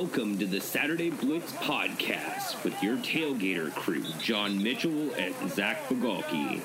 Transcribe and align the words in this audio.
Welcome 0.00 0.38
to 0.38 0.46
the 0.46 0.60
Saturday 0.60 1.10
Blitz 1.10 1.50
podcast 1.54 2.62
with 2.62 2.80
your 2.80 2.98
tailgater 2.98 3.74
crew, 3.74 4.04
John 4.20 4.62
Mitchell 4.62 5.12
and 5.14 5.34
Zach 5.50 5.88
Bigalke. 5.88 6.60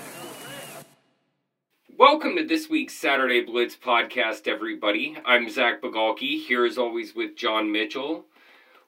Welcome 1.98 2.36
to 2.36 2.46
this 2.46 2.70
week's 2.70 2.94
Saturday 2.94 3.42
Blitz 3.42 3.76
podcast, 3.76 4.48
everybody. 4.48 5.18
I'm 5.26 5.50
Zach 5.50 5.82
Bigalke, 5.82 6.46
here 6.46 6.64
as 6.64 6.78
always 6.78 7.16
with 7.16 7.36
John 7.36 7.72
Mitchell. 7.72 8.26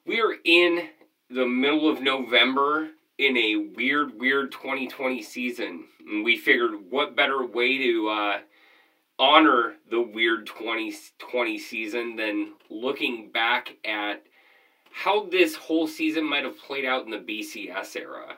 We 0.06 0.20
are 0.20 0.36
in 0.44 0.90
the 1.28 1.46
middle 1.46 1.88
of 1.88 2.00
November 2.00 2.90
in 3.18 3.36
a 3.36 3.56
weird, 3.74 4.16
weird 4.16 4.52
2020 4.52 5.24
season. 5.24 5.86
And 6.08 6.24
we 6.24 6.36
figured 6.36 6.88
what 6.88 7.16
better 7.16 7.44
way 7.44 7.78
to 7.78 8.08
uh, 8.08 8.38
honor 9.18 9.74
the 9.90 10.00
weird 10.00 10.46
2020 10.46 11.58
season 11.58 12.14
than 12.14 12.52
looking 12.70 13.30
back 13.32 13.74
at 13.84 14.22
how 15.02 15.26
this 15.26 15.54
whole 15.54 15.86
season 15.86 16.24
might 16.24 16.44
have 16.44 16.58
played 16.58 16.86
out 16.86 17.04
in 17.04 17.10
the 17.10 17.18
BCS 17.18 17.96
era. 17.96 18.36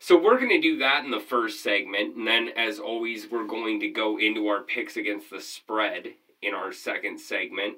So 0.00 0.20
we're 0.20 0.38
going 0.38 0.48
to 0.48 0.60
do 0.60 0.78
that 0.78 1.04
in 1.04 1.12
the 1.12 1.20
first 1.20 1.62
segment, 1.62 2.16
and 2.16 2.26
then 2.26 2.48
as 2.56 2.80
always, 2.80 3.30
we're 3.30 3.46
going 3.46 3.78
to 3.80 3.88
go 3.88 4.18
into 4.18 4.48
our 4.48 4.62
picks 4.62 4.96
against 4.96 5.30
the 5.30 5.40
spread 5.40 6.08
in 6.42 6.54
our 6.54 6.72
second 6.72 7.20
segment. 7.20 7.76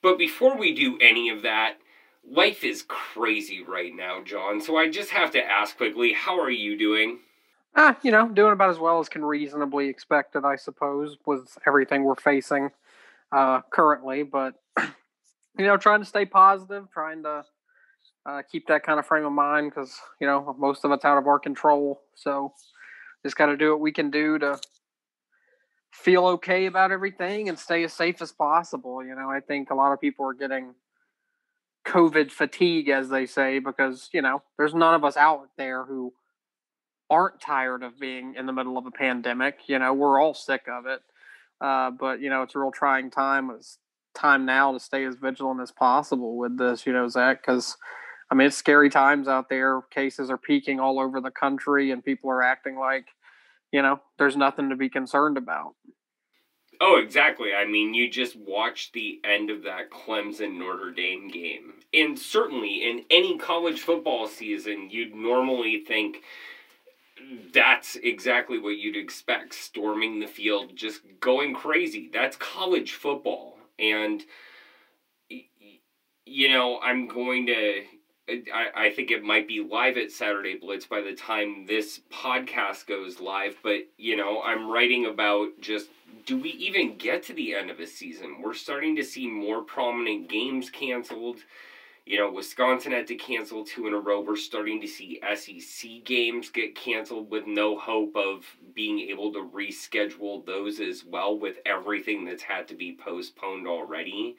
But 0.00 0.16
before 0.16 0.56
we 0.56 0.72
do 0.72 0.96
any 1.00 1.28
of 1.28 1.42
that, 1.42 1.78
life 2.24 2.62
is 2.62 2.84
crazy 2.86 3.64
right 3.64 3.92
now, 3.92 4.22
John. 4.22 4.60
So 4.60 4.76
I 4.76 4.88
just 4.88 5.10
have 5.10 5.32
to 5.32 5.44
ask 5.44 5.76
quickly, 5.76 6.12
how 6.12 6.38
are 6.38 6.50
you 6.50 6.78
doing? 6.78 7.18
Ah, 7.74 7.96
you 8.02 8.12
know, 8.12 8.28
doing 8.28 8.52
about 8.52 8.70
as 8.70 8.78
well 8.78 9.00
as 9.00 9.08
can 9.08 9.24
reasonably 9.24 9.88
expected, 9.88 10.44
I 10.44 10.54
suppose, 10.54 11.16
with 11.26 11.58
everything 11.66 12.04
we're 12.04 12.14
facing 12.14 12.70
uh, 13.32 13.62
currently. 13.70 14.22
But 14.22 14.54
you 15.58 15.66
know, 15.66 15.76
trying 15.76 16.00
to 16.00 16.06
stay 16.06 16.24
positive, 16.24 16.90
trying 16.92 17.22
to 17.24 17.44
uh, 18.24 18.42
keep 18.50 18.66
that 18.68 18.84
kind 18.84 18.98
of 18.98 19.06
frame 19.06 19.24
of 19.24 19.32
mind 19.32 19.70
because 19.70 19.98
you 20.20 20.26
know 20.26 20.54
most 20.58 20.84
of 20.84 20.92
it's 20.92 21.04
out 21.04 21.18
of 21.18 21.26
our 21.26 21.38
control. 21.38 22.00
So 22.14 22.52
just 23.24 23.36
got 23.36 23.46
to 23.46 23.56
do 23.56 23.70
what 23.70 23.80
we 23.80 23.92
can 23.92 24.10
do 24.10 24.38
to 24.38 24.58
feel 25.90 26.26
okay 26.26 26.66
about 26.66 26.90
everything 26.90 27.48
and 27.48 27.58
stay 27.58 27.84
as 27.84 27.92
safe 27.92 28.22
as 28.22 28.32
possible. 28.32 29.04
You 29.04 29.14
know, 29.14 29.30
I 29.30 29.40
think 29.40 29.70
a 29.70 29.74
lot 29.74 29.92
of 29.92 30.00
people 30.00 30.26
are 30.26 30.34
getting 30.34 30.74
COVID 31.84 32.30
fatigue, 32.30 32.88
as 32.88 33.08
they 33.08 33.26
say, 33.26 33.58
because 33.58 34.08
you 34.12 34.22
know 34.22 34.42
there's 34.56 34.74
none 34.74 34.94
of 34.94 35.04
us 35.04 35.16
out 35.16 35.48
there 35.56 35.84
who 35.84 36.12
aren't 37.10 37.40
tired 37.40 37.82
of 37.82 38.00
being 38.00 38.34
in 38.36 38.46
the 38.46 38.52
middle 38.52 38.78
of 38.78 38.86
a 38.86 38.90
pandemic. 38.90 39.58
You 39.66 39.78
know, 39.78 39.92
we're 39.92 40.20
all 40.20 40.32
sick 40.32 40.62
of 40.66 40.86
it. 40.86 41.00
Uh, 41.60 41.90
but 41.90 42.20
you 42.20 42.30
know, 42.30 42.42
it's 42.42 42.54
a 42.54 42.58
real 42.58 42.72
trying 42.72 43.10
time. 43.10 43.50
It's 43.50 43.78
time 44.14 44.44
now 44.44 44.72
to 44.72 44.80
stay 44.80 45.04
as 45.04 45.16
vigilant 45.16 45.60
as 45.60 45.72
possible 45.72 46.36
with 46.36 46.58
this. 46.58 46.86
You 46.86 46.92
know, 46.92 47.08
Zach, 47.08 47.42
because 47.42 47.76
I 48.30 48.34
mean, 48.34 48.46
it's 48.46 48.56
scary 48.56 48.88
times 48.88 49.28
out 49.28 49.48
there. 49.48 49.82
Cases 49.90 50.30
are 50.30 50.38
peaking 50.38 50.80
all 50.80 50.98
over 50.98 51.20
the 51.20 51.30
country, 51.30 51.90
and 51.90 52.04
people 52.04 52.30
are 52.30 52.42
acting 52.42 52.78
like, 52.78 53.06
you 53.72 53.82
know, 53.82 54.00
there's 54.18 54.36
nothing 54.36 54.70
to 54.70 54.76
be 54.76 54.88
concerned 54.88 55.36
about. 55.36 55.74
Oh, 56.80 56.96
exactly. 56.96 57.54
I 57.54 57.64
mean, 57.64 57.94
you 57.94 58.10
just 58.10 58.34
watched 58.34 58.92
the 58.92 59.20
end 59.22 59.50
of 59.50 59.62
that 59.62 59.90
Clemson 59.90 60.58
Notre 60.58 60.90
Dame 60.90 61.28
game. 61.28 61.74
And 61.94 62.18
certainly 62.18 62.82
in 62.82 63.04
any 63.08 63.38
college 63.38 63.80
football 63.80 64.26
season, 64.26 64.88
you'd 64.90 65.14
normally 65.14 65.84
think 65.86 66.22
that's 67.52 67.96
exactly 67.96 68.58
what 68.58 68.78
you'd 68.78 68.96
expect 68.96 69.54
storming 69.54 70.18
the 70.18 70.26
field, 70.26 70.74
just 70.74 71.02
going 71.20 71.54
crazy. 71.54 72.10
That's 72.12 72.36
college 72.36 72.92
football. 72.92 73.58
And, 73.82 74.22
you 75.28 76.48
know, 76.48 76.78
I'm 76.80 77.08
going 77.08 77.46
to 77.46 77.82
I, 78.28 78.86
I 78.86 78.90
think 78.90 79.10
it 79.10 79.22
might 79.22 79.48
be 79.48 79.60
live 79.60 79.96
at 79.96 80.12
Saturday 80.12 80.56
Blitz 80.56 80.86
by 80.86 81.00
the 81.00 81.14
time 81.14 81.66
this 81.66 82.00
podcast 82.12 82.86
goes 82.86 83.20
live, 83.20 83.56
but 83.62 83.80
you 83.98 84.16
know, 84.16 84.40
I'm 84.42 84.70
writing 84.70 85.06
about 85.06 85.48
just 85.60 85.88
do 86.24 86.38
we 86.38 86.50
even 86.50 86.96
get 86.98 87.24
to 87.24 87.32
the 87.32 87.54
end 87.54 87.70
of 87.70 87.80
a 87.80 87.86
season? 87.86 88.40
We're 88.40 88.54
starting 88.54 88.94
to 88.96 89.04
see 89.04 89.26
more 89.26 89.62
prominent 89.62 90.28
games 90.28 90.70
canceled. 90.70 91.38
You 92.04 92.18
know, 92.18 92.32
Wisconsin 92.32 92.92
had 92.92 93.06
to 93.06 93.14
cancel 93.14 93.64
two 93.64 93.86
in 93.86 93.94
a 93.94 93.98
row. 93.98 94.20
We're 94.20 94.36
starting 94.36 94.80
to 94.80 94.88
see 94.88 95.20
SEC 95.34 96.04
games 96.04 96.50
get 96.50 96.74
canceled 96.74 97.30
with 97.30 97.46
no 97.46 97.78
hope 97.78 98.16
of 98.16 98.44
being 98.74 98.98
able 99.10 99.32
to 99.32 99.48
reschedule 99.54 100.44
those 100.44 100.80
as 100.80 101.04
well 101.04 101.38
with 101.38 101.58
everything 101.64 102.24
that's 102.24 102.42
had 102.42 102.66
to 102.68 102.74
be 102.74 102.98
postponed 103.00 103.68
already 103.68 104.36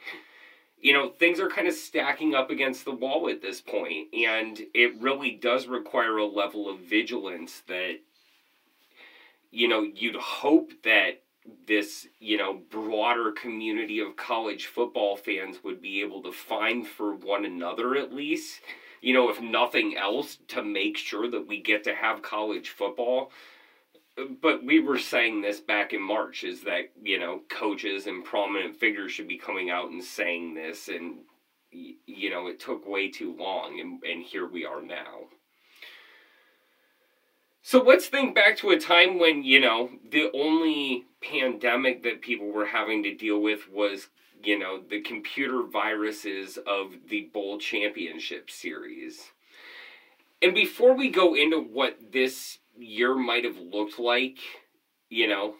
you 0.83 0.91
know, 0.91 1.07
things 1.07 1.39
are 1.39 1.47
kind 1.47 1.67
of 1.67 1.73
stacking 1.73 2.35
up 2.35 2.51
against 2.51 2.83
the 2.83 2.91
wall 2.91 3.29
at 3.29 3.41
this 3.41 3.61
point, 3.61 4.13
and 4.13 4.59
it 4.73 4.93
really 4.99 5.31
does 5.31 5.65
require 5.65 6.17
a 6.17 6.25
level 6.25 6.69
of 6.69 6.79
vigilance 6.79 7.63
that, 7.69 7.99
you 9.49 9.69
know, 9.69 9.81
you'd 9.81 10.17
hope 10.17 10.73
that 10.83 11.22
this, 11.67 12.07
you 12.19 12.37
know, 12.37 12.61
broader 12.69 13.31
community 13.31 13.99
of 13.99 14.15
college 14.15 14.67
football 14.67 15.15
fans 15.15 15.63
would 15.63 15.81
be 15.81 16.01
able 16.01 16.21
to 16.23 16.31
find 16.31 16.87
for 16.87 17.15
one 17.15 17.45
another 17.45 17.95
at 17.95 18.13
least, 18.13 18.61
you 19.01 19.13
know, 19.13 19.29
if 19.29 19.41
nothing 19.41 19.97
else, 19.97 20.37
to 20.47 20.63
make 20.63 20.97
sure 20.97 21.29
that 21.29 21.47
we 21.47 21.61
get 21.61 21.83
to 21.83 21.95
have 21.95 22.21
college 22.21 22.69
football. 22.69 23.31
But 24.41 24.63
we 24.63 24.79
were 24.79 24.99
saying 24.99 25.41
this 25.41 25.59
back 25.59 25.91
in 25.91 26.01
March 26.01 26.43
is 26.43 26.61
that 26.61 26.91
you 27.01 27.19
know 27.19 27.41
coaches 27.49 28.05
and 28.05 28.23
prominent 28.23 28.75
figures 28.75 29.11
should 29.11 29.27
be 29.27 29.39
coming 29.39 29.71
out 29.71 29.89
and 29.89 30.03
saying 30.03 30.53
this 30.53 30.87
and 30.87 31.17
you 31.71 32.29
know 32.29 32.45
it 32.45 32.59
took 32.59 32.87
way 32.87 33.09
too 33.09 33.35
long 33.35 33.79
and, 33.79 34.03
and 34.03 34.21
here 34.21 34.47
we 34.47 34.65
are 34.65 34.83
now 34.83 35.21
so 37.63 37.81
let's 37.81 38.05
think 38.05 38.35
back 38.35 38.57
to 38.57 38.69
a 38.69 38.79
time 38.79 39.17
when 39.19 39.43
you 39.43 39.59
know 39.59 39.89
the 40.11 40.29
only 40.35 41.05
pandemic 41.27 42.03
that 42.03 42.21
people 42.21 42.51
were 42.51 42.67
having 42.67 43.01
to 43.01 43.15
deal 43.15 43.39
with 43.39 43.67
was 43.71 44.09
you 44.43 44.59
know 44.59 44.79
the 44.87 45.01
computer 45.01 45.63
viruses 45.63 46.59
of 46.67 46.93
the 47.09 47.29
bowl 47.33 47.57
championship 47.57 48.51
series 48.51 49.31
and 50.43 50.53
before 50.53 50.93
we 50.93 51.09
go 51.09 51.33
into 51.33 51.57
what 51.57 52.11
this 52.11 52.59
year 52.77 53.15
might 53.15 53.45
have 53.45 53.57
looked 53.57 53.99
like, 53.99 54.39
you 55.09 55.27
know, 55.27 55.55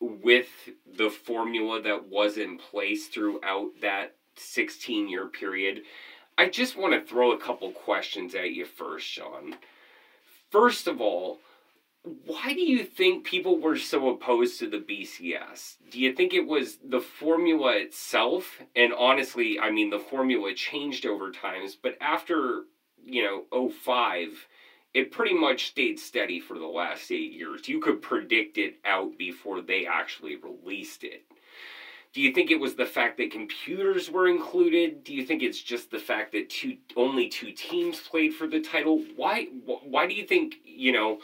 with 0.00 0.70
the 0.96 1.10
formula 1.10 1.82
that 1.82 2.08
was 2.08 2.36
in 2.36 2.58
place 2.58 3.08
throughout 3.08 3.72
that 3.80 4.16
16 4.36 5.08
year 5.08 5.26
period. 5.26 5.82
I 6.38 6.48
just 6.48 6.78
want 6.78 6.94
to 6.94 7.06
throw 7.06 7.32
a 7.32 7.38
couple 7.38 7.70
questions 7.72 8.34
at 8.34 8.52
you 8.52 8.64
first, 8.64 9.12
John. 9.12 9.56
First 10.52 10.86
of 10.86 11.00
all, 11.00 11.38
why 12.02 12.52
do 12.52 12.60
you 12.60 12.84
think 12.84 13.24
people 13.24 13.58
were 13.58 13.78
so 13.78 14.10
opposed 14.10 14.58
to 14.58 14.68
the 14.68 14.76
BCS? 14.76 15.76
Do 15.90 15.98
you 15.98 16.12
think 16.12 16.34
it 16.34 16.46
was 16.46 16.76
the 16.84 17.00
formula 17.00 17.72
itself? 17.76 18.60
And 18.76 18.92
honestly, 18.92 19.58
I 19.58 19.70
mean, 19.70 19.88
the 19.88 19.98
formula 19.98 20.52
changed 20.52 21.06
over 21.06 21.32
times, 21.32 21.74
but 21.74 21.96
after, 22.02 22.64
you 23.02 23.46
know, 23.50 23.70
05, 23.70 24.46
it 24.92 25.10
pretty 25.10 25.34
much 25.34 25.68
stayed 25.68 25.98
steady 25.98 26.38
for 26.38 26.58
the 26.58 26.66
last 26.66 27.10
eight 27.10 27.32
years. 27.32 27.66
You 27.66 27.80
could 27.80 28.02
predict 28.02 28.58
it 28.58 28.74
out 28.84 29.16
before 29.16 29.62
they 29.62 29.86
actually 29.86 30.36
released 30.36 31.02
it. 31.02 31.24
Do 32.12 32.20
you 32.20 32.32
think 32.32 32.50
it 32.50 32.60
was 32.60 32.74
the 32.74 32.84
fact 32.84 33.16
that 33.18 33.30
computers 33.30 34.10
were 34.10 34.28
included? 34.28 35.02
Do 35.02 35.14
you 35.14 35.24
think 35.24 35.42
it's 35.42 35.62
just 35.62 35.90
the 35.90 35.98
fact 35.98 36.32
that 36.32 36.50
two 36.50 36.76
only 36.96 37.28
two 37.28 37.52
teams 37.52 38.00
played 38.00 38.34
for 38.34 38.46
the 38.46 38.60
title? 38.60 39.02
Why 39.16 39.46
why 39.64 40.06
do 40.06 40.14
you 40.14 40.26
think, 40.26 40.56
you 40.64 40.92
know, 40.92 41.20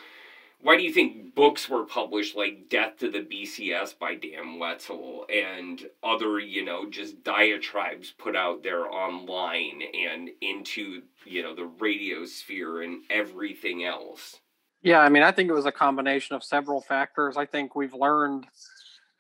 why 0.61 0.77
do 0.77 0.83
you 0.83 0.93
think 0.93 1.35
books 1.35 1.69
were 1.69 1.85
published 1.85 2.37
like 2.37 2.69
Death 2.69 2.97
to 2.99 3.11
the 3.11 3.21
BCS 3.21 3.99
by 3.99 4.17
Dan 4.17 4.59
Wetzel 4.59 5.27
and 5.33 5.87
other, 6.03 6.41
you 6.41 6.65
know, 6.65 6.91
just 6.91 7.23
diatribes 7.23 8.13
put 8.19 8.35
out 8.35 8.63
there 8.63 8.87
online 8.87 9.83
and 9.95 10.31
into, 10.41 11.03
you 11.25 11.43
know, 11.43 11.55
the 11.55 11.67
radio 11.67 12.25
sphere 12.25 12.83
and 12.83 13.03
everything 13.09 13.85
else? 13.85 14.41
Yeah, 14.83 15.01
I 15.01 15.09
mean, 15.09 15.23
I 15.23 15.33
think 15.33 15.49
it 15.49 15.55
was 15.55 15.67
a 15.67 15.73
combination 15.73 16.35
of 16.35 16.43
several 16.43 16.81
factors. 16.81 17.37
I 17.37 17.47
think 17.47 17.77
we've 17.77 17.95
learned, 17.95 18.47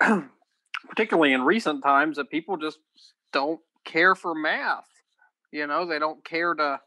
particularly 0.88 1.32
in 1.32 1.42
recent 1.42 1.82
times, 1.82 2.16
that 2.16 2.30
people 2.30 2.56
just 2.56 2.78
don't 3.32 3.60
care 3.84 4.14
for 4.14 4.34
math. 4.34 4.88
You 5.50 5.66
know, 5.66 5.86
they 5.86 5.98
don't 5.98 6.24
care 6.24 6.54
to 6.54 6.80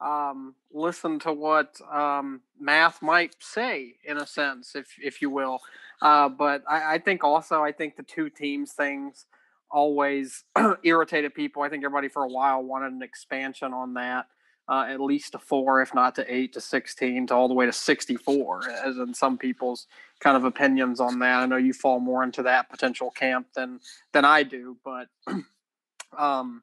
um, 0.00 0.54
listen 0.72 1.18
to 1.20 1.32
what 1.32 1.80
um, 1.92 2.42
math 2.60 3.02
might 3.02 3.34
say, 3.40 3.94
in 4.04 4.18
a 4.18 4.26
sense, 4.26 4.74
if 4.74 4.88
if 5.02 5.22
you 5.22 5.30
will. 5.30 5.60
Uh, 6.02 6.28
but 6.28 6.62
I, 6.68 6.94
I, 6.94 6.98
think 6.98 7.24
also, 7.24 7.62
I 7.62 7.72
think 7.72 7.96
the 7.96 8.02
two 8.02 8.28
teams 8.28 8.72
things 8.72 9.24
always 9.70 10.44
irritated 10.84 11.34
people. 11.34 11.62
I 11.62 11.70
think 11.70 11.84
everybody 11.84 12.08
for 12.08 12.24
a 12.24 12.28
while 12.28 12.62
wanted 12.62 12.92
an 12.92 13.02
expansion 13.02 13.72
on 13.72 13.94
that, 13.94 14.26
uh, 14.68 14.86
at 14.88 15.00
least 15.00 15.32
to 15.32 15.38
four, 15.38 15.80
if 15.80 15.94
not 15.94 16.14
to 16.16 16.34
eight 16.34 16.52
to 16.54 16.60
sixteen, 16.60 17.26
to 17.26 17.34
all 17.34 17.48
the 17.48 17.54
way 17.54 17.66
to 17.66 17.72
sixty-four, 17.72 18.68
as 18.84 18.96
in 18.96 19.14
some 19.14 19.38
people's 19.38 19.86
kind 20.20 20.36
of 20.36 20.44
opinions 20.44 21.00
on 21.00 21.18
that. 21.20 21.42
I 21.42 21.46
know 21.46 21.56
you 21.56 21.72
fall 21.72 22.00
more 22.00 22.22
into 22.22 22.42
that 22.44 22.68
potential 22.68 23.10
camp 23.10 23.48
than 23.54 23.80
than 24.12 24.24
I 24.24 24.42
do, 24.42 24.76
but 24.84 25.08
um, 26.18 26.62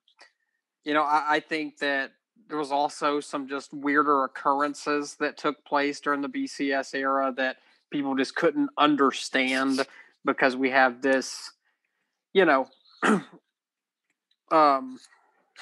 you 0.83 0.93
know, 0.93 1.03
I, 1.03 1.35
I 1.35 1.39
think 1.39 1.77
that 1.77 2.11
there 2.49 2.57
was 2.57 2.71
also 2.71 3.19
some 3.19 3.47
just 3.47 3.73
weirder 3.73 4.25
occurrences 4.25 5.15
that 5.15 5.37
took 5.37 5.63
place 5.65 5.99
during 5.99 6.21
the 6.21 6.29
BCS 6.29 6.93
era 6.93 7.33
that 7.37 7.57
people 7.89 8.15
just 8.15 8.35
couldn't 8.35 8.69
understand 8.77 9.85
because 10.25 10.55
we 10.55 10.69
have 10.69 11.01
this, 11.01 11.51
you 12.33 12.45
know, 12.45 12.67
um, 14.51 14.99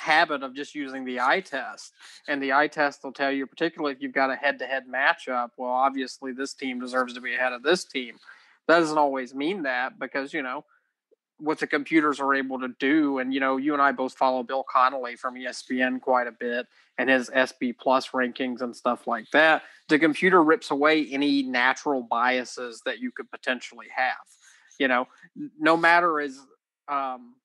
habit 0.02 0.44
of 0.44 0.56
just 0.56 0.76
using 0.76 1.06
the 1.06 1.20
eye 1.20 1.42
test. 1.42 1.94
And 2.28 2.42
the 2.42 2.54
eye 2.54 2.68
test 2.68 3.04
will 3.04 3.14
tell 3.14 3.32
you, 3.32 3.46
particularly 3.46 3.94
if 3.94 4.02
you've 4.02 4.14
got 4.14 4.32
a 4.32 4.36
head 4.36 4.60
to 4.60 4.66
head 4.66 4.84
matchup, 4.92 5.50
well, 5.58 5.72
obviously 5.72 6.34
this 6.34 6.54
team 6.54 6.80
deserves 6.80 7.14
to 7.14 7.22
be 7.22 7.36
ahead 7.36 7.54
of 7.54 7.64
this 7.64 7.86
team. 7.86 8.18
That 8.68 8.80
doesn't 8.80 8.98
always 8.98 9.34
mean 9.34 9.64
that 9.64 10.00
because, 10.00 10.34
you 10.34 10.42
know, 10.42 10.66
what 11.38 11.60
the 11.60 11.68
computers 11.68 12.20
are 12.20 12.36
able 12.36 12.60
to 12.60 12.70
do. 12.80 13.20
And, 13.20 13.34
you 13.34 13.40
know, 13.40 13.58
you 13.58 13.74
and 13.74 13.82
I 13.82 13.92
both 13.92 14.14
follow 14.14 14.44
Bill 14.44 14.64
Connelly 14.72 15.16
from 15.16 15.36
ESPN 15.36 16.00
quite 16.02 16.28
a 16.28 16.32
bit 16.32 16.68
and 16.98 17.10
his 17.10 17.32
SP+ 17.34 17.74
rankings 17.82 18.62
and 18.62 18.76
stuff 18.76 19.08
like 19.08 19.26
that. 19.34 19.64
The 19.90 19.98
computer 19.98 20.44
rips 20.44 20.72
away 20.72 21.08
any 21.12 21.44
natural 21.44 22.04
biases 22.04 22.82
that 22.86 23.00
you 23.00 23.12
could 23.12 23.30
potentially 23.32 23.88
have. 23.96 24.16
You 24.80 24.88
know, 24.88 25.08
no 25.60 25.78
matter 25.78 26.20
as, 26.20 26.40
um, 26.88 27.36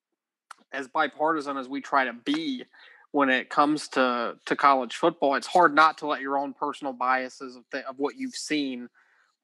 as 0.77 0.89
bipartisan 0.89 1.57
as 1.57 1.69
we 1.69 1.81
try 1.81 2.05
to 2.05 2.13
be 2.13 2.65
when 3.13 3.31
it 3.31 3.49
comes 3.49 3.89
to 3.89 4.37
to 4.45 4.57
college 4.57 4.97
football, 4.97 5.35
it's 5.35 5.47
hard 5.47 5.75
not 5.75 5.99
to 5.99 6.07
let 6.07 6.21
your 6.21 6.37
own 6.37 6.53
personal 6.53 6.93
biases 6.93 7.57
of, 7.57 7.65
of 7.89 7.99
what 7.99 8.17
you've 8.17 8.35
seen 8.35 8.89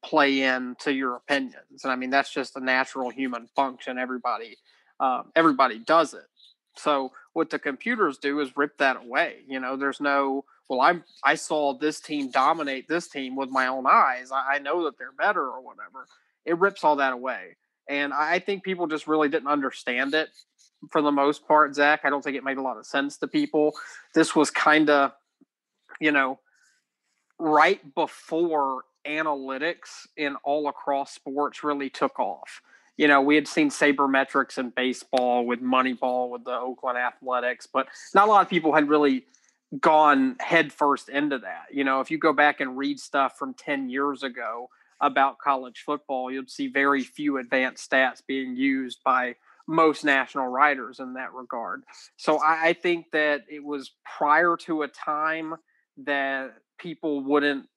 play 0.03 0.41
into 0.41 0.93
your 0.93 1.15
opinions. 1.15 1.83
And 1.83 1.91
I 1.91 1.95
mean 1.95 2.09
that's 2.09 2.31
just 2.31 2.55
a 2.55 2.59
natural 2.59 3.09
human 3.09 3.47
function. 3.55 3.97
Everybody 3.97 4.57
um, 4.99 5.31
everybody 5.35 5.79
does 5.79 6.13
it. 6.13 6.25
So 6.75 7.11
what 7.33 7.49
the 7.49 7.59
computers 7.59 8.17
do 8.17 8.39
is 8.39 8.55
rip 8.55 8.77
that 8.77 8.97
away. 8.97 9.37
You 9.47 9.59
know, 9.59 9.75
there's 9.75 9.99
no 9.99 10.45
well, 10.69 10.81
I'm 10.81 11.03
I 11.23 11.35
saw 11.35 11.77
this 11.77 11.99
team 11.99 12.31
dominate 12.31 12.87
this 12.87 13.07
team 13.07 13.35
with 13.35 13.49
my 13.49 13.67
own 13.67 13.85
eyes. 13.87 14.31
I, 14.31 14.55
I 14.55 14.59
know 14.59 14.85
that 14.85 14.97
they're 14.97 15.11
better 15.11 15.43
or 15.43 15.61
whatever. 15.61 16.07
It 16.45 16.59
rips 16.59 16.83
all 16.83 16.97
that 16.97 17.13
away. 17.13 17.55
And 17.89 18.13
I 18.13 18.39
think 18.39 18.63
people 18.63 18.87
just 18.87 19.07
really 19.07 19.29
didn't 19.29 19.49
understand 19.49 20.13
it 20.13 20.29
for 20.91 21.01
the 21.01 21.11
most 21.11 21.47
part, 21.47 21.75
Zach. 21.75 22.01
I 22.03 22.09
don't 22.09 22.23
think 22.23 22.37
it 22.37 22.43
made 22.43 22.57
a 22.57 22.61
lot 22.61 22.77
of 22.77 22.85
sense 22.85 23.17
to 23.17 23.27
people. 23.27 23.73
This 24.13 24.35
was 24.35 24.49
kind 24.49 24.89
of, 24.89 25.11
you 25.99 26.11
know, 26.11 26.39
right 27.39 27.81
before 27.95 28.83
analytics 29.07 30.07
in 30.15 30.35
all 30.43 30.67
across 30.67 31.13
sports 31.13 31.63
really 31.63 31.89
took 31.89 32.19
off. 32.19 32.61
You 32.95 33.07
know, 33.07 33.21
we 33.21 33.35
had 33.35 33.47
seen 33.47 33.69
sabermetrics 33.69 34.57
in 34.57 34.69
baseball 34.69 35.45
with 35.45 35.61
Moneyball 35.61 36.29
with 36.29 36.43
the 36.43 36.51
Oakland 36.51 36.97
Athletics, 36.97 37.67
but 37.71 37.87
not 38.13 38.27
a 38.27 38.31
lot 38.31 38.43
of 38.43 38.49
people 38.49 38.73
had 38.73 38.87
really 38.87 39.25
gone 39.79 40.35
headfirst 40.39 41.09
into 41.09 41.39
that. 41.39 41.65
You 41.71 41.83
know, 41.83 42.01
if 42.01 42.11
you 42.11 42.19
go 42.19 42.33
back 42.33 42.61
and 42.61 42.77
read 42.77 42.99
stuff 42.99 43.37
from 43.37 43.55
10 43.55 43.89
years 43.89 44.21
ago 44.21 44.69
about 45.01 45.39
college 45.39 45.83
football, 45.85 46.31
you'd 46.31 46.49
see 46.49 46.67
very 46.67 47.01
few 47.03 47.37
advanced 47.37 47.89
stats 47.89 48.21
being 48.25 48.55
used 48.55 48.99
by 49.03 49.35
most 49.67 50.03
national 50.03 50.47
writers 50.47 50.99
in 50.99 51.13
that 51.13 51.33
regard. 51.33 51.83
So 52.17 52.37
I, 52.37 52.67
I 52.67 52.73
think 52.73 53.07
that 53.11 53.41
it 53.49 53.63
was 53.63 53.91
prior 54.17 54.57
to 54.61 54.83
a 54.83 54.87
time 54.87 55.55
that 56.05 56.53
people 56.77 57.23
wouldn't 57.23 57.67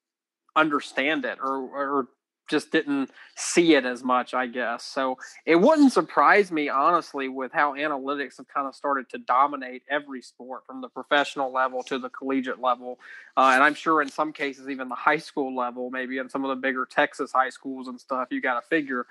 understand 0.56 1.24
it 1.24 1.38
or, 1.40 1.58
or 1.58 2.08
just 2.48 2.70
didn't 2.70 3.10
see 3.34 3.74
it 3.74 3.84
as 3.84 4.02
much, 4.02 4.34
I 4.34 4.46
guess. 4.46 4.84
So 4.84 5.18
it 5.44 5.56
wouldn't 5.56 5.92
surprise 5.92 6.50
me, 6.50 6.68
honestly, 6.68 7.28
with 7.28 7.52
how 7.52 7.74
analytics 7.74 8.36
have 8.38 8.48
kind 8.48 8.66
of 8.66 8.74
started 8.74 9.08
to 9.10 9.18
dominate 9.18 9.82
every 9.90 10.22
sport 10.22 10.64
from 10.66 10.80
the 10.80 10.88
professional 10.88 11.52
level 11.52 11.82
to 11.84 11.98
the 11.98 12.08
collegiate 12.08 12.60
level. 12.60 12.98
Uh, 13.36 13.52
and 13.54 13.62
I'm 13.62 13.74
sure 13.74 14.02
in 14.02 14.08
some 14.08 14.32
cases, 14.32 14.68
even 14.68 14.88
the 14.88 14.94
high 14.94 15.18
school 15.18 15.54
level, 15.54 15.90
maybe 15.90 16.18
in 16.18 16.28
some 16.28 16.44
of 16.44 16.48
the 16.48 16.60
bigger 16.60 16.86
Texas 16.86 17.32
high 17.32 17.50
schools 17.50 17.88
and 17.88 18.00
stuff, 18.00 18.28
you 18.30 18.40
got 18.40 18.60
to 18.60 18.66
figure. 18.68 19.06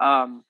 Um, 0.00 0.44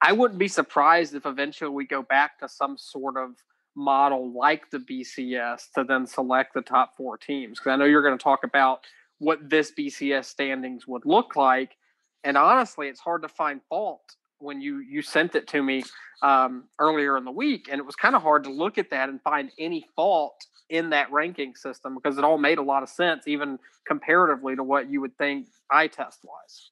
I 0.00 0.12
wouldn't 0.12 0.38
be 0.38 0.48
surprised 0.48 1.14
if 1.14 1.26
eventually 1.26 1.70
we 1.70 1.86
go 1.86 2.02
back 2.02 2.38
to 2.40 2.48
some 2.48 2.78
sort 2.78 3.16
of 3.16 3.30
model 3.74 4.32
like 4.32 4.70
the 4.70 4.78
BCS 4.78 5.72
to 5.74 5.84
then 5.84 6.06
select 6.06 6.54
the 6.54 6.62
top 6.62 6.96
four 6.96 7.16
teams. 7.16 7.58
Because 7.58 7.70
I 7.70 7.76
know 7.76 7.84
you're 7.84 8.02
going 8.02 8.16
to 8.16 8.22
talk 8.22 8.44
about 8.44 8.80
what 9.18 9.48
this 9.48 9.72
BCS 9.72 10.26
standings 10.26 10.86
would 10.86 11.04
look 11.04 11.36
like. 11.36 11.76
And 12.24 12.36
honestly, 12.36 12.88
it's 12.88 13.00
hard 13.00 13.22
to 13.22 13.28
find 13.28 13.60
fault 13.68 14.16
when 14.38 14.60
you 14.60 14.78
you 14.78 15.02
sent 15.02 15.34
it 15.34 15.46
to 15.48 15.62
me 15.62 15.84
um, 16.22 16.64
earlier 16.78 17.16
in 17.16 17.24
the 17.24 17.30
week, 17.30 17.68
and 17.70 17.78
it 17.78 17.86
was 17.86 17.96
kind 17.96 18.14
of 18.14 18.22
hard 18.22 18.44
to 18.44 18.50
look 18.50 18.78
at 18.78 18.90
that 18.90 19.08
and 19.08 19.20
find 19.22 19.50
any 19.58 19.84
fault 19.96 20.46
in 20.70 20.90
that 20.90 21.10
ranking 21.10 21.54
system 21.54 21.94
because 21.94 22.18
it 22.18 22.24
all 22.24 22.38
made 22.38 22.58
a 22.58 22.62
lot 22.62 22.82
of 22.82 22.88
sense, 22.88 23.26
even 23.26 23.58
comparatively 23.86 24.54
to 24.54 24.62
what 24.62 24.90
you 24.90 25.00
would 25.00 25.16
think 25.16 25.46
eye 25.70 25.86
test 25.86 26.20
wise. 26.24 26.70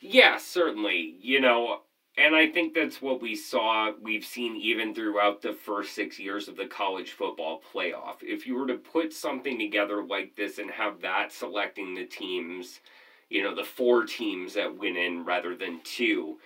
Yeah, 0.00 0.36
certainly. 0.38 1.16
You 1.20 1.40
know, 1.40 1.78
and 2.18 2.36
I 2.36 2.48
think 2.48 2.74
that's 2.74 3.00
what 3.00 3.22
we 3.22 3.34
saw, 3.34 3.92
we've 4.00 4.24
seen 4.24 4.56
even 4.56 4.94
throughout 4.94 5.40
the 5.40 5.54
first 5.54 5.94
six 5.94 6.18
years 6.18 6.46
of 6.46 6.56
the 6.56 6.66
college 6.66 7.12
football 7.12 7.62
playoff. 7.72 8.16
If 8.20 8.46
you 8.46 8.54
were 8.54 8.66
to 8.66 8.76
put 8.76 9.14
something 9.14 9.58
together 9.58 10.04
like 10.04 10.36
this 10.36 10.58
and 10.58 10.70
have 10.70 11.00
that 11.00 11.32
selecting 11.32 11.94
the 11.94 12.04
teams, 12.04 12.80
you 13.30 13.42
know, 13.42 13.54
the 13.54 13.64
four 13.64 14.04
teams 14.04 14.52
that 14.54 14.76
went 14.76 14.98
in 14.98 15.24
rather 15.24 15.56
than 15.56 15.80
two, 15.84 16.38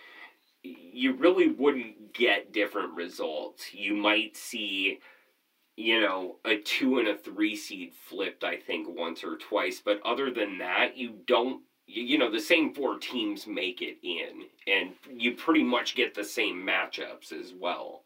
you 0.62 1.14
really 1.14 1.48
wouldn't 1.48 2.14
get 2.14 2.52
different 2.52 2.94
results. 2.94 3.74
You 3.74 3.94
might 3.94 4.36
see, 4.36 5.00
you 5.76 6.00
know, 6.00 6.36
a 6.44 6.58
two 6.58 7.00
and 7.00 7.08
a 7.08 7.16
three 7.16 7.56
seed 7.56 7.92
flipped, 7.92 8.44
I 8.44 8.56
think, 8.56 8.86
once 8.88 9.24
or 9.24 9.36
twice. 9.36 9.82
But 9.84 10.00
other 10.04 10.30
than 10.30 10.58
that, 10.58 10.96
you 10.96 11.14
don't 11.26 11.62
you, 11.87 12.19
know 12.19 12.31
the 12.31 12.41
same 12.41 12.75
four 12.75 12.99
teams 12.99 13.47
make 13.47 13.81
it 13.81 13.99
in 14.03 14.47
and 14.67 14.91
you 15.09 15.33
pretty 15.33 15.62
much 15.62 15.94
get 15.94 16.15
the 16.15 16.25
same 16.25 16.67
matchups 16.67 17.33
as 17.33 17.53
well. 17.59 18.03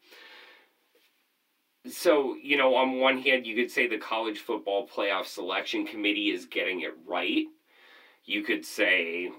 So 1.89 2.37
you 2.43 2.57
know 2.57 2.75
on 2.75 3.01
one 3.01 3.19
hand 3.19 3.47
you 3.47 3.57
could 3.57 3.71
say 3.71 3.87
the 3.87 3.99
college 3.99 4.39
football 4.39 4.87
playoff 4.87 5.27
selection 5.27 5.87
committee 5.87 6.31
is 6.31 6.45
getting 6.45 6.81
it 6.81 6.95
right. 7.07 7.47
You 8.25 8.43
could 8.43 8.65
say 8.65 9.31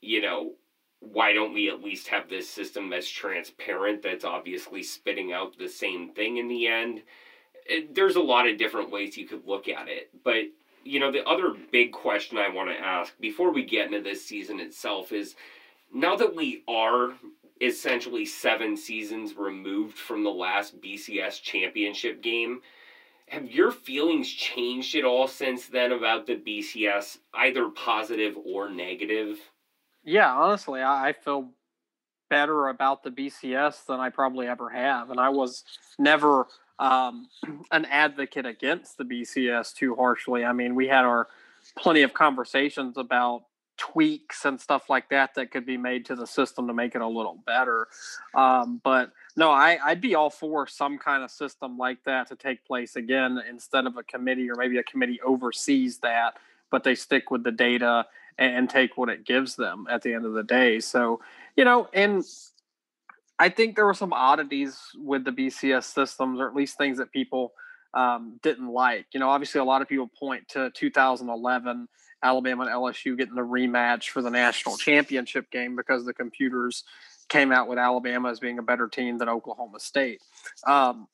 you 0.00 0.20
know 0.20 0.52
why 1.00 1.32
don't 1.32 1.54
we 1.54 1.68
at 1.68 1.82
least 1.82 2.06
have 2.08 2.28
this 2.28 2.48
system 2.48 2.88
that's 2.88 3.10
transparent 3.10 4.02
that's 4.02 4.24
obviously 4.24 4.84
spitting 4.84 5.32
out 5.32 5.58
the 5.58 5.68
same 5.68 6.12
thing 6.12 6.36
in 6.36 6.46
the 6.46 6.68
end? 6.68 7.02
It, 7.66 7.94
there's 7.94 8.16
a 8.16 8.20
lot 8.20 8.48
of 8.48 8.58
different 8.58 8.90
ways 8.90 9.16
you 9.16 9.26
could 9.26 9.46
look 9.46 9.68
at 9.68 9.88
it 9.88 10.10
but 10.24 10.44
you 10.92 11.00
know, 11.00 11.10
the 11.10 11.26
other 11.26 11.54
big 11.70 11.90
question 11.90 12.36
I 12.36 12.50
want 12.50 12.68
to 12.68 12.78
ask 12.78 13.18
before 13.18 13.50
we 13.50 13.64
get 13.64 13.86
into 13.86 14.02
this 14.02 14.26
season 14.26 14.60
itself 14.60 15.10
is 15.10 15.34
now 15.90 16.16
that 16.16 16.36
we 16.36 16.62
are 16.68 17.14
essentially 17.62 18.26
seven 18.26 18.76
seasons 18.76 19.34
removed 19.34 19.96
from 19.96 20.22
the 20.22 20.30
last 20.30 20.82
BCS 20.82 21.40
championship 21.40 22.22
game, 22.22 22.60
have 23.28 23.50
your 23.50 23.70
feelings 23.70 24.28
changed 24.28 24.94
at 24.94 25.04
all 25.04 25.26
since 25.26 25.66
then 25.66 25.92
about 25.92 26.26
the 26.26 26.36
BCS, 26.36 27.16
either 27.32 27.70
positive 27.70 28.36
or 28.44 28.68
negative? 28.68 29.38
Yeah, 30.04 30.30
honestly, 30.30 30.82
I 30.82 31.14
feel 31.24 31.48
better 32.28 32.68
about 32.68 33.02
the 33.02 33.10
BCS 33.10 33.86
than 33.86 33.98
I 33.98 34.10
probably 34.10 34.46
ever 34.46 34.68
have. 34.68 35.10
And 35.10 35.18
I 35.18 35.30
was 35.30 35.64
never 35.98 36.48
um, 36.82 37.28
an 37.70 37.86
advocate 37.86 38.44
against 38.44 38.98
the 38.98 39.04
BCS 39.04 39.74
too 39.74 39.94
harshly. 39.94 40.44
I 40.44 40.52
mean, 40.52 40.74
we 40.74 40.88
had 40.88 41.04
our 41.04 41.28
plenty 41.78 42.02
of 42.02 42.12
conversations 42.12 42.98
about 42.98 43.44
tweaks 43.78 44.44
and 44.44 44.60
stuff 44.60 44.90
like 44.90 45.08
that 45.08 45.34
that 45.34 45.50
could 45.50 45.64
be 45.64 45.76
made 45.76 46.04
to 46.06 46.14
the 46.14 46.26
system 46.26 46.66
to 46.66 46.74
make 46.74 46.94
it 46.94 47.00
a 47.00 47.06
little 47.06 47.38
better. 47.46 47.88
Um, 48.34 48.80
but 48.84 49.12
no, 49.36 49.50
I, 49.50 49.78
I'd 49.82 50.00
be 50.00 50.14
all 50.14 50.30
for 50.30 50.66
some 50.66 50.98
kind 50.98 51.24
of 51.24 51.30
system 51.30 51.78
like 51.78 52.04
that 52.04 52.28
to 52.28 52.36
take 52.36 52.64
place 52.64 52.96
again 52.96 53.40
instead 53.48 53.86
of 53.86 53.96
a 53.96 54.02
committee 54.02 54.50
or 54.50 54.56
maybe 54.56 54.76
a 54.78 54.82
committee 54.82 55.20
oversees 55.22 55.98
that, 55.98 56.36
but 56.70 56.84
they 56.84 56.94
stick 56.94 57.30
with 57.30 57.44
the 57.44 57.52
data 57.52 58.06
and, 58.38 58.54
and 58.54 58.70
take 58.70 58.96
what 58.96 59.08
it 59.08 59.24
gives 59.24 59.56
them 59.56 59.86
at 59.90 60.02
the 60.02 60.12
end 60.12 60.26
of 60.26 60.34
the 60.34 60.44
day. 60.44 60.78
So, 60.80 61.20
you 61.56 61.64
know, 61.64 61.88
and 61.92 62.24
I 63.38 63.48
think 63.48 63.76
there 63.76 63.86
were 63.86 63.94
some 63.94 64.12
oddities 64.12 64.78
with 64.96 65.24
the 65.24 65.32
BCS 65.32 65.84
systems, 65.84 66.40
or 66.40 66.48
at 66.48 66.54
least 66.54 66.78
things 66.78 66.98
that 66.98 67.12
people 67.12 67.52
um, 67.94 68.38
didn't 68.42 68.68
like. 68.68 69.06
You 69.12 69.20
know, 69.20 69.28
obviously, 69.28 69.60
a 69.60 69.64
lot 69.64 69.82
of 69.82 69.88
people 69.88 70.10
point 70.18 70.48
to 70.50 70.70
2011 70.74 71.88
Alabama 72.22 72.64
and 72.64 72.72
LSU 72.72 73.16
getting 73.16 73.34
the 73.34 73.42
rematch 73.42 74.10
for 74.10 74.22
the 74.22 74.30
national 74.30 74.76
championship 74.76 75.50
game 75.50 75.74
because 75.74 76.04
the 76.04 76.14
computers 76.14 76.84
came 77.28 77.50
out 77.50 77.68
with 77.68 77.78
Alabama 77.78 78.30
as 78.30 78.38
being 78.38 78.58
a 78.58 78.62
better 78.62 78.88
team 78.88 79.18
than 79.18 79.28
Oklahoma 79.28 79.80
State. 79.80 80.20
Um, 80.66 81.08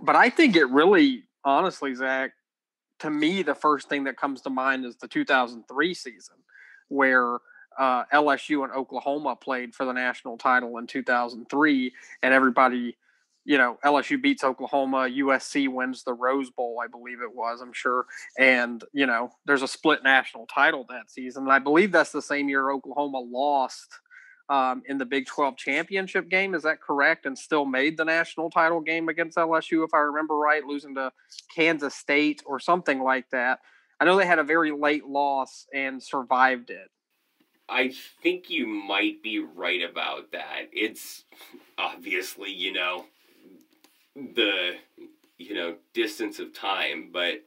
but 0.00 0.16
I 0.16 0.30
think 0.30 0.56
it 0.56 0.66
really, 0.66 1.24
honestly, 1.44 1.94
Zach, 1.94 2.32
to 3.00 3.10
me, 3.10 3.42
the 3.42 3.54
first 3.54 3.88
thing 3.88 4.04
that 4.04 4.16
comes 4.16 4.40
to 4.42 4.50
mind 4.50 4.84
is 4.84 4.96
the 4.96 5.08
2003 5.08 5.94
season, 5.94 6.36
where 6.88 7.38
uh, 7.78 8.04
LSU 8.12 8.64
and 8.64 8.72
Oklahoma 8.72 9.36
played 9.36 9.74
for 9.74 9.84
the 9.84 9.92
national 9.92 10.38
title 10.38 10.78
in 10.78 10.86
2003, 10.86 11.92
and 12.22 12.34
everybody 12.34 12.96
you 13.44 13.58
know, 13.58 13.78
LSU 13.84 14.20
beats 14.20 14.44
Oklahoma, 14.44 15.08
USC 15.08 15.68
wins 15.68 16.04
the 16.04 16.14
Rose 16.14 16.50
Bowl, 16.50 16.78
I 16.82 16.86
believe 16.86 17.20
it 17.20 17.34
was, 17.34 17.60
I'm 17.60 17.72
sure. 17.72 18.06
And, 18.38 18.84
you 18.92 19.06
know, 19.06 19.30
there's 19.46 19.62
a 19.62 19.68
split 19.68 20.04
national 20.04 20.46
title 20.46 20.86
that 20.88 21.10
season. 21.10 21.44
And 21.44 21.52
I 21.52 21.58
believe 21.58 21.90
that's 21.90 22.12
the 22.12 22.22
same 22.22 22.48
year 22.48 22.70
Oklahoma 22.70 23.18
lost 23.18 23.98
um, 24.48 24.82
in 24.86 24.98
the 24.98 25.04
Big 25.04 25.26
12 25.26 25.56
championship 25.56 26.28
game. 26.28 26.54
Is 26.54 26.62
that 26.62 26.80
correct? 26.80 27.26
And 27.26 27.36
still 27.36 27.64
made 27.64 27.96
the 27.96 28.04
national 28.04 28.50
title 28.50 28.80
game 28.80 29.08
against 29.08 29.36
LSU, 29.36 29.84
if 29.84 29.92
I 29.92 29.98
remember 29.98 30.36
right, 30.36 30.64
losing 30.64 30.94
to 30.94 31.10
Kansas 31.54 31.94
State 31.94 32.42
or 32.46 32.60
something 32.60 33.02
like 33.02 33.28
that. 33.30 33.60
I 33.98 34.04
know 34.04 34.16
they 34.16 34.26
had 34.26 34.38
a 34.38 34.44
very 34.44 34.72
late 34.72 35.06
loss 35.06 35.66
and 35.74 36.02
survived 36.02 36.70
it. 36.70 36.90
I 37.68 37.92
think 38.22 38.50
you 38.50 38.66
might 38.66 39.22
be 39.22 39.38
right 39.38 39.82
about 39.82 40.32
that. 40.32 40.68
It's 40.72 41.24
obviously, 41.78 42.50
you 42.50 42.72
know, 42.72 43.06
the 44.14 44.76
you 45.38 45.54
know 45.54 45.76
distance 45.94 46.38
of 46.38 46.52
time, 46.52 47.10
but 47.12 47.44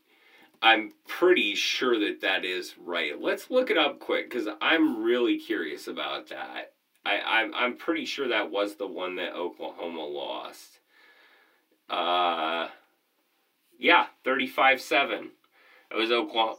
I'm 0.61 0.93
pretty 1.07 1.55
sure 1.55 1.99
that 1.99 2.21
that 2.21 2.43
is 2.43 2.75
right. 2.77 3.19
Let's 3.21 3.51
look 3.51 3.69
it 3.69 3.77
up 3.77 3.99
quick 3.99 4.29
because 4.29 4.47
I'm 4.61 5.03
really 5.03 5.37
curious 5.37 5.87
about 5.87 6.29
that. 6.29 6.73
I 7.05 7.19
I'm 7.19 7.53
I'm 7.53 7.77
pretty 7.77 8.05
sure 8.05 8.27
that 8.27 8.51
was 8.51 8.75
the 8.75 8.87
one 8.87 9.15
that 9.17 9.35
Oklahoma 9.35 10.05
lost. 10.05 10.79
Uh, 11.89 12.69
yeah, 13.77 14.07
thirty 14.23 14.47
five 14.47 14.81
seven. 14.81 15.31
It 15.91 15.95
was 15.95 16.11
Oklahoma. 16.11 16.57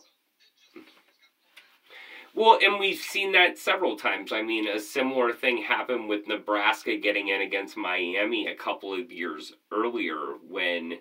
Well, 2.36 2.58
and 2.62 2.78
we've 2.78 2.98
seen 2.98 3.32
that 3.32 3.56
several 3.56 3.96
times. 3.96 4.30
I 4.30 4.42
mean, 4.42 4.68
a 4.68 4.78
similar 4.78 5.32
thing 5.32 5.62
happened 5.62 6.06
with 6.06 6.28
Nebraska 6.28 6.98
getting 6.98 7.28
in 7.28 7.40
against 7.40 7.78
Miami 7.78 8.46
a 8.46 8.54
couple 8.54 8.92
of 8.92 9.10
years 9.10 9.54
earlier 9.72 10.34
when 10.46 10.98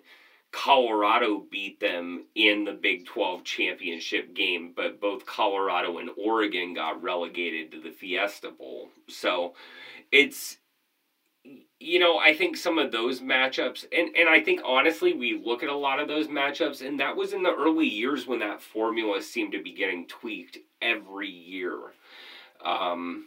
Colorado 0.50 1.44
beat 1.50 1.78
them 1.78 2.24
in 2.34 2.64
the 2.64 2.72
Big 2.72 3.04
12 3.04 3.44
championship 3.44 4.32
game, 4.32 4.72
but 4.74 4.98
both 4.98 5.26
Colorado 5.26 5.98
and 5.98 6.08
Oregon 6.16 6.72
got 6.72 7.02
relegated 7.02 7.70
to 7.72 7.82
the 7.82 7.90
Fiesta 7.90 8.50
Bowl. 8.50 8.88
So 9.06 9.52
it's 10.10 10.56
you 11.78 11.98
know, 11.98 12.18
I 12.18 12.34
think 12.34 12.56
some 12.56 12.78
of 12.78 12.90
those 12.90 13.20
matchups, 13.20 13.84
and, 13.92 14.16
and 14.16 14.28
I 14.28 14.40
think 14.40 14.60
honestly, 14.64 15.12
we 15.12 15.40
look 15.44 15.62
at 15.62 15.68
a 15.68 15.76
lot 15.76 16.00
of 16.00 16.08
those 16.08 16.28
matchups, 16.28 16.86
and 16.86 16.98
that 17.00 17.16
was 17.16 17.32
in 17.32 17.42
the 17.42 17.54
early 17.54 17.86
years 17.86 18.26
when 18.26 18.38
that 18.38 18.62
formula 18.62 19.20
seemed 19.20 19.52
to 19.52 19.62
be 19.62 19.72
getting 19.72 20.06
tweaked 20.06 20.58
every 20.80 21.28
year. 21.28 21.78
Um, 22.64 23.26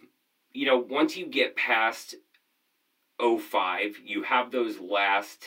you 0.52 0.66
know, 0.66 0.78
once 0.78 1.16
you 1.16 1.28
get 1.28 1.56
past 1.56 2.16
05, 3.22 3.98
you 4.04 4.24
have 4.24 4.52
those 4.52 4.80
last, 4.80 5.46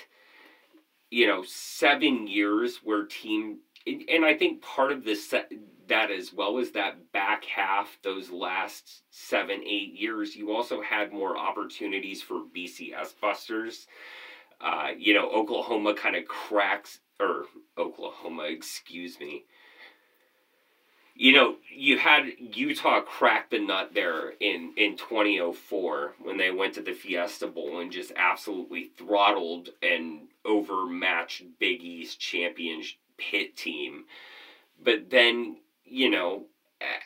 you 1.11 1.26
know, 1.26 1.42
seven 1.44 2.28
years 2.28 2.80
where 2.85 3.04
team, 3.06 3.59
and 3.85 4.25
I 4.25 4.35
think 4.35 4.62
part 4.62 4.92
of 4.92 5.04
this 5.04 5.35
that 5.88 6.10
as 6.10 6.32
well 6.32 6.58
as 6.58 6.72
that 6.72 7.12
back 7.12 7.44
half, 7.44 7.98
those 8.02 8.30
last 8.30 9.02
seven, 9.10 9.62
eight 9.64 9.94
years, 9.94 10.36
you 10.36 10.52
also 10.52 10.80
had 10.80 11.12
more 11.12 11.36
opportunities 11.36 12.22
for 12.22 12.42
BCS 12.54 13.14
busters. 13.20 13.86
Uh, 14.60 14.90
you 14.96 15.12
know, 15.12 15.28
Oklahoma 15.30 15.94
kind 15.94 16.14
of 16.14 16.24
cracks, 16.26 17.00
or 17.18 17.46
Oklahoma, 17.76 18.44
excuse 18.44 19.18
me. 19.18 19.44
You 21.14 21.32
know, 21.32 21.56
you 21.74 21.98
had 21.98 22.32
Utah 22.38 23.00
crack 23.00 23.50
the 23.50 23.58
nut 23.58 23.90
there 23.92 24.30
in, 24.40 24.72
in 24.76 24.96
2004 24.96 26.14
when 26.22 26.38
they 26.38 26.50
went 26.50 26.74
to 26.74 26.80
the 26.80 26.94
Fiesta 26.94 27.46
Bowl 27.46 27.80
and 27.80 27.92
just 27.92 28.12
absolutely 28.16 28.84
throttled 28.96 29.70
and 29.82 30.28
overmatched 30.44 31.44
Big 31.58 31.82
East 31.82 32.18
champion 32.18 32.82
Pitt 33.18 33.56
team. 33.56 34.04
But 34.82 35.10
then 35.10 35.58
you 35.92 36.08
know, 36.08 36.46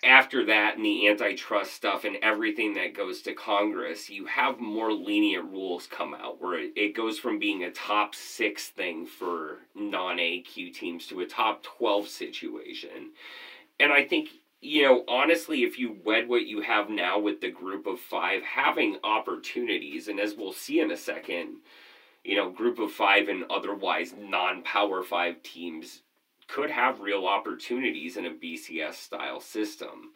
after 0.04 0.46
that 0.46 0.76
and 0.76 0.84
the 0.84 1.08
antitrust 1.08 1.74
stuff 1.74 2.04
and 2.04 2.16
everything 2.22 2.74
that 2.74 2.94
goes 2.94 3.20
to 3.22 3.34
Congress, 3.34 4.08
you 4.08 4.26
have 4.26 4.60
more 4.60 4.92
lenient 4.92 5.50
rules 5.50 5.88
come 5.88 6.14
out 6.14 6.40
where 6.40 6.60
it, 6.76 6.94
goes 6.94 7.18
from 7.18 7.40
being 7.40 7.64
a 7.64 7.70
top 7.72 8.14
six 8.14 8.68
thing 8.68 9.04
for 9.04 9.58
non 9.74 10.18
AQ 10.18 10.72
teams 10.72 11.08
to 11.08 11.20
a 11.20 11.26
top 11.26 11.64
12 11.64 12.06
situation. 12.06 13.10
And 13.80 13.92
I 13.92 14.04
think, 14.04 14.28
you 14.60 14.82
know, 14.84 15.04
honestly, 15.08 15.64
if 15.64 15.80
you 15.80 15.96
wed 16.04 16.28
what 16.28 16.46
you 16.46 16.60
have 16.60 16.88
now 16.88 17.18
with 17.18 17.40
the 17.40 17.50
group 17.50 17.88
of 17.88 17.98
five, 17.98 18.42
having 18.42 18.98
opportunities, 19.02 20.06
and 20.06 20.20
as 20.20 20.34
we'll 20.36 20.52
see 20.52 20.78
in 20.78 20.92
a 20.92 20.96
second, 20.96 21.56
you 22.24 22.36
know, 22.36 22.50
group 22.50 22.78
of 22.78 22.92
five 22.92 23.28
and 23.28 23.44
otherwise 23.50 24.14
non 24.16 24.62
power 24.62 25.02
five 25.02 25.42
teams 25.42 26.02
could 26.48 26.70
have 26.70 27.00
real 27.00 27.26
opportunities 27.26 28.16
in 28.16 28.26
a 28.26 28.30
BCS 28.30 28.94
style 28.94 29.40
system. 29.40 30.12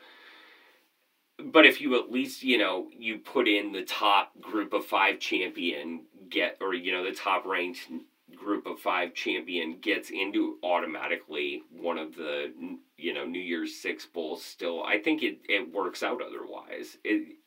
But 1.42 1.64
if 1.66 1.80
you 1.80 1.98
at 1.98 2.10
least, 2.10 2.42
you 2.42 2.58
know, 2.58 2.88
you 2.96 3.18
put 3.18 3.48
in 3.48 3.72
the 3.72 3.82
top 3.82 4.38
group 4.40 4.72
of 4.72 4.84
five 4.84 5.18
champion 5.18 6.04
get, 6.28 6.58
or, 6.60 6.74
you 6.74 6.92
know, 6.92 7.04
the 7.04 7.16
top 7.16 7.46
ranked 7.46 7.88
group 8.36 8.66
of 8.66 8.78
five 8.78 9.14
champion 9.14 9.78
gets 9.80 10.10
into 10.10 10.58
automatically 10.62 11.62
one 11.70 11.98
of 11.98 12.14
the, 12.14 12.52
you 12.96 13.14
know, 13.14 13.24
New 13.24 13.40
Year's 13.40 13.76
Six 13.76 14.06
Bowls 14.06 14.44
still, 14.44 14.84
I 14.84 14.98
think 14.98 15.22
it, 15.22 15.40
it 15.48 15.72
works 15.72 16.02
out 16.02 16.20
otherwise. 16.22 16.98
It, 17.04 17.38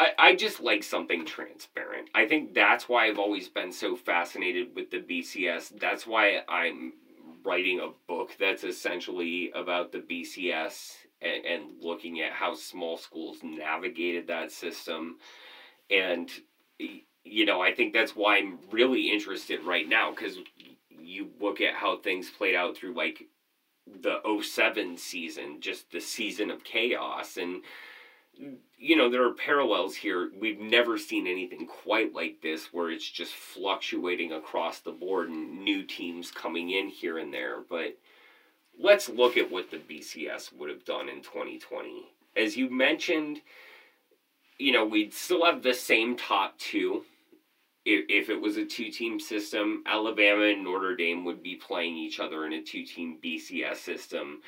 I, 0.00 0.12
I 0.18 0.34
just 0.34 0.62
like 0.62 0.82
something 0.82 1.26
transparent. 1.26 2.08
I 2.14 2.26
think 2.26 2.54
that's 2.54 2.88
why 2.88 3.06
I've 3.06 3.18
always 3.18 3.50
been 3.50 3.70
so 3.70 3.96
fascinated 3.96 4.74
with 4.74 4.90
the 4.90 5.00
BCS. 5.00 5.78
That's 5.78 6.06
why 6.06 6.40
I'm 6.48 6.94
writing 7.44 7.80
a 7.80 7.90
book 8.08 8.30
that's 8.40 8.64
essentially 8.64 9.50
about 9.54 9.92
the 9.92 9.98
BCS 9.98 10.94
and, 11.20 11.44
and 11.44 11.64
looking 11.82 12.22
at 12.22 12.32
how 12.32 12.54
small 12.54 12.96
schools 12.96 13.40
navigated 13.42 14.26
that 14.28 14.50
system. 14.50 15.18
And, 15.90 16.30
you 16.78 17.44
know, 17.44 17.60
I 17.60 17.74
think 17.74 17.92
that's 17.92 18.16
why 18.16 18.38
I'm 18.38 18.58
really 18.70 19.10
interested 19.10 19.64
right 19.64 19.86
now 19.86 20.12
because 20.12 20.38
you 20.98 21.28
look 21.38 21.60
at 21.60 21.74
how 21.74 21.98
things 21.98 22.30
played 22.30 22.54
out 22.54 22.74
through 22.74 22.94
like 22.94 23.24
the 23.86 24.20
07 24.42 24.96
season, 24.96 25.60
just 25.60 25.92
the 25.92 26.00
season 26.00 26.50
of 26.50 26.64
chaos. 26.64 27.36
And, 27.36 27.60
you 28.78 28.96
know, 28.96 29.10
there 29.10 29.26
are 29.26 29.34
parallels 29.34 29.94
here. 29.94 30.30
We've 30.38 30.60
never 30.60 30.96
seen 30.96 31.26
anything 31.26 31.66
quite 31.66 32.14
like 32.14 32.40
this 32.42 32.72
where 32.72 32.90
it's 32.90 33.08
just 33.08 33.32
fluctuating 33.32 34.32
across 34.32 34.80
the 34.80 34.92
board 34.92 35.28
and 35.28 35.62
new 35.62 35.82
teams 35.82 36.30
coming 36.30 36.70
in 36.70 36.88
here 36.88 37.18
and 37.18 37.32
there. 37.32 37.60
But 37.68 37.98
let's 38.78 39.08
look 39.08 39.36
at 39.36 39.50
what 39.50 39.70
the 39.70 39.76
BCS 39.76 40.54
would 40.54 40.70
have 40.70 40.84
done 40.84 41.08
in 41.08 41.22
2020. 41.22 42.08
As 42.36 42.56
you 42.56 42.70
mentioned, 42.70 43.40
you 44.58 44.72
know, 44.72 44.84
we'd 44.84 45.12
still 45.12 45.44
have 45.44 45.62
the 45.62 45.74
same 45.74 46.16
top 46.16 46.58
two. 46.58 47.04
If, 47.84 48.06
if 48.08 48.30
it 48.30 48.40
was 48.40 48.56
a 48.56 48.64
two 48.64 48.90
team 48.90 49.20
system, 49.20 49.82
Alabama 49.86 50.44
and 50.44 50.64
Notre 50.64 50.96
Dame 50.96 51.24
would 51.24 51.42
be 51.42 51.56
playing 51.56 51.96
each 51.96 52.20
other 52.20 52.46
in 52.46 52.52
a 52.52 52.62
two 52.62 52.84
team 52.84 53.18
BCS 53.22 53.76
system, 53.76 54.40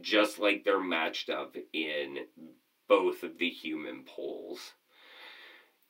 just 0.00 0.38
like 0.38 0.64
they're 0.64 0.80
matched 0.80 1.30
up 1.30 1.56
in 1.72 2.18
both 2.88 3.22
of 3.22 3.38
the 3.38 3.48
human 3.48 4.04
polls. 4.04 4.72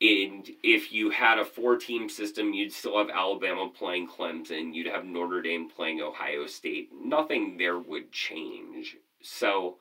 And 0.02 0.50
if 0.64 0.92
you 0.92 1.10
had 1.10 1.38
a 1.38 1.44
four 1.44 1.76
team 1.76 2.08
system, 2.08 2.52
you'd 2.52 2.72
still 2.72 2.98
have 2.98 3.08
Alabama 3.08 3.70
playing 3.72 4.08
Clemson, 4.08 4.74
you'd 4.74 4.88
have 4.88 5.04
Notre 5.04 5.40
Dame 5.40 5.70
playing 5.70 6.00
Ohio 6.00 6.46
State. 6.46 6.88
Nothing 6.92 7.56
there 7.56 7.78
would 7.78 8.10
change. 8.10 8.96
So, 9.22 9.76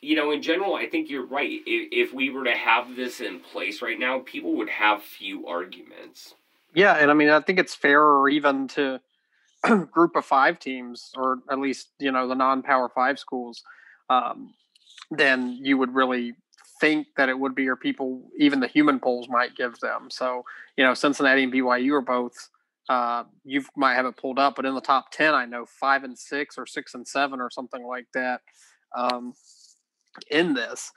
you 0.00 0.14
know, 0.14 0.30
in 0.30 0.42
general, 0.42 0.76
I 0.76 0.88
think 0.88 1.10
you're 1.10 1.26
right. 1.26 1.60
If, 1.66 1.88
if 1.90 2.14
we 2.14 2.30
were 2.30 2.44
to 2.44 2.54
have 2.54 2.94
this 2.94 3.20
in 3.20 3.40
place 3.40 3.82
right 3.82 3.98
now, 3.98 4.20
people 4.20 4.54
would 4.54 4.70
have 4.70 5.02
few 5.02 5.48
arguments. 5.48 6.34
Yeah, 6.72 6.94
and 6.94 7.10
I 7.10 7.14
mean, 7.14 7.30
I 7.30 7.40
think 7.40 7.58
it's 7.58 7.74
fairer 7.74 8.28
even 8.28 8.68
to 8.68 9.00
group 9.90 10.14
of 10.14 10.24
five 10.24 10.60
teams, 10.60 11.10
or 11.16 11.38
at 11.50 11.58
least, 11.58 11.88
you 11.98 12.12
know, 12.12 12.28
the 12.28 12.36
non 12.36 12.62
power 12.62 12.88
five 12.88 13.18
schools 13.18 13.64
um, 14.10 14.52
then 15.10 15.58
you 15.62 15.78
would 15.78 15.94
really 15.94 16.34
think 16.80 17.06
that 17.16 17.28
it 17.28 17.38
would 17.38 17.54
be, 17.54 17.68
or 17.68 17.76
people, 17.76 18.28
even 18.38 18.60
the 18.60 18.66
human 18.66 18.98
polls 18.98 19.28
might 19.28 19.56
give 19.56 19.78
them. 19.80 20.08
So, 20.10 20.44
you 20.76 20.84
know, 20.84 20.94
Cincinnati 20.94 21.44
and 21.44 21.52
BYU 21.52 21.92
are 21.92 22.02
both, 22.02 22.34
uh, 22.88 23.24
you 23.44 23.64
might 23.76 23.94
have 23.94 24.06
it 24.06 24.16
pulled 24.16 24.38
up, 24.38 24.56
but 24.56 24.66
in 24.66 24.74
the 24.74 24.80
top 24.80 25.12
10, 25.12 25.34
I 25.34 25.46
know 25.46 25.64
five 25.64 26.04
and 26.04 26.18
six 26.18 26.58
or 26.58 26.66
six 26.66 26.94
and 26.94 27.06
seven 27.06 27.40
or 27.40 27.50
something 27.50 27.86
like 27.86 28.06
that 28.14 28.40
um, 28.96 29.32
in 30.30 30.54
this. 30.54 30.90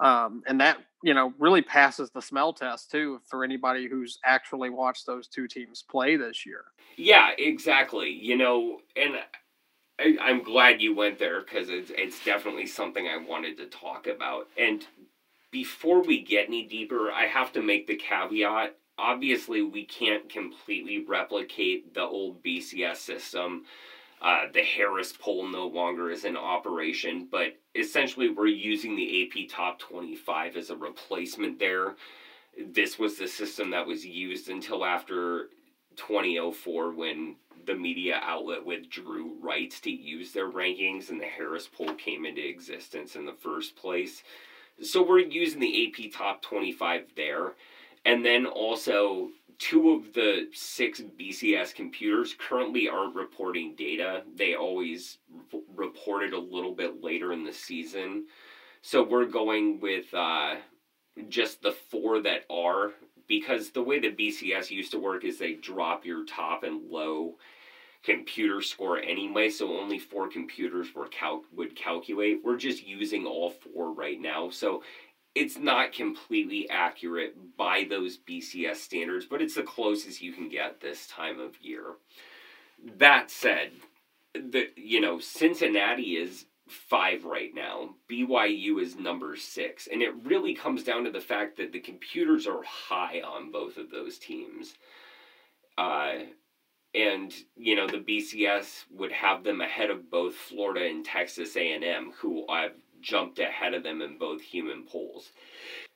Um, 0.00 0.42
and 0.46 0.60
that, 0.60 0.78
you 1.02 1.14
know, 1.14 1.32
really 1.38 1.62
passes 1.62 2.10
the 2.10 2.22
smell 2.22 2.52
test 2.52 2.90
too 2.90 3.20
for 3.26 3.42
anybody 3.44 3.88
who's 3.88 4.18
actually 4.24 4.70
watched 4.70 5.06
those 5.06 5.26
two 5.26 5.48
teams 5.48 5.82
play 5.82 6.16
this 6.16 6.44
year. 6.44 6.64
Yeah, 6.96 7.30
exactly. 7.36 8.10
You 8.10 8.36
know, 8.36 8.78
and 8.96 9.14
I, 9.98 10.16
am 10.30 10.42
glad 10.42 10.80
you 10.80 10.94
went 10.94 11.18
there 11.18 11.40
because 11.40 11.68
it's 11.68 11.90
it's 11.94 12.24
definitely 12.24 12.66
something 12.66 13.06
I 13.08 13.16
wanted 13.16 13.56
to 13.58 13.66
talk 13.66 14.06
about. 14.06 14.48
And 14.56 14.86
before 15.50 16.02
we 16.02 16.22
get 16.22 16.48
any 16.48 16.66
deeper, 16.66 17.10
I 17.10 17.26
have 17.26 17.52
to 17.52 17.62
make 17.62 17.86
the 17.86 17.96
caveat. 17.96 18.76
Obviously, 18.98 19.62
we 19.62 19.84
can't 19.84 20.28
completely 20.28 21.04
replicate 21.04 21.94
the 21.94 22.02
old 22.02 22.42
BCS 22.42 22.96
system. 22.96 23.64
Uh, 24.20 24.46
the 24.52 24.62
Harris 24.62 25.12
poll 25.12 25.46
no 25.46 25.68
longer 25.68 26.10
is 26.10 26.24
in 26.24 26.36
operation, 26.36 27.28
but 27.30 27.56
essentially, 27.76 28.28
we're 28.28 28.46
using 28.46 28.96
the 28.96 29.24
AP 29.24 29.48
Top 29.48 29.78
25 29.78 30.56
as 30.56 30.70
a 30.70 30.76
replacement 30.76 31.58
there. 31.58 31.94
This 32.58 32.98
was 32.98 33.16
the 33.16 33.28
system 33.28 33.70
that 33.70 33.86
was 33.86 34.04
used 34.04 34.48
until 34.48 34.84
after 34.84 35.50
2004 35.96 36.92
when 36.92 37.36
the 37.68 37.74
media 37.74 38.18
outlet 38.22 38.64
withdrew 38.64 39.36
rights 39.40 39.78
to 39.80 39.90
use 39.90 40.32
their 40.32 40.50
rankings 40.50 41.10
and 41.10 41.20
the 41.20 41.26
Harris 41.26 41.68
poll 41.68 41.94
came 41.94 42.24
into 42.24 42.44
existence 42.44 43.14
in 43.14 43.26
the 43.26 43.32
first 43.32 43.76
place. 43.76 44.22
So 44.82 45.06
we're 45.06 45.20
using 45.20 45.60
the 45.60 45.86
AP 45.86 46.12
Top 46.12 46.40
25 46.42 47.12
there. 47.14 47.52
And 48.04 48.24
then 48.24 48.46
also, 48.46 49.28
two 49.58 49.90
of 49.90 50.14
the 50.14 50.48
six 50.54 51.00
BCS 51.00 51.74
computers 51.74 52.34
currently 52.38 52.88
aren't 52.88 53.14
reporting 53.14 53.74
data. 53.76 54.22
They 54.34 54.54
always 54.54 55.18
r- 55.52 55.60
report 55.76 56.22
it 56.22 56.32
a 56.32 56.38
little 56.38 56.74
bit 56.74 57.02
later 57.02 57.32
in 57.32 57.44
the 57.44 57.52
season. 57.52 58.26
So 58.80 59.02
we're 59.02 59.26
going 59.26 59.80
with 59.80 60.14
uh, 60.14 60.56
just 61.28 61.60
the 61.60 61.72
four 61.72 62.22
that 62.22 62.44
are, 62.48 62.92
because 63.26 63.70
the 63.70 63.82
way 63.82 63.98
the 63.98 64.12
BCS 64.12 64.70
used 64.70 64.92
to 64.92 64.98
work 64.98 65.24
is 65.24 65.38
they 65.38 65.54
drop 65.54 66.06
your 66.06 66.24
top 66.24 66.62
and 66.62 66.88
low 66.88 67.34
computer 68.08 68.62
score 68.62 68.98
anyway, 68.98 69.50
so 69.50 69.78
only 69.78 69.98
four 69.98 70.28
computers 70.28 70.94
were 70.94 71.08
cal- 71.08 71.44
would 71.54 71.76
calculate. 71.76 72.40
We're 72.42 72.56
just 72.56 72.86
using 72.86 73.26
all 73.26 73.50
four 73.50 73.92
right 73.92 74.20
now, 74.20 74.48
so 74.50 74.82
it's 75.34 75.58
not 75.58 75.92
completely 75.92 76.68
accurate 76.70 77.56
by 77.56 77.86
those 77.88 78.18
BCS 78.18 78.76
standards, 78.76 79.26
but 79.26 79.42
it's 79.42 79.54
the 79.54 79.62
closest 79.62 80.22
you 80.22 80.32
can 80.32 80.48
get 80.48 80.80
this 80.80 81.06
time 81.06 81.38
of 81.38 81.60
year. 81.60 81.96
That 82.96 83.30
said, 83.30 83.72
the 84.34 84.68
you 84.76 85.00
know 85.00 85.18
Cincinnati 85.18 86.16
is 86.16 86.46
five 86.66 87.24
right 87.24 87.54
now. 87.54 87.94
BYU 88.10 88.80
is 88.80 88.96
number 88.96 89.36
six, 89.36 89.86
and 89.90 90.02
it 90.02 90.14
really 90.24 90.54
comes 90.54 90.82
down 90.82 91.04
to 91.04 91.10
the 91.10 91.20
fact 91.20 91.58
that 91.58 91.72
the 91.72 91.80
computers 91.80 92.46
are 92.46 92.62
high 92.62 93.20
on 93.20 93.50
both 93.50 93.76
of 93.76 93.90
those 93.90 94.18
teams. 94.18 94.74
Uh, 95.76 96.14
and 96.94 97.32
you 97.56 97.76
know 97.76 97.86
the 97.86 97.98
BCS 97.98 98.84
would 98.90 99.12
have 99.12 99.44
them 99.44 99.60
ahead 99.60 99.90
of 99.90 100.10
both 100.10 100.34
Florida 100.34 100.86
and 100.86 101.04
Texas 101.04 101.56
A&M, 101.56 102.12
who 102.18 102.46
I've 102.48 102.76
jumped 103.00 103.38
ahead 103.38 103.74
of 103.74 103.82
them 103.82 104.02
in 104.02 104.18
both 104.18 104.40
human 104.40 104.84
polls. 104.84 105.32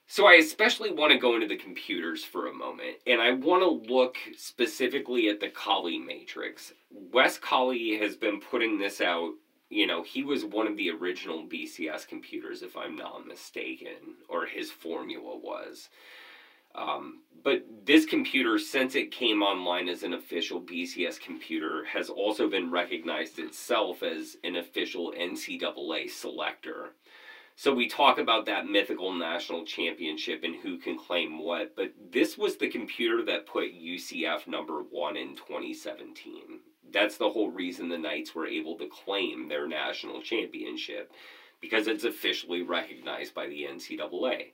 So 0.06 0.26
I 0.26 0.34
especially 0.34 0.92
want 0.92 1.12
to 1.12 1.18
go 1.18 1.34
into 1.34 1.46
the 1.46 1.56
computers 1.56 2.22
for 2.22 2.46
a 2.46 2.52
moment, 2.52 2.98
and 3.06 3.20
I 3.20 3.32
want 3.32 3.62
to 3.62 3.92
look 3.92 4.16
specifically 4.36 5.28
at 5.28 5.40
the 5.40 5.48
Colley 5.48 5.98
matrix. 5.98 6.74
Wes 6.90 7.38
Colley 7.38 7.96
has 7.98 8.16
been 8.16 8.40
putting 8.40 8.78
this 8.78 9.00
out. 9.00 9.32
You 9.70 9.86
know, 9.86 10.02
he 10.02 10.22
was 10.22 10.44
one 10.44 10.66
of 10.66 10.76
the 10.76 10.90
original 10.90 11.46
BCS 11.46 12.06
computers, 12.06 12.62
if 12.62 12.76
I'm 12.76 12.94
not 12.94 13.26
mistaken, 13.26 14.16
or 14.28 14.44
his 14.44 14.70
formula 14.70 15.34
was. 15.38 15.88
Um, 16.74 17.20
but 17.44 17.64
this 17.84 18.06
computer, 18.06 18.58
since 18.58 18.94
it 18.94 19.10
came 19.10 19.42
online 19.42 19.88
as 19.88 20.02
an 20.02 20.14
official 20.14 20.60
BCS 20.60 21.20
computer, 21.20 21.84
has 21.84 22.08
also 22.08 22.48
been 22.48 22.70
recognized 22.70 23.38
itself 23.38 24.02
as 24.02 24.36
an 24.44 24.56
official 24.56 25.12
NCAA 25.18 26.08
selector. 26.08 26.94
So 27.56 27.74
we 27.74 27.88
talk 27.88 28.18
about 28.18 28.46
that 28.46 28.66
mythical 28.66 29.12
national 29.12 29.64
championship 29.64 30.42
and 30.42 30.56
who 30.56 30.78
can 30.78 30.96
claim 30.96 31.38
what, 31.38 31.76
but 31.76 31.92
this 32.10 32.38
was 32.38 32.56
the 32.56 32.68
computer 32.68 33.24
that 33.24 33.46
put 33.46 33.74
UCF 33.74 34.46
number 34.46 34.80
one 34.82 35.16
in 35.16 35.36
2017. 35.36 36.60
That's 36.92 37.16
the 37.16 37.30
whole 37.30 37.50
reason 37.50 37.88
the 37.88 37.98
Knights 37.98 38.34
were 38.34 38.46
able 38.46 38.78
to 38.78 38.88
claim 38.88 39.48
their 39.48 39.66
national 39.66 40.22
championship, 40.22 41.12
because 41.60 41.88
it's 41.88 42.04
officially 42.04 42.62
recognized 42.62 43.34
by 43.34 43.46
the 43.48 43.64
NCAA 43.64 44.52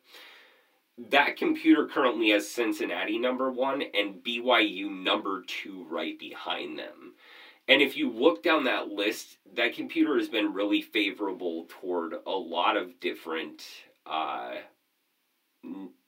that 1.10 1.36
computer 1.36 1.86
currently 1.86 2.30
has 2.30 2.48
Cincinnati 2.48 3.18
number 3.18 3.50
one 3.50 3.82
and 3.94 4.22
BYU 4.22 4.90
number 4.90 5.44
two 5.46 5.86
right 5.88 6.18
behind 6.18 6.78
them. 6.78 7.14
And 7.68 7.82
if 7.82 7.96
you 7.96 8.10
look 8.10 8.42
down 8.42 8.64
that 8.64 8.88
list, 8.88 9.36
that 9.54 9.74
computer 9.74 10.16
has 10.18 10.28
been 10.28 10.54
really 10.54 10.80
favorable 10.80 11.66
toward 11.68 12.14
a 12.26 12.30
lot 12.30 12.76
of 12.76 12.98
different 12.98 13.62
uh, 14.06 14.54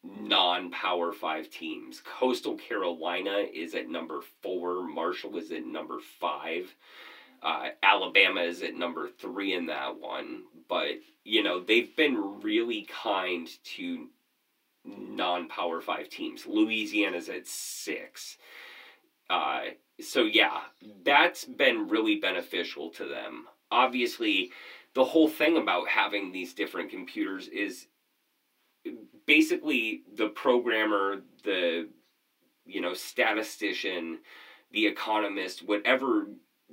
non 0.04 0.70
Power 0.70 1.12
Five 1.12 1.50
teams. 1.50 2.00
Coastal 2.00 2.56
Carolina 2.56 3.44
is 3.52 3.74
at 3.74 3.88
number 3.88 4.20
four, 4.42 4.88
Marshall 4.88 5.36
is 5.36 5.52
at 5.52 5.66
number 5.66 5.98
five. 6.18 6.74
Uh, 7.42 7.68
Alabama 7.82 8.40
is 8.40 8.62
at 8.62 8.74
number 8.74 9.08
three 9.08 9.54
in 9.54 9.66
that 9.66 9.98
one, 9.98 10.42
but 10.68 10.88
you 11.24 11.42
know 11.42 11.60
they've 11.60 11.94
been 11.94 12.40
really 12.42 12.86
kind 13.02 13.48
to 13.64 14.08
non 14.84 15.48
Power 15.48 15.80
Five 15.80 16.08
teams. 16.08 16.46
Louisiana's 16.46 17.28
at 17.28 17.46
six. 17.46 18.36
Uh, 19.28 19.60
so 20.00 20.22
yeah, 20.22 20.60
that's 21.04 21.44
been 21.44 21.88
really 21.88 22.16
beneficial 22.16 22.90
to 22.90 23.06
them. 23.06 23.46
Obviously, 23.70 24.50
the 24.94 25.04
whole 25.04 25.28
thing 25.28 25.56
about 25.56 25.88
having 25.88 26.32
these 26.32 26.54
different 26.54 26.90
computers 26.90 27.46
is 27.48 27.86
basically 29.26 30.02
the 30.16 30.28
programmer, 30.28 31.22
the 31.44 31.88
you 32.64 32.80
know 32.80 32.94
statistician, 32.94 34.18
the 34.72 34.86
economist, 34.86 35.66
whatever 35.66 36.26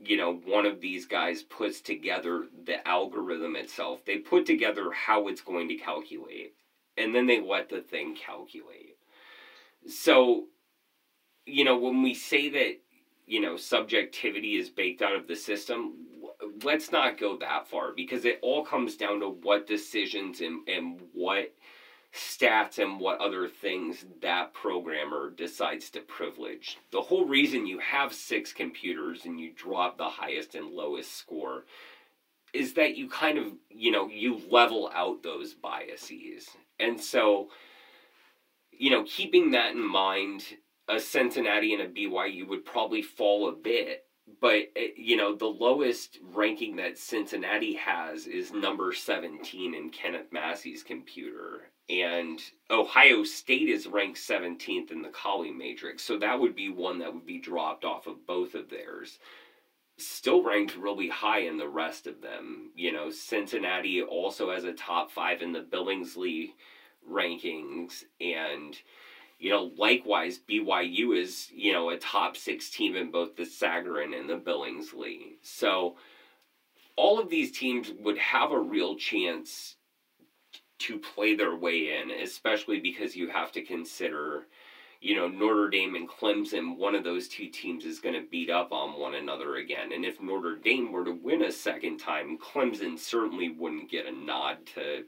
you 0.04 0.18
know 0.18 0.34
one 0.46 0.66
of 0.66 0.82
these 0.82 1.06
guys 1.06 1.44
puts 1.44 1.82
together 1.82 2.46
the 2.66 2.86
algorithm 2.88 3.56
itself. 3.56 4.04
They 4.06 4.18
put 4.18 4.46
together 4.46 4.92
how 4.92 5.28
it's 5.28 5.42
going 5.42 5.68
to 5.70 5.76
calculate 5.76 6.54
and 6.98 7.14
then 7.14 7.28
they 7.28 7.42
let 7.42 7.70
the 7.70 7.82
thing 7.82 8.16
calculate. 8.16 8.98
So, 9.88 10.46
you 11.46 11.64
know, 11.64 11.78
when 11.78 12.02
we 12.02 12.14
say 12.14 12.50
that, 12.50 12.80
you 13.26 13.42
know, 13.42 13.58
subjectivity 13.58 14.56
is 14.56 14.70
baked 14.70 15.02
out 15.02 15.16
of 15.16 15.28
the 15.28 15.36
system, 15.36 15.94
let's 16.64 16.92
not 16.92 17.18
go 17.18 17.38
that 17.38 17.68
far 17.68 17.94
because 17.96 18.26
it 18.26 18.40
all 18.42 18.64
comes 18.64 18.96
down 18.96 19.20
to 19.20 19.30
what 19.30 19.68
decisions 19.68 20.42
and, 20.42 20.68
and 20.68 21.02
what 21.14 21.54
stats 22.14 22.80
and 22.80 23.00
what 23.00 23.20
other 23.20 23.48
things 23.48 24.06
that 24.22 24.54
programmer 24.54 25.30
decides 25.30 25.90
to 25.92 26.00
privilege. 26.00 26.78
The 26.92 27.02
whole 27.02 27.26
reason 27.26 27.68
you 27.68 27.80
have 27.80 28.14
six 28.14 28.54
computers 28.54 29.26
and 29.26 29.40
you 29.40 29.52
drop 29.54 29.98
the 29.98 30.10
highest 30.10 30.56
and 30.56 30.72
lowest 30.72 31.16
score 31.16 31.66
is 32.58 32.74
that 32.74 32.98
you 32.98 33.08
kind 33.08 33.38
of, 33.38 33.54
you 33.70 33.92
know, 33.92 34.08
you 34.08 34.42
level 34.50 34.90
out 34.94 35.22
those 35.24 35.54
biases. 35.54 36.50
And 36.80 37.00
so, 37.00 37.50
you 38.72 38.90
know, 38.90 39.04
keeping 39.04 39.52
that 39.52 39.74
in 39.74 39.88
mind, 39.88 40.44
a 40.88 41.00
Cincinnati 41.00 41.74
and 41.74 41.84
a 41.84 41.88
BYU 41.88 42.48
would 42.48 42.66
probably 42.66 43.02
fall 43.02 43.50
a 43.50 43.52
bit. 43.52 44.06
But, 44.42 44.72
eh, 44.76 44.90
you 44.98 45.16
know, 45.16 45.36
the 45.36 45.46
lowest 45.46 46.20
ranking 46.22 46.76
that 46.78 46.98
Cincinnati 46.98 47.76
has 47.76 48.28
is 48.28 48.52
number 48.52 48.92
17 48.92 49.74
in 49.74 49.90
Kenneth 49.90 50.32
Massey's 50.32 50.84
computer. 50.84 51.72
And 51.90 52.42
Ohio 52.70 53.24
State 53.24 53.70
is 53.70 53.88
ranked 53.88 54.20
17th 54.20 54.92
in 54.92 55.02
the 55.02 55.10
Colley 55.10 55.52
Matrix. 55.52 56.04
So 56.04 56.18
that 56.18 56.40
would 56.40 56.56
be 56.56 56.70
one 56.70 57.00
that 57.00 57.14
would 57.14 57.26
be 57.26 57.40
dropped 57.40 57.86
off 57.86 58.08
of 58.08 58.26
both 58.26 58.56
of 58.56 58.70
theirs 58.70 59.20
still 59.98 60.44
ranked 60.44 60.76
really 60.76 61.10
high 61.10 61.40
in 61.40 61.58
the 61.58 61.68
rest 61.68 62.08
of 62.08 62.22
them. 62.22 62.72
You 62.76 62.92
know, 62.92 63.10
Cincinnati 63.10 64.02
also 64.02 64.52
has 64.52 64.64
a 64.64 64.74
top 64.74 65.12
five 65.12 65.42
in 65.42 65.52
the 65.52 65.62
Billingsley 65.62 66.52
rankings, 67.10 68.04
and 68.22 68.78
you 69.40 69.52
know, 69.52 69.72
likewise, 69.78 70.40
BYU 70.50 71.20
is 71.20 71.50
you 71.54 71.74
know 71.74 71.90
a 71.90 71.98
top 71.98 72.38
six 72.38 72.70
team 72.70 72.96
in 72.96 73.12
both 73.12 73.36
the 73.36 73.44
Sagarin 73.44 74.18
and 74.18 74.30
the 74.30 74.38
Billingsley. 74.38 75.36
So 75.42 75.98
all 76.96 77.20
of 77.20 77.30
these 77.30 77.52
teams 77.52 77.92
would 78.00 78.18
have 78.18 78.52
a 78.52 78.60
real 78.60 78.96
chance 78.96 79.76
to 80.80 81.00
play 81.00 81.36
their 81.36 81.56
way 81.56 81.98
in, 82.00 82.12
especially 82.12 82.80
because 82.80 83.16
you 83.16 83.30
have 83.30 83.52
to 83.52 83.64
consider 83.64 84.46
you 85.02 85.16
know, 85.16 85.28
Notre 85.28 85.70
Dame 85.70 85.96
and 85.96 86.10
Clemson, 86.10 86.78
one 86.78 86.96
of 86.96 87.04
those 87.04 87.28
two 87.28 87.50
teams 87.50 87.86
is 87.86 88.00
going 88.00 88.16
to 88.16 88.28
beat 88.30 88.50
up 88.50 88.72
on 88.72 89.00
one 89.00 89.16
another 89.16 89.58
again. 89.58 89.94
And 89.94 90.04
if 90.04 90.22
Notre 90.22 90.56
Dame 90.56 90.92
were 90.92 91.06
to 91.06 91.12
win 91.12 91.44
a 91.44 91.52
second 91.52 92.00
time, 92.00 92.38
Clemson 92.38 92.98
certainly 92.98 93.50
wouldn't 93.50 93.92
get 93.92 94.08
a 94.08 94.12
nod 94.12 94.58
to 94.76 95.04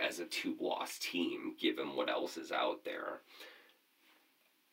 as 0.00 0.20
a 0.20 0.26
two-loss 0.26 0.98
team, 0.98 1.54
given 1.60 1.96
what 1.96 2.08
else 2.08 2.36
is 2.36 2.52
out 2.52 2.84
there. 2.84 3.20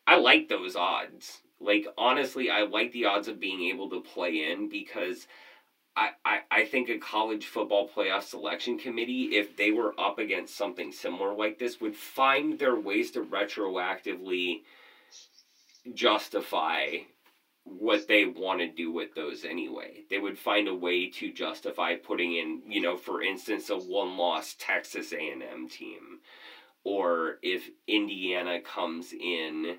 I 0.05 0.17
like 0.17 0.49
those 0.49 0.75
odds. 0.75 1.41
Like 1.59 1.87
honestly, 1.97 2.49
I 2.49 2.63
like 2.63 2.91
the 2.91 3.05
odds 3.05 3.27
of 3.27 3.39
being 3.39 3.63
able 3.69 3.89
to 3.89 4.01
play 4.01 4.51
in 4.51 4.69
because 4.69 5.27
I, 5.99 6.11
I, 6.23 6.39
I 6.49 6.65
think 6.65 6.87
a 6.89 6.97
college 6.97 7.45
football 7.45 7.89
playoff 7.89 8.23
selection 8.23 8.79
committee, 8.79 9.35
if 9.37 9.57
they 9.57 9.71
were 9.71 9.93
up 9.99 10.17
against 10.17 10.55
something 10.55 10.93
similar 10.93 11.33
like 11.33 11.59
this, 11.59 11.81
would 11.81 11.95
find 11.95 12.57
their 12.57 12.79
ways 12.79 13.11
to 13.11 13.25
retroactively 13.25 14.61
justify 15.93 16.99
what 17.65 18.07
they 18.07 18.25
want 18.25 18.61
to 18.61 18.67
do 18.67 18.93
with 18.93 19.13
those 19.13 19.43
anyway. 19.43 20.03
They 20.09 20.19
would 20.19 20.39
find 20.39 20.69
a 20.69 20.73
way 20.73 21.09
to 21.09 21.33
justify 21.33 21.95
putting 21.95 22.33
in, 22.33 22.61
you 22.67 22.81
know, 22.81 22.95
for 22.95 23.21
instance, 23.21 23.69
a 23.69 23.77
one-loss 23.77 24.55
Texas 24.57 25.11
A&M 25.11 25.67
team, 25.67 26.19
or 26.85 27.39
if 27.43 27.69
Indiana 27.87 28.61
comes 28.61 29.11
in, 29.11 29.75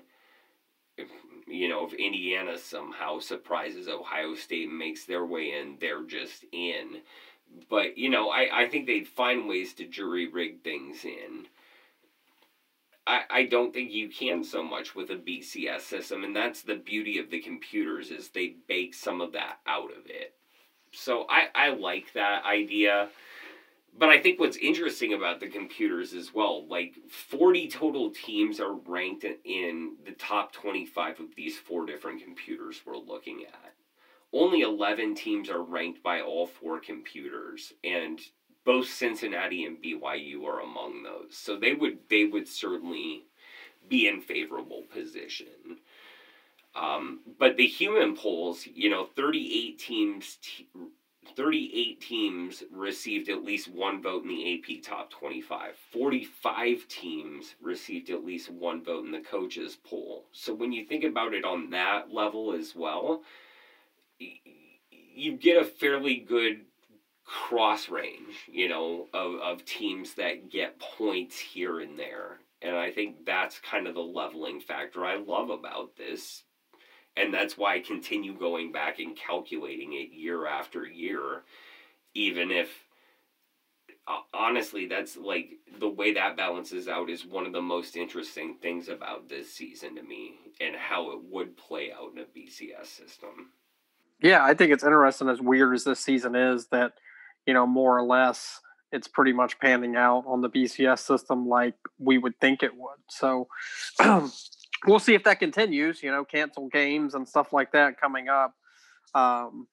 you 1.51 1.67
know, 1.67 1.85
if 1.85 1.93
Indiana 1.93 2.57
somehow 2.57 3.19
surprises 3.19 3.87
Ohio 3.87 4.35
State 4.35 4.69
and 4.69 4.77
makes 4.77 5.05
their 5.05 5.25
way 5.25 5.53
in, 5.59 5.77
they're 5.79 6.03
just 6.03 6.45
in. 6.51 7.01
But 7.69 7.97
you 7.97 8.09
know, 8.09 8.29
I 8.29 8.63
I 8.63 8.69
think 8.69 8.87
they'd 8.87 9.07
find 9.07 9.47
ways 9.47 9.73
to 9.75 9.85
jury 9.85 10.27
rig 10.27 10.63
things 10.63 11.03
in. 11.05 11.47
I, 13.07 13.23
I 13.29 13.43
don't 13.45 13.73
think 13.73 13.91
you 13.91 14.09
can 14.09 14.43
so 14.43 14.63
much 14.63 14.95
with 14.95 15.09
a 15.09 15.15
BCS 15.15 15.81
system, 15.81 16.23
and 16.23 16.35
that's 16.35 16.61
the 16.61 16.75
beauty 16.75 17.17
of 17.17 17.31
the 17.31 17.39
computers 17.39 18.11
is 18.11 18.29
they 18.29 18.55
bake 18.67 18.93
some 18.93 19.21
of 19.21 19.33
that 19.33 19.59
out 19.65 19.91
of 19.91 20.05
it. 20.05 20.35
So 20.91 21.25
I, 21.29 21.47
I 21.55 21.69
like 21.69 22.13
that 22.13 22.45
idea. 22.45 23.09
But 23.97 24.09
I 24.09 24.19
think 24.19 24.39
what's 24.39 24.57
interesting 24.57 25.13
about 25.13 25.39
the 25.39 25.47
computers 25.47 26.13
as 26.13 26.33
well, 26.33 26.65
like 26.67 26.95
40 27.09 27.67
total 27.67 28.09
teams 28.09 28.59
are 28.59 28.73
ranked 28.73 29.25
in 29.43 29.95
the 30.05 30.13
top 30.13 30.53
25 30.53 31.19
of 31.19 31.35
these 31.35 31.57
four 31.57 31.85
different 31.85 32.23
computers 32.23 32.81
we're 32.85 32.97
looking 32.97 33.45
at. 33.45 33.73
Only 34.33 34.61
11 34.61 35.15
teams 35.15 35.49
are 35.49 35.61
ranked 35.61 36.01
by 36.01 36.21
all 36.21 36.47
four 36.47 36.79
computers, 36.79 37.73
and 37.83 38.19
both 38.63 38.87
Cincinnati 38.87 39.65
and 39.65 39.81
BYU 39.81 40.45
are 40.45 40.61
among 40.61 41.03
those. 41.03 41.35
So 41.35 41.57
they 41.57 41.73
would 41.73 41.99
they 42.09 42.25
would 42.25 42.47
certainly 42.47 43.25
be 43.89 44.07
in 44.07 44.21
favorable 44.21 44.83
position. 44.93 45.79
Um, 46.75 47.19
but 47.37 47.57
the 47.57 47.67
human 47.67 48.15
polls, 48.15 48.65
you 48.73 48.89
know, 48.89 49.05
38 49.15 49.77
teams 49.77 50.37
t- 50.41 50.67
38 51.35 52.01
teams 52.01 52.63
received 52.71 53.29
at 53.29 53.43
least 53.43 53.71
one 53.71 54.01
vote 54.01 54.23
in 54.23 54.29
the 54.29 54.55
AP 54.55 54.83
top 54.83 55.09
25. 55.11 55.75
45 55.91 56.87
teams 56.87 57.55
received 57.61 58.09
at 58.09 58.25
least 58.25 58.49
one 58.49 58.83
vote 58.83 59.05
in 59.05 59.11
the 59.11 59.19
coaches 59.19 59.77
poll. 59.83 60.25
So 60.31 60.53
when 60.53 60.71
you 60.71 60.85
think 60.85 61.03
about 61.03 61.33
it 61.33 61.45
on 61.45 61.69
that 61.69 62.11
level 62.11 62.53
as 62.53 62.75
well, 62.75 63.21
you 64.19 65.33
get 65.33 65.61
a 65.61 65.65
fairly 65.65 66.15
good 66.15 66.61
cross 67.23 67.89
range, 67.89 68.35
you 68.51 68.67
know, 68.67 69.07
of, 69.13 69.35
of 69.35 69.65
teams 69.65 70.15
that 70.15 70.49
get 70.49 70.79
points 70.79 71.39
here 71.39 71.79
and 71.79 71.97
there. 71.97 72.39
And 72.61 72.75
I 72.75 72.91
think 72.91 73.25
that's 73.25 73.59
kind 73.59 73.87
of 73.87 73.95
the 73.95 74.01
leveling 74.01 74.59
factor 74.59 75.05
I 75.05 75.17
love 75.17 75.49
about 75.49 75.95
this. 75.95 76.43
And 77.17 77.33
that's 77.33 77.57
why 77.57 77.75
I 77.75 77.79
continue 77.79 78.37
going 78.37 78.71
back 78.71 78.99
and 78.99 79.15
calculating 79.15 79.93
it 79.93 80.13
year 80.13 80.47
after 80.47 80.85
year, 80.85 81.43
even 82.13 82.51
if 82.51 82.69
uh, 84.07 84.21
honestly, 84.33 84.87
that's 84.87 85.15
like 85.15 85.51
the 85.79 85.89
way 85.89 86.13
that 86.13 86.35
balances 86.35 86.87
out 86.87 87.09
is 87.09 87.25
one 87.25 87.45
of 87.45 87.53
the 87.53 87.61
most 87.61 87.95
interesting 87.95 88.55
things 88.61 88.87
about 88.87 89.29
this 89.29 89.53
season 89.53 89.95
to 89.95 90.01
me 90.01 90.35
and 90.59 90.75
how 90.75 91.11
it 91.11 91.19
would 91.29 91.55
play 91.55 91.91
out 91.91 92.11
in 92.13 92.19
a 92.19 92.25
BCS 92.25 92.87
system. 92.87 93.51
Yeah, 94.21 94.43
I 94.43 94.53
think 94.53 94.71
it's 94.71 94.83
interesting 94.83 95.29
as 95.29 95.41
weird 95.41 95.75
as 95.75 95.83
this 95.83 95.99
season 95.99 96.35
is 96.35 96.67
that 96.67 96.93
you 97.45 97.53
know, 97.53 97.65
more 97.65 97.97
or 97.97 98.05
less, 98.05 98.59
it's 98.91 99.07
pretty 99.07 99.33
much 99.33 99.59
panning 99.59 99.95
out 99.95 100.23
on 100.27 100.41
the 100.41 100.49
BCS 100.49 100.99
system 100.99 101.47
like 101.47 101.75
we 101.97 102.17
would 102.17 102.39
think 102.39 102.61
it 102.61 102.75
would. 102.75 102.99
So 103.09 103.47
we'll 104.85 104.99
see 104.99 105.13
if 105.13 105.23
that 105.23 105.39
continues, 105.39 106.01
you 106.03 106.11
know, 106.11 106.23
cancel 106.23 106.67
games 106.67 107.13
and 107.15 107.27
stuff 107.27 107.53
like 107.53 107.71
that 107.71 107.99
coming 107.99 108.29
up. 108.29 108.55
Um, 109.13 109.67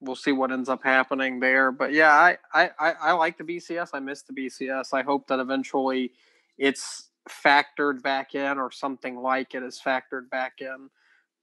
we'll 0.00 0.16
see 0.16 0.32
what 0.32 0.52
ends 0.52 0.68
up 0.68 0.82
happening 0.82 1.40
there. 1.40 1.72
But 1.72 1.92
yeah, 1.92 2.12
I, 2.12 2.36
I, 2.52 2.70
I 2.78 3.12
like 3.12 3.38
the 3.38 3.44
BCS. 3.44 3.90
I 3.92 4.00
miss 4.00 4.22
the 4.22 4.34
BCS. 4.34 4.92
I 4.92 5.02
hope 5.02 5.26
that 5.28 5.40
eventually 5.40 6.12
it's 6.58 7.10
factored 7.28 8.02
back 8.02 8.34
in 8.34 8.58
or 8.58 8.70
something 8.70 9.16
like 9.16 9.54
it 9.54 9.62
is 9.62 9.80
factored 9.84 10.28
back 10.30 10.54
in 10.60 10.90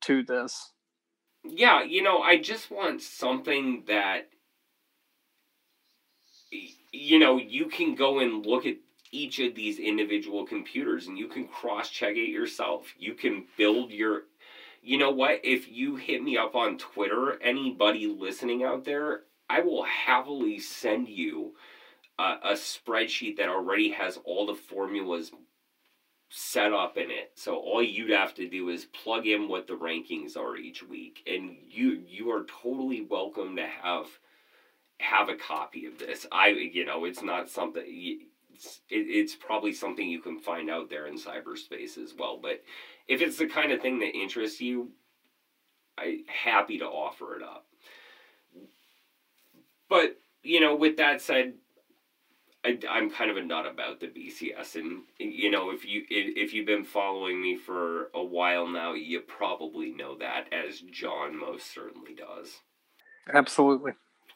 to 0.01 0.23
this. 0.23 0.73
Yeah, 1.43 1.83
you 1.83 2.03
know, 2.03 2.19
I 2.19 2.39
just 2.39 2.69
want 2.69 3.01
something 3.01 3.85
that 3.87 4.29
you 6.91 7.19
know, 7.19 7.37
you 7.37 7.67
can 7.67 7.95
go 7.95 8.19
and 8.19 8.45
look 8.45 8.65
at 8.65 8.75
each 9.11 9.39
of 9.39 9.55
these 9.55 9.79
individual 9.79 10.45
computers 10.45 11.07
and 11.07 11.17
you 11.17 11.27
can 11.27 11.47
cross 11.47 11.89
check 11.89 12.15
it 12.15 12.29
yourself. 12.29 12.93
You 12.97 13.13
can 13.13 13.45
build 13.57 13.91
your 13.91 14.23
you 14.83 14.97
know 14.97 15.11
what? 15.11 15.41
If 15.43 15.71
you 15.71 15.95
hit 15.95 16.23
me 16.23 16.37
up 16.37 16.55
on 16.55 16.79
Twitter, 16.79 17.39
anybody 17.41 18.07
listening 18.07 18.63
out 18.63 18.83
there, 18.83 19.21
I 19.47 19.61
will 19.61 19.83
happily 19.83 20.59
send 20.59 21.07
you 21.07 21.53
a, 22.17 22.37
a 22.43 22.53
spreadsheet 22.53 23.37
that 23.37 23.47
already 23.47 23.91
has 23.91 24.17
all 24.25 24.47
the 24.47 24.55
formulas 24.55 25.31
set 26.29 26.73
up 26.73 26.97
in 26.97 27.11
it. 27.11 27.33
So 27.35 27.57
all 27.57 27.83
you'd 27.83 28.09
have 28.09 28.33
to 28.35 28.47
do 28.47 28.69
is 28.69 28.85
plug 28.85 29.27
in 29.27 29.49
what 29.49 29.67
the 29.67 29.73
rankings 29.73 30.35
are 30.35 30.55
each 30.55 30.81
week 30.81 31.21
and 31.27 31.57
you 31.69 32.01
you 32.07 32.31
are 32.31 32.45
totally 32.63 33.01
welcome 33.01 33.57
to 33.57 33.67
have 33.67 34.07
have 34.99 35.29
a 35.29 35.35
copy 35.35 35.85
of 35.85 35.99
this. 35.99 36.25
I, 36.31 36.49
you 36.49 36.85
know, 36.85 37.05
it's 37.05 37.21
not 37.21 37.49
something. 37.49 37.83
It's, 38.63 38.81
it, 38.89 39.07
it's 39.09 39.35
probably 39.35 39.73
something 39.73 40.07
you 40.07 40.21
can 40.21 40.39
find 40.39 40.69
out 40.69 40.89
there 40.89 41.07
in 41.07 41.15
cyberspace 41.15 41.97
as 41.97 42.13
well. 42.17 42.39
But 42.41 42.63
if 43.07 43.21
it's 43.21 43.37
the 43.37 43.47
kind 43.47 43.71
of 43.71 43.81
thing 43.81 43.99
that 43.99 44.15
interests 44.15 44.61
you, 44.61 44.91
I'm 45.97 46.23
happy 46.27 46.77
to 46.77 46.85
offer 46.85 47.35
it 47.35 47.43
up. 47.43 47.65
But 49.89 50.17
you 50.43 50.59
know, 50.59 50.75
with 50.75 50.97
that 50.97 51.21
said, 51.21 51.55
I, 52.63 52.77
am 52.89 53.09
kind 53.09 53.31
of 53.31 53.37
a 53.37 53.41
nut 53.41 53.65
about 53.65 53.99
the 53.99 54.07
BCS, 54.07 54.75
and 54.75 55.01
you 55.17 55.49
know, 55.49 55.71
if 55.71 55.83
you 55.83 56.03
if 56.09 56.53
you've 56.53 56.67
been 56.67 56.85
following 56.85 57.41
me 57.41 57.57
for 57.57 58.11
a 58.13 58.23
while 58.23 58.67
now, 58.67 58.93
you 58.93 59.21
probably 59.21 59.91
know 59.91 60.15
that, 60.19 60.53
as 60.53 60.81
John 60.81 61.37
most 61.37 61.73
certainly 61.73 62.13
does. 62.13 62.59
Absolutely. 63.33 63.93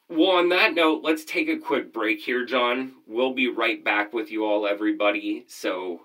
Well, 0.07 0.31
on 0.37 0.49
that 0.49 0.75
note, 0.75 1.03
let's 1.03 1.25
take 1.25 1.49
a 1.49 1.57
quick 1.57 1.91
break 1.91 2.21
here, 2.21 2.45
John. 2.45 2.93
We'll 3.07 3.33
be 3.33 3.49
right 3.49 3.83
back 3.83 4.13
with 4.13 4.31
you 4.31 4.45
all, 4.45 4.67
everybody. 4.67 5.45
So 5.47 6.01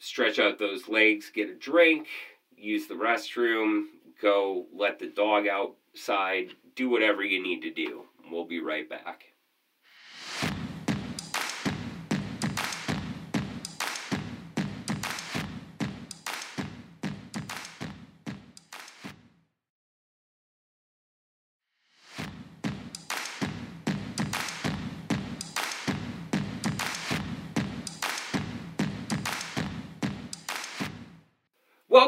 stretch 0.00 0.40
out 0.40 0.58
those 0.58 0.88
legs, 0.88 1.30
get 1.32 1.48
a 1.48 1.54
drink, 1.54 2.08
use 2.56 2.88
the 2.88 2.94
restroom, 2.94 3.84
go 4.20 4.66
let 4.74 4.98
the 4.98 5.06
dog 5.06 5.46
outside, 5.46 6.50
do 6.74 6.90
whatever 6.90 7.22
you 7.22 7.40
need 7.40 7.60
to 7.62 7.70
do. 7.70 8.06
We'll 8.28 8.44
be 8.44 8.60
right 8.60 8.88
back. 8.88 9.33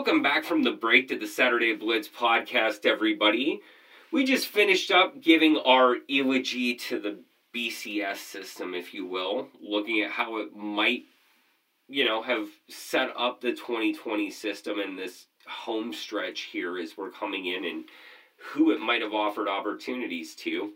Welcome 0.06 0.22
back 0.22 0.44
from 0.44 0.62
the 0.62 0.70
break 0.70 1.08
to 1.08 1.18
the 1.18 1.26
Saturday 1.26 1.74
Blitz 1.74 2.06
podcast, 2.06 2.86
everybody. 2.86 3.60
We 4.12 4.24
just 4.24 4.46
finished 4.46 4.92
up 4.92 5.20
giving 5.20 5.56
our 5.56 5.96
eulogy 6.06 6.76
to 6.76 7.00
the 7.00 7.18
BCS 7.52 8.18
system, 8.18 8.72
if 8.72 8.94
you 8.94 9.04
will, 9.04 9.48
looking 9.60 10.02
at 10.02 10.12
how 10.12 10.36
it 10.36 10.54
might, 10.54 11.06
you 11.88 12.04
know, 12.04 12.22
have 12.22 12.46
set 12.68 13.10
up 13.18 13.40
the 13.40 13.50
2020 13.50 14.30
system 14.30 14.78
and 14.78 14.96
this 14.96 15.26
home 15.44 15.92
stretch 15.92 16.42
here 16.42 16.78
as 16.78 16.96
we're 16.96 17.10
coming 17.10 17.46
in 17.46 17.64
and 17.64 17.86
who 18.52 18.70
it 18.70 18.78
might 18.78 19.02
have 19.02 19.12
offered 19.12 19.48
opportunities 19.48 20.36
to. 20.36 20.70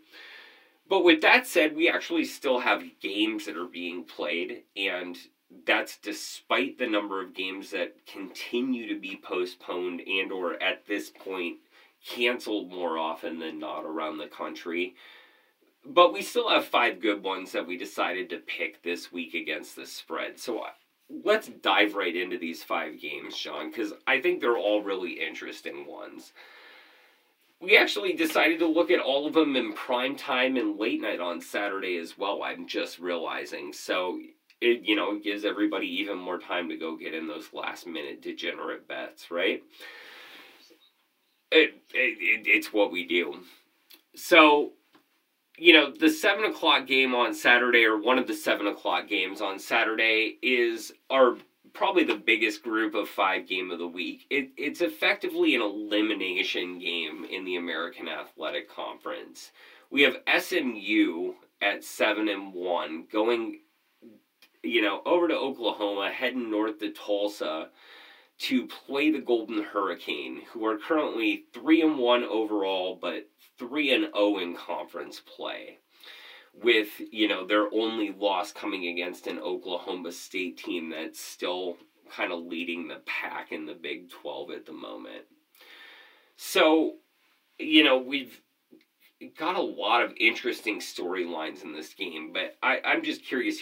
But 0.89 1.05
with 1.05 1.21
that 1.21 1.47
said, 1.47 1.73
we 1.73 1.87
actually 1.87 2.25
still 2.25 2.59
have 2.59 2.83
games 2.99 3.45
that 3.45 3.55
are 3.55 3.63
being 3.63 4.03
played, 4.03 4.63
and 4.75 5.17
that's 5.65 5.97
despite 5.97 6.77
the 6.77 6.87
number 6.87 7.21
of 7.21 7.33
games 7.33 7.71
that 7.71 8.05
continue 8.05 8.87
to 8.87 8.99
be 8.99 9.19
postponed 9.21 10.01
and 10.01 10.31
or 10.31 10.61
at 10.61 10.85
this 10.87 11.09
point 11.09 11.57
canceled 12.05 12.71
more 12.71 12.97
often 12.97 13.39
than 13.39 13.59
not 13.59 13.83
around 13.83 14.17
the 14.17 14.27
country 14.27 14.95
but 15.83 16.13
we 16.13 16.21
still 16.21 16.49
have 16.49 16.65
five 16.65 17.01
good 17.01 17.23
ones 17.23 17.51
that 17.51 17.65
we 17.65 17.75
decided 17.75 18.29
to 18.29 18.37
pick 18.37 18.81
this 18.83 19.11
week 19.11 19.33
against 19.33 19.75
the 19.75 19.85
spread 19.85 20.39
so 20.39 20.59
uh, 20.59 20.69
let's 21.23 21.47
dive 21.61 21.95
right 21.95 22.15
into 22.15 22.37
these 22.37 22.63
five 22.63 22.99
games 22.99 23.37
john 23.37 23.69
because 23.69 23.93
i 24.07 24.19
think 24.19 24.39
they're 24.39 24.57
all 24.57 24.81
really 24.81 25.13
interesting 25.13 25.85
ones 25.85 26.33
we 27.61 27.77
actually 27.77 28.13
decided 28.13 28.57
to 28.59 28.65
look 28.65 28.89
at 28.89 28.99
all 28.99 29.27
of 29.27 29.33
them 29.33 29.55
in 29.55 29.73
prime 29.73 30.15
time 30.15 30.57
and 30.57 30.79
late 30.79 30.99
night 30.99 31.19
on 31.19 31.39
Saturday 31.39 31.95
as 31.97 32.17
well. 32.17 32.41
I'm 32.41 32.65
just 32.65 32.97
realizing. 32.97 33.71
So 33.71 34.19
it 34.61 34.81
you 34.83 34.95
know 34.95 35.19
gives 35.19 35.43
everybody 35.43 35.87
even 35.87 36.17
more 36.17 36.39
time 36.39 36.69
to 36.69 36.77
go 36.77 36.95
get 36.95 37.13
in 37.13 37.27
those 37.27 37.49
last 37.53 37.87
minute 37.87 38.21
degenerate 38.21 38.87
bets, 38.87 39.31
right? 39.31 39.63
It, 41.51 41.75
it, 41.93 42.47
it's 42.47 42.71
what 42.71 42.91
we 42.91 43.05
do. 43.05 43.39
So 44.15 44.71
you 45.57 45.73
know, 45.73 45.91
the 45.91 46.09
seven 46.09 46.45
o'clock 46.45 46.87
game 46.87 47.13
on 47.13 47.33
Saturday, 47.35 47.83
or 47.83 48.01
one 48.01 48.17
of 48.17 48.25
the 48.25 48.33
seven 48.33 48.67
o'clock 48.67 49.07
games 49.07 49.41
on 49.41 49.59
Saturday, 49.59 50.37
is 50.41 50.91
our 51.09 51.35
probably 51.73 52.03
the 52.03 52.15
biggest 52.15 52.63
group 52.63 52.95
of 52.95 53.07
five 53.07 53.47
game 53.47 53.71
of 53.71 53.79
the 53.79 53.87
week. 53.87 54.25
It, 54.29 54.49
it's 54.57 54.81
effectively 54.81 55.55
an 55.55 55.61
elimination 55.61 56.79
game 56.79 57.25
in 57.29 57.45
the 57.45 57.57
American 57.57 58.07
Athletic 58.07 58.69
Conference. 58.69 59.51
We 59.89 60.01
have 60.01 60.17
SMU 60.41 61.33
at 61.61 61.83
seven 61.83 62.27
and 62.27 62.53
one 62.53 63.05
going, 63.11 63.59
you 64.63 64.81
know, 64.81 65.01
over 65.05 65.27
to 65.27 65.35
Oklahoma, 65.35 66.11
heading 66.11 66.51
north 66.51 66.79
to 66.79 66.91
Tulsa 66.91 67.69
to 68.39 68.67
play 68.67 69.11
the 69.11 69.19
Golden 69.19 69.63
Hurricane, 69.63 70.41
who 70.51 70.65
are 70.65 70.77
currently 70.77 71.45
three 71.53 71.81
and 71.81 71.97
one 71.97 72.23
overall, 72.23 72.97
but 72.99 73.27
3 73.61 73.93
and 73.93 74.13
0 74.15 74.39
in 74.39 74.55
conference 74.55 75.19
play 75.19 75.77
with 76.53 76.99
you 77.11 77.27
know 77.27 77.45
their 77.45 77.71
only 77.73 78.11
loss 78.11 78.51
coming 78.51 78.87
against 78.87 79.27
an 79.27 79.39
Oklahoma 79.39 80.11
State 80.11 80.57
team 80.57 80.89
that's 80.89 81.19
still 81.19 81.77
kind 82.11 82.33
of 82.33 82.39
leading 82.39 82.87
the 82.87 83.01
pack 83.05 83.51
in 83.51 83.65
the 83.65 83.75
Big 83.75 84.09
12 84.09 84.51
at 84.51 84.65
the 84.65 84.73
moment. 84.73 85.25
So, 86.35 86.95
you 87.57 87.83
know, 87.83 87.99
we've 87.99 88.41
got 89.37 89.55
a 89.55 89.61
lot 89.61 90.01
of 90.01 90.13
interesting 90.19 90.79
storylines 90.79 91.63
in 91.63 91.71
this 91.71 91.93
game, 91.93 92.31
but 92.33 92.57
I, 92.61 92.81
I'm 92.83 93.03
just 93.03 93.23
curious 93.23 93.61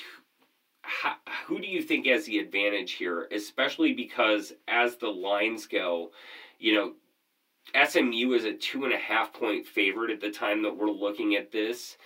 how, 0.90 1.16
who 1.46 1.60
do 1.60 1.68
you 1.68 1.82
think 1.82 2.08
has 2.08 2.26
the 2.26 2.40
advantage 2.40 2.94
here, 2.94 3.28
especially 3.32 3.94
because 3.94 4.54
as 4.68 4.96
the 4.96 5.08
lines 5.08 5.68
go, 5.68 6.12
you 6.58 6.74
know, 6.74 6.94
SMU 7.86 8.34
is 8.34 8.46
a 8.46 8.54
two 8.54 8.86
and 8.86 8.94
a 8.94 8.98
half 8.98 9.32
point 9.32 9.68
favorite 9.68 10.10
at 10.10 10.20
the 10.20 10.32
time 10.32 10.64
that 10.64 10.76
we're 10.76 10.90
looking 10.90 11.36
at 11.36 11.52
this. 11.52 11.98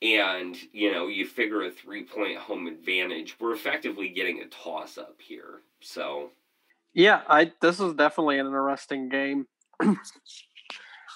And, 0.00 0.56
you 0.72 0.90
know, 0.92 1.06
you 1.08 1.26
figure 1.26 1.62
a 1.64 1.70
three 1.70 2.04
point 2.04 2.38
home 2.38 2.66
advantage. 2.66 3.36
We're 3.38 3.52
effectively 3.52 4.08
getting 4.08 4.40
a 4.40 4.46
toss 4.46 4.96
up 4.96 5.16
here. 5.20 5.60
So. 5.80 6.30
Yeah, 6.94 7.22
I 7.28 7.52
this 7.60 7.80
is 7.80 7.94
definitely 7.94 8.38
an 8.38 8.46
interesting 8.46 9.08
game 9.08 9.46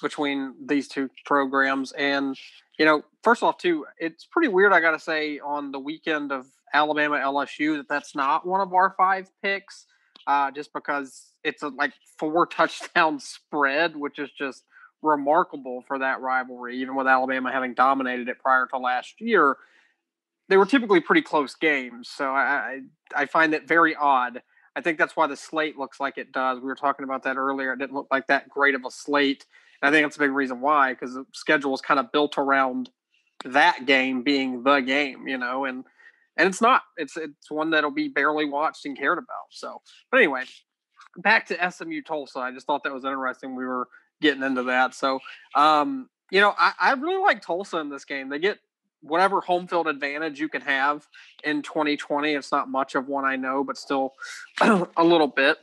between 0.03 0.55
these 0.67 0.89
two 0.89 1.11
programs. 1.25 1.93
And, 1.93 2.37
you 2.79 2.85
know, 2.85 3.03
first 3.23 3.43
off, 3.43 3.59
too, 3.59 3.87
it's 3.99 4.27
pretty 4.27 4.49
weird, 4.49 4.73
I 4.73 4.81
got 4.81 4.93
to 4.93 4.99
say, 4.99 5.39
on 5.39 5.73
the 5.73 5.81
weekend 5.81 6.33
of 6.33 6.47
Alabama 6.73 7.17
LSU 7.17 7.77
that 7.77 7.89
that's 7.89 8.15
not 8.15 8.47
one 8.47 8.61
of 8.61 8.73
our 8.73 8.95
five 8.97 9.31
picks 9.43 9.87
uh, 10.27 10.51
just 10.51 10.73
because 10.73 11.33
it's 11.45 11.63
a 11.63 11.69
like 11.69 11.93
four 12.19 12.47
touchdown 12.51 13.19
spread, 13.21 13.97
which 13.97 14.19
is 14.19 14.31
just 14.31 14.65
remarkable 15.03 15.85
for 15.87 15.99
that 15.99 16.21
rivalry. 16.21 16.79
Even 16.79 16.95
with 16.97 17.07
Alabama 17.07 17.53
having 17.53 17.75
dominated 17.75 18.29
it 18.29 18.39
prior 18.39 18.67
to 18.67 18.79
last 18.79 19.21
year, 19.21 19.57
they 20.49 20.57
were 20.57 20.67
typically 20.67 21.01
pretty 21.01 21.23
close 21.23 21.55
games. 21.55 22.09
So 22.09 22.31
I 22.31 22.81
I 23.15 23.27
find 23.27 23.55
it 23.55 23.69
very 23.69 23.95
odd. 23.95 24.43
I 24.75 24.83
think 24.83 24.99
that's 24.99 25.17
why 25.17 25.27
the 25.27 25.37
slate 25.37 25.79
looks 25.79 26.01
like 26.01 26.19
it 26.19 26.33
does. 26.33 26.61
We 26.61 26.67
were 26.67 26.75
talking 26.75 27.05
about 27.05 27.23
that 27.23 27.37
earlier. 27.37 27.73
It 27.73 27.79
didn't 27.79 27.95
look 27.95 28.09
like 28.11 28.27
that 28.27 28.51
great 28.51 28.75
of 28.75 28.85
a 28.85 28.91
slate. 28.91 29.47
And 29.81 29.89
I 29.89 29.93
think 29.93 30.05
that's 30.05 30.17
a 30.17 30.21
big 30.21 30.33
reason 30.33 30.61
why, 30.61 30.93
because 30.93 31.15
the 31.15 31.25
schedule 31.33 31.75
is 31.75 31.81
kind 31.81 31.99
of 31.99 32.13
built 32.13 32.37
around 32.37 32.91
that 33.45 33.87
game 33.87 34.23
being 34.23 34.63
the 34.63 34.81
game, 34.81 35.29
you 35.29 35.39
know, 35.39 35.65
and 35.65 35.85
and 36.37 36.49
it's 36.49 36.61
not. 36.61 36.83
It's 36.97 37.17
it's 37.17 37.51
one 37.51 37.71
that'll 37.71 37.91
be 37.91 38.09
barely 38.09 38.45
watched 38.45 38.87
and 38.87 38.97
cared 38.97 39.19
about. 39.19 39.49
So, 39.51 39.81
but 40.11 40.19
anyway, 40.19 40.45
back 41.19 41.47
to 41.47 41.71
SMU 41.71 42.03
Tulsa. 42.03 42.41
I 42.41 42.53
just 42.53 42.67
thought 42.67 42.85
that 42.85 42.93
was 42.93 43.05
interesting. 43.05 43.57
We 43.57 43.65
were 43.65 43.89
getting 44.21 44.43
into 44.43 44.65
that. 44.65 44.95
So, 44.95 45.21
um, 45.55 46.09
you 46.31 46.41
know, 46.41 46.55
I, 46.59 46.73
I 46.81 46.93
really 46.93 47.23
like 47.23 47.43
Tulsa 47.43 47.79
in 47.79 47.91
this 47.91 48.05
game. 48.05 48.29
They 48.29 48.39
get 48.39 48.59
whatever 49.03 49.41
home 49.41 49.67
field 49.69 49.87
advantage 49.87 50.41
you 50.41 50.49
can 50.49 50.63
have 50.63 51.07
in 51.45 51.63
2020. 51.63 52.35
It's 52.35 52.51
not 52.51 52.69
much 52.69 52.95
of 52.95 53.09
one, 53.09 53.25
I 53.25 53.37
know, 53.37 53.63
but 53.63 53.77
still 53.77 54.15
a 54.61 55.05
little 55.05 55.29
bit. 55.29 55.59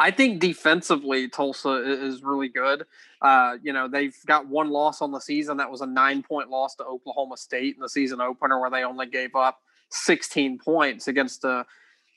I 0.00 0.10
think 0.10 0.40
defensively, 0.40 1.28
Tulsa 1.28 1.74
is 2.04 2.22
really 2.22 2.48
good. 2.48 2.84
Uh, 3.22 3.56
you 3.62 3.72
know, 3.72 3.86
they've 3.86 4.16
got 4.26 4.48
one 4.48 4.70
loss 4.70 5.02
on 5.02 5.12
the 5.12 5.20
season. 5.20 5.56
That 5.58 5.70
was 5.70 5.82
a 5.82 5.86
nine 5.86 6.22
point 6.22 6.50
loss 6.50 6.74
to 6.76 6.84
Oklahoma 6.84 7.36
State 7.36 7.76
in 7.76 7.82
the 7.82 7.88
season 7.88 8.20
opener, 8.20 8.60
where 8.60 8.70
they 8.70 8.82
only 8.82 9.06
gave 9.06 9.36
up 9.36 9.60
16 9.90 10.58
points 10.58 11.08
against 11.08 11.42
the 11.42 11.64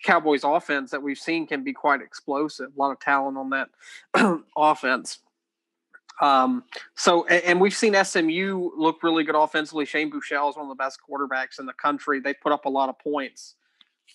Cowboys 0.03 0.43
offense 0.43 0.91
that 0.91 1.01
we've 1.01 1.17
seen 1.17 1.45
can 1.45 1.63
be 1.63 1.73
quite 1.73 2.01
explosive. 2.01 2.71
A 2.75 2.79
lot 2.79 2.91
of 2.91 2.99
talent 2.99 3.37
on 3.37 3.49
that 3.51 3.69
offense. 4.57 5.19
Um, 6.21 6.63
so, 6.95 7.25
and, 7.27 7.43
and, 7.43 7.61
we've 7.61 7.73
seen 7.73 7.95
SMU 8.03 8.71
look 8.77 9.01
really 9.01 9.23
good 9.23 9.35
offensively. 9.35 9.85
Shane 9.85 10.11
Buechele 10.11 10.49
is 10.49 10.55
one 10.55 10.65
of 10.65 10.69
the 10.69 10.75
best 10.75 10.99
quarterbacks 11.09 11.59
in 11.59 11.65
the 11.65 11.73
country. 11.73 12.19
They 12.19 12.33
put 12.33 12.51
up 12.51 12.65
a 12.65 12.69
lot 12.69 12.89
of 12.89 12.99
points 12.99 13.55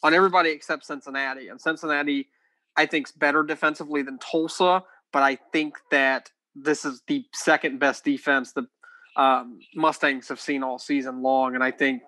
on 0.05 0.15
everybody 0.15 0.51
except 0.51 0.85
Cincinnati. 0.85 1.49
And 1.49 1.61
Cincinnati, 1.61 2.29
I 2.77 2.87
think, 2.87 3.09
is 3.09 3.13
better 3.13 3.43
defensively 3.43 4.03
than 4.03 4.19
Tulsa, 4.19 4.85
but 5.13 5.23
I 5.25 5.37
think 5.53 5.75
that 5.91 6.31
this 6.55 6.85
is 6.85 7.03
the 7.09 7.25
second 7.33 7.81
best 7.81 8.05
defense 8.05 8.53
the 8.53 8.69
um, 9.17 9.61
Mustangs 9.75 10.29
have 10.29 10.41
seen 10.41 10.63
all 10.63 10.79
season 10.79 11.23
long. 11.23 11.55
And 11.55 11.65
I 11.65 11.71
think 11.71 12.03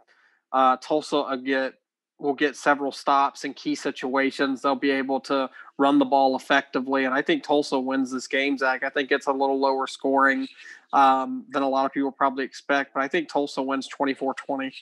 uh, 0.52 0.76
Tulsa 0.78 1.16
will 1.16 1.36
get 1.36 1.74
will 2.18 2.34
get 2.34 2.56
several 2.56 2.90
stops 2.90 3.44
in 3.44 3.54
key 3.54 3.76
situations. 3.76 4.62
They'll 4.62 4.74
be 4.74 4.90
able 4.90 5.20
to 5.20 5.48
run 5.78 6.00
the 6.00 6.04
ball 6.04 6.34
effectively, 6.34 7.04
and 7.04 7.14
I 7.14 7.22
think 7.22 7.44
Tulsa 7.44 7.78
wins 7.78 8.10
this 8.10 8.26
game. 8.26 8.58
Zach, 8.58 8.82
I 8.82 8.88
think 8.88 9.12
it's 9.12 9.28
a 9.28 9.32
little 9.32 9.58
lower 9.58 9.86
scoring 9.86 10.48
um, 10.92 11.44
than 11.50 11.62
a 11.62 11.68
lot 11.68 11.86
of 11.86 11.92
people 11.92 12.10
probably 12.10 12.44
expect, 12.44 12.94
but 12.94 13.02
I 13.04 13.08
think 13.08 13.28
Tulsa 13.28 13.62
wins 13.62 13.88
24-20. 13.88 14.72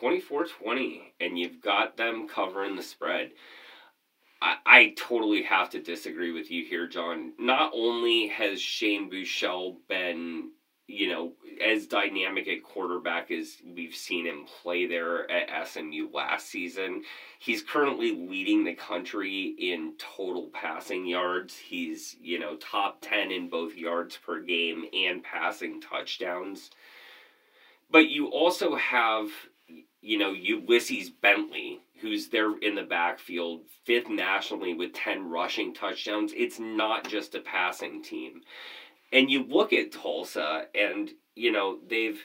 24-20, 0.00 1.00
and 1.20 1.36
you've 1.36 1.60
got 1.60 1.96
them 1.96 2.28
covering 2.28 2.76
the 2.76 2.82
spread. 2.82 3.32
I, 4.40 4.56
I 4.64 4.94
totally 4.96 5.42
have 5.42 5.70
to 5.70 5.82
disagree 5.82 6.32
with 6.32 6.50
you 6.50 6.64
here, 6.64 6.86
John. 6.86 7.32
Not 7.38 7.72
only 7.74 8.28
has 8.28 8.60
Shane 8.60 9.10
Buechele 9.10 9.76
been 9.88 10.50
you 10.90 11.08
know, 11.08 11.32
as 11.64 11.86
dynamic 11.86 12.48
a 12.48 12.58
quarterback 12.58 13.30
as 13.30 13.58
we've 13.64 13.94
seen 13.94 14.26
him 14.26 14.44
play 14.62 14.86
there 14.86 15.30
at 15.30 15.68
SMU 15.68 16.08
last 16.12 16.48
season. 16.48 17.02
He's 17.38 17.62
currently 17.62 18.12
leading 18.12 18.64
the 18.64 18.74
country 18.74 19.54
in 19.58 19.94
total 19.98 20.50
passing 20.52 21.06
yards. 21.06 21.56
He's, 21.56 22.16
you 22.20 22.38
know, 22.38 22.56
top 22.56 22.98
10 23.02 23.30
in 23.30 23.48
both 23.48 23.76
yards 23.76 24.16
per 24.16 24.40
game 24.40 24.84
and 24.92 25.22
passing 25.22 25.80
touchdowns. 25.80 26.70
But 27.90 28.08
you 28.08 28.26
also 28.26 28.74
have, 28.74 29.28
you 30.00 30.18
know, 30.18 30.32
Ulysses 30.32 31.10
Bentley, 31.10 31.80
who's 32.00 32.28
there 32.28 32.56
in 32.58 32.74
the 32.74 32.82
backfield, 32.82 33.60
fifth 33.84 34.08
nationally 34.08 34.74
with 34.74 34.92
10 34.94 35.28
rushing 35.30 35.72
touchdowns. 35.72 36.32
It's 36.36 36.58
not 36.58 37.08
just 37.08 37.34
a 37.36 37.40
passing 37.40 38.02
team 38.02 38.42
and 39.12 39.30
you 39.30 39.44
look 39.44 39.72
at 39.72 39.92
Tulsa, 39.92 40.66
and 40.74 41.10
you 41.34 41.52
know 41.52 41.78
they've. 41.88 42.20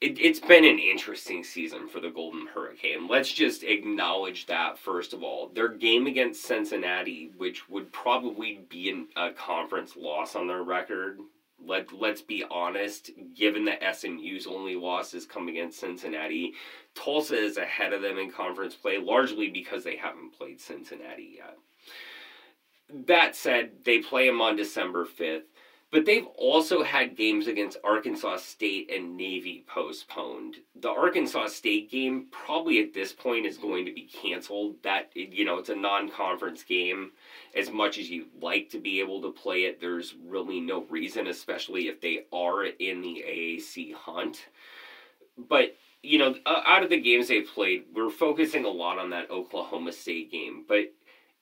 It, 0.00 0.20
it's 0.20 0.38
been 0.38 0.64
an 0.64 0.78
interesting 0.78 1.42
season 1.42 1.88
for 1.88 1.98
the 1.98 2.10
Golden 2.10 2.46
Hurricane. 2.46 3.08
Let's 3.08 3.32
just 3.32 3.64
acknowledge 3.64 4.46
that 4.46 4.78
first 4.78 5.12
of 5.12 5.24
all. 5.24 5.48
Their 5.48 5.68
game 5.68 6.06
against 6.06 6.44
Cincinnati, 6.44 7.32
which 7.36 7.68
would 7.68 7.92
probably 7.92 8.60
be 8.68 8.90
an, 8.90 9.08
a 9.16 9.32
conference 9.32 9.96
loss 9.96 10.36
on 10.36 10.46
their 10.46 10.62
record, 10.62 11.18
let 11.64 11.92
let's 11.92 12.22
be 12.22 12.44
honest, 12.50 13.10
given 13.34 13.64
that 13.64 13.82
SMU's 13.96 14.46
only 14.46 14.76
losses 14.76 15.26
come 15.26 15.48
against 15.48 15.80
Cincinnati, 15.80 16.54
Tulsa 16.94 17.36
is 17.36 17.56
ahead 17.56 17.92
of 17.92 18.02
them 18.02 18.18
in 18.18 18.30
conference 18.30 18.74
play, 18.74 18.98
largely 18.98 19.48
because 19.48 19.84
they 19.84 19.96
haven't 19.96 20.36
played 20.36 20.60
Cincinnati 20.60 21.38
yet. 21.38 21.56
That 23.06 23.36
said, 23.36 23.84
they 23.84 23.98
play 23.98 24.26
them 24.26 24.40
on 24.40 24.56
December 24.56 25.04
5th. 25.04 25.42
But 25.90 26.04
they've 26.04 26.26
also 26.36 26.82
had 26.82 27.16
games 27.16 27.46
against 27.46 27.78
Arkansas 27.82 28.36
State 28.38 28.90
and 28.94 29.16
Navy 29.16 29.64
postponed. 29.66 30.56
The 30.78 30.90
Arkansas 30.90 31.46
State 31.46 31.90
game 31.90 32.26
probably 32.30 32.82
at 32.82 32.92
this 32.92 33.14
point 33.14 33.46
is 33.46 33.56
going 33.56 33.86
to 33.86 33.94
be 33.94 34.02
canceled. 34.02 34.82
That 34.82 35.10
you 35.14 35.46
know, 35.46 35.56
it's 35.56 35.70
a 35.70 35.74
non-conference 35.74 36.62
game. 36.64 37.12
As 37.56 37.70
much 37.70 37.96
as 37.96 38.10
you'd 38.10 38.28
like 38.42 38.68
to 38.70 38.78
be 38.78 39.00
able 39.00 39.22
to 39.22 39.30
play 39.30 39.64
it, 39.64 39.80
there's 39.80 40.14
really 40.26 40.60
no 40.60 40.82
reason, 40.90 41.26
especially 41.26 41.88
if 41.88 42.02
they 42.02 42.26
are 42.34 42.66
in 42.66 43.00
the 43.00 43.24
AAC 43.26 43.94
hunt. 43.94 44.46
But 45.38 45.74
you 46.02 46.18
know, 46.18 46.34
out 46.46 46.82
of 46.82 46.90
the 46.90 47.00
games 47.00 47.28
they 47.28 47.40
played, 47.40 47.84
we're 47.94 48.10
focusing 48.10 48.66
a 48.66 48.70
lot 48.70 48.98
on 48.98 49.10
that 49.10 49.30
Oklahoma 49.30 49.92
State 49.92 50.30
game. 50.30 50.64
But 50.68 50.92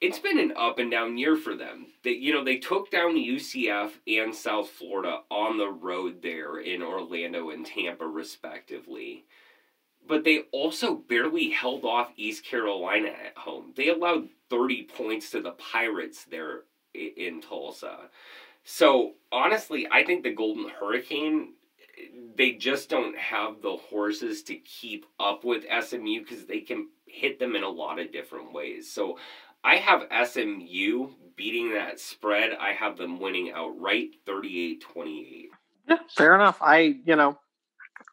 it's 0.01 0.19
been 0.19 0.39
an 0.39 0.53
up 0.57 0.79
and 0.79 0.91
down 0.91 1.17
year 1.17 1.37
for 1.37 1.55
them. 1.55 1.87
They, 2.05 2.13
you 2.13 2.33
know, 2.33 2.45
they 2.45 2.59
took 2.59 2.91
down 2.91 3.17
UCF 3.17 3.93
and 4.07 4.35
South 4.35 4.69
Florida 4.69 5.21
on 5.31 5.57
the 5.57 5.69
road 5.69 6.23
there 6.23 6.59
in 6.59 6.83
Orlando 6.83 7.51
and 7.51 7.65
Tampa, 7.65 8.07
respectively. 8.07 9.25
But 10.07 10.25
they 10.25 10.45
also 10.53 10.95
barely 10.95 11.51
held 11.51 11.85
off 11.85 12.13
East 12.17 12.45
Carolina 12.45 13.09
at 13.09 13.37
home. 13.37 13.73
They 13.75 13.89
allowed 13.89 14.29
30 14.51 14.85
points 14.85 15.31
to 15.31 15.41
the 15.41 15.53
Pirates 15.53 16.25
there 16.25 16.63
in 16.95 17.41
Tulsa. 17.41 18.11
So, 18.65 19.13
honestly, 19.33 19.89
I 19.91 20.05
think 20.05 20.23
the 20.23 20.35
Golden 20.35 20.69
Hurricane, 20.69 21.55
they 22.37 22.53
just 22.53 22.91
don't 22.91 23.17
have 23.17 23.63
the 23.63 23.77
horses 23.77 24.43
to 24.45 24.57
keep 24.57 25.07
up 25.19 25.45
with 25.45 25.65
SMU 25.65 26.21
because 26.21 26.47
they 26.47 26.61
can 26.61 26.89
hit 27.07 27.39
them 27.39 27.57
in 27.57 27.63
a 27.63 27.69
lot 27.69 27.99
of 27.99 28.13
different 28.13 28.53
ways. 28.53 28.91
So, 28.91 29.19
I 29.64 29.77
have 29.77 30.29
SMU 30.29 31.09
beating 31.37 31.75
that 31.75 32.01
spread. 32.01 32.53
I 32.59 32.73
have 32.73 32.97
them 32.97 33.21
winning 33.21 33.53
outright 33.55 34.11
38 34.25 34.81
28. 34.81 35.49
Yeah, 35.88 35.97
fair 36.16 36.35
enough. 36.35 36.59
I, 36.61 36.97
you 37.05 37.16
know, 37.16 37.38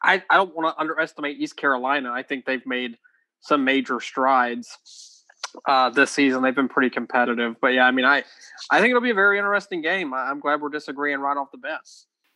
I, 0.02 0.22
I 0.30 0.36
don't 0.36 0.54
want 0.54 0.74
to 0.74 0.80
underestimate 0.80 1.38
East 1.38 1.56
Carolina. 1.56 2.10
I 2.12 2.22
think 2.22 2.44
they've 2.44 2.66
made 2.66 2.98
some 3.40 3.64
major 3.64 4.00
strides 4.00 5.24
uh, 5.66 5.90
this 5.90 6.10
season. 6.10 6.42
They've 6.42 6.54
been 6.54 6.68
pretty 6.68 6.90
competitive. 6.90 7.56
But 7.60 7.68
yeah, 7.68 7.86
I 7.86 7.90
mean, 7.90 8.04
I, 8.04 8.24
I 8.70 8.80
think 8.80 8.90
it'll 8.90 9.00
be 9.00 9.10
a 9.10 9.14
very 9.14 9.38
interesting 9.38 9.82
game. 9.82 10.14
I'm 10.14 10.40
glad 10.40 10.60
we're 10.60 10.68
disagreeing 10.68 11.18
right 11.20 11.36
off 11.36 11.50
the 11.50 11.58
bat. 11.58 11.80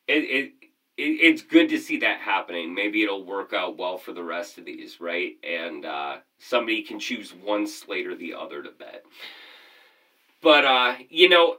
It, 0.06 0.24
it, 0.24 0.52
it's 0.98 1.42
good 1.42 1.68
to 1.68 1.78
see 1.78 1.98
that 1.98 2.18
happening. 2.18 2.74
Maybe 2.74 3.04
it'll 3.04 3.24
work 3.24 3.52
out 3.52 3.78
well 3.78 3.98
for 3.98 4.12
the 4.12 4.22
rest 4.22 4.58
of 4.58 4.64
these, 4.64 5.00
right? 5.00 5.36
And 5.44 5.84
uh, 5.84 6.16
somebody 6.38 6.82
can 6.82 6.98
choose 6.98 7.32
one 7.32 7.68
slate 7.68 8.08
or 8.08 8.16
the 8.16 8.34
other 8.34 8.62
to 8.62 8.70
bet. 8.70 9.04
But 10.42 10.64
uh, 10.64 10.96
you 11.08 11.28
know, 11.28 11.56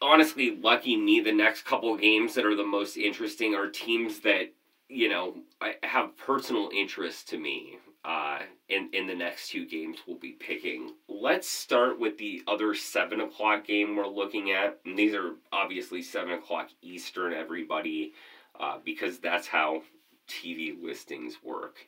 honestly, 0.00 0.58
lucky 0.60 0.96
me. 0.96 1.20
The 1.20 1.32
next 1.32 1.64
couple 1.64 1.96
games 1.96 2.34
that 2.34 2.44
are 2.44 2.56
the 2.56 2.64
most 2.64 2.96
interesting 2.96 3.54
are 3.54 3.68
teams 3.68 4.20
that 4.20 4.52
you 4.88 5.08
know 5.08 5.36
have 5.84 6.16
personal 6.16 6.68
interest 6.74 7.28
to 7.28 7.38
me. 7.38 7.78
Uh, 8.04 8.40
in 8.68 8.90
in 8.92 9.06
the 9.06 9.14
next 9.14 9.50
two 9.50 9.64
games 9.64 9.98
we'll 10.04 10.16
be 10.18 10.32
picking. 10.32 10.94
Let's 11.08 11.48
start 11.48 12.00
with 12.00 12.18
the 12.18 12.42
other 12.48 12.74
seven 12.74 13.20
o'clock 13.20 13.64
game 13.64 13.94
we're 13.94 14.08
looking 14.08 14.50
at. 14.50 14.80
And 14.84 14.98
these 14.98 15.14
are 15.14 15.34
obviously 15.52 16.02
seven 16.02 16.32
o'clock 16.32 16.70
Eastern. 16.82 17.32
Everybody 17.32 18.12
uh, 18.58 18.78
because 18.84 19.18
that's 19.18 19.46
how 19.46 19.82
TV 20.28 20.80
listings 20.80 21.38
work. 21.42 21.86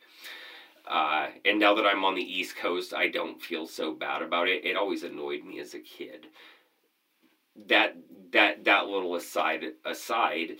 Uh, 0.86 1.28
and 1.44 1.58
now 1.58 1.74
that 1.74 1.86
I'm 1.86 2.04
on 2.04 2.14
the 2.14 2.22
East 2.22 2.56
Coast, 2.56 2.92
I 2.92 3.08
don't 3.08 3.40
feel 3.40 3.66
so 3.66 3.92
bad 3.92 4.22
about 4.22 4.48
it. 4.48 4.64
It 4.64 4.76
always 4.76 5.02
annoyed 5.02 5.44
me 5.44 5.60
as 5.60 5.74
a 5.74 5.78
kid. 5.78 6.26
That 7.68 7.96
that 8.32 8.64
that 8.64 8.86
little 8.86 9.14
aside 9.14 9.64
aside, 9.84 10.56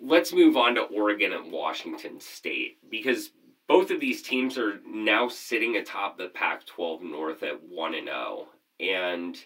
let's 0.00 0.32
move 0.32 0.56
on 0.56 0.76
to 0.76 0.82
Oregon 0.82 1.32
and 1.32 1.52
Washington 1.52 2.20
State 2.20 2.78
because 2.88 3.32
both 3.66 3.90
of 3.90 4.00
these 4.00 4.22
teams 4.22 4.56
are 4.56 4.80
now 4.86 5.28
sitting 5.28 5.76
atop 5.76 6.16
the 6.16 6.28
Pac-12 6.28 7.02
North 7.02 7.42
at 7.42 7.62
one 7.64 7.94
and 7.94 8.06
zero, 8.06 8.46
oh. 8.46 8.48
and 8.78 9.36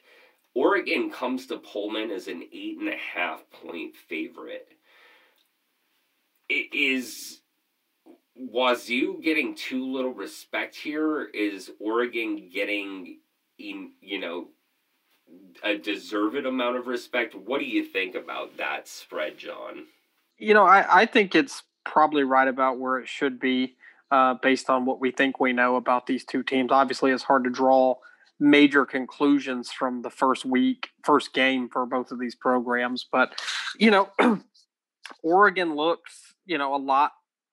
Oregon 0.54 1.10
comes 1.10 1.46
to 1.46 1.56
Pullman 1.56 2.10
as 2.10 2.28
an 2.28 2.42
eight 2.52 2.78
and 2.78 2.88
a 2.88 2.96
half 2.96 3.48
point 3.50 3.96
favorite 3.96 4.68
is 6.50 7.40
Wazoo 8.36 9.20
getting 9.22 9.54
too 9.54 9.92
little 9.92 10.12
respect 10.12 10.74
here? 10.74 11.24
Is 11.24 11.70
Oregon 11.78 12.48
getting, 12.52 13.18
in, 13.58 13.92
you 14.00 14.18
know, 14.18 14.48
a 15.62 15.76
deserved 15.76 16.46
amount 16.46 16.76
of 16.76 16.86
respect? 16.86 17.34
What 17.34 17.60
do 17.60 17.66
you 17.66 17.84
think 17.84 18.14
about 18.14 18.56
that 18.56 18.88
spread, 18.88 19.38
John? 19.38 19.86
You 20.38 20.54
know, 20.54 20.64
I, 20.64 21.02
I 21.02 21.06
think 21.06 21.34
it's 21.34 21.62
probably 21.84 22.24
right 22.24 22.48
about 22.48 22.78
where 22.78 22.98
it 22.98 23.08
should 23.08 23.38
be 23.38 23.76
uh, 24.10 24.34
based 24.34 24.70
on 24.70 24.86
what 24.86 25.00
we 25.00 25.10
think 25.10 25.38
we 25.38 25.52
know 25.52 25.76
about 25.76 26.06
these 26.06 26.24
two 26.24 26.42
teams. 26.42 26.72
Obviously, 26.72 27.12
it's 27.12 27.22
hard 27.22 27.44
to 27.44 27.50
draw 27.50 27.96
major 28.38 28.86
conclusions 28.86 29.70
from 29.70 30.02
the 30.02 30.10
first 30.10 30.44
week, 30.44 30.88
first 31.04 31.34
game 31.34 31.68
for 31.68 31.84
both 31.84 32.10
of 32.10 32.18
these 32.18 32.34
programs. 32.34 33.06
But, 33.10 33.40
you 33.78 33.90
know, 33.90 34.08
Oregon 35.22 35.76
looks 35.76 36.29
you 36.50 36.58
know, 36.58 36.74
a 36.74 36.76
lot 36.76 37.12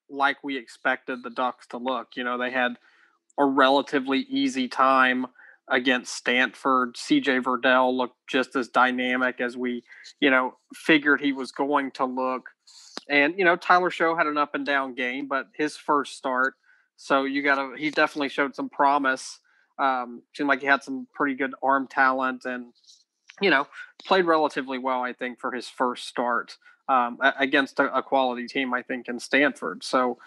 like 0.10 0.44
we 0.44 0.58
expected 0.58 1.22
the 1.24 1.30
Ducks 1.30 1.68
to 1.68 1.78
look. 1.78 2.10
You 2.16 2.24
know, 2.24 2.40
they 2.40 2.50
had 2.50 2.74
a 3.38 3.46
relatively 3.46 4.22
easy 4.22 4.68
time 4.68 5.28
against 5.70 6.16
Stanford. 6.16 6.96
CJ 6.96 7.44
Verdell 7.44 7.96
looked 7.96 8.18
just 8.28 8.56
as 8.56 8.70
dynamic 8.70 9.40
as 9.40 9.56
we, 9.56 9.84
you 10.20 10.32
know, 10.32 10.56
figured 10.74 11.22
he 11.22 11.32
was 11.32 11.52
going 11.52 11.92
to 11.92 12.06
look. 12.06 12.50
And, 13.08 13.36
you 13.38 13.46
know, 13.46 13.56
Tyler 13.56 13.92
Shough 13.92 14.18
had 14.18 14.26
an 14.26 14.38
up 14.40 14.56
and 14.56 14.66
down 14.66 14.96
game, 14.96 15.28
but 15.28 15.46
his 15.54 15.78
first 15.78 16.18
start. 16.18 16.56
So 16.96 17.26
you 17.26 17.44
got 17.44 17.56
to, 17.56 17.76
he 17.78 17.92
definitely 17.92 18.30
showed 18.30 18.56
some 18.56 18.70
promise. 18.70 19.40
Um, 19.78 20.24
seemed 20.36 20.50
like 20.50 20.62
he 20.62 20.66
had 20.66 20.82
some 20.82 21.06
pretty 21.14 21.36
good 21.36 21.54
arm 21.62 21.88
talent 21.88 22.46
and, 22.46 22.74
you 23.42 23.52
know, 23.52 23.68
played 24.08 24.26
relatively 24.26 24.80
well, 24.80 25.04
I 25.04 25.14
think, 25.14 25.40
for 25.40 25.52
his 25.52 25.70
first 25.70 26.08
start 26.08 26.58
um, 26.90 27.18
against 27.40 27.80
a, 27.80 27.94
a, 27.98 28.02
quality 28.02 28.48
team, 28.48 28.74
I 28.74 28.82
think, 28.82 29.08
in 29.08 29.20
Stanford. 29.20 29.84
So 29.84 30.18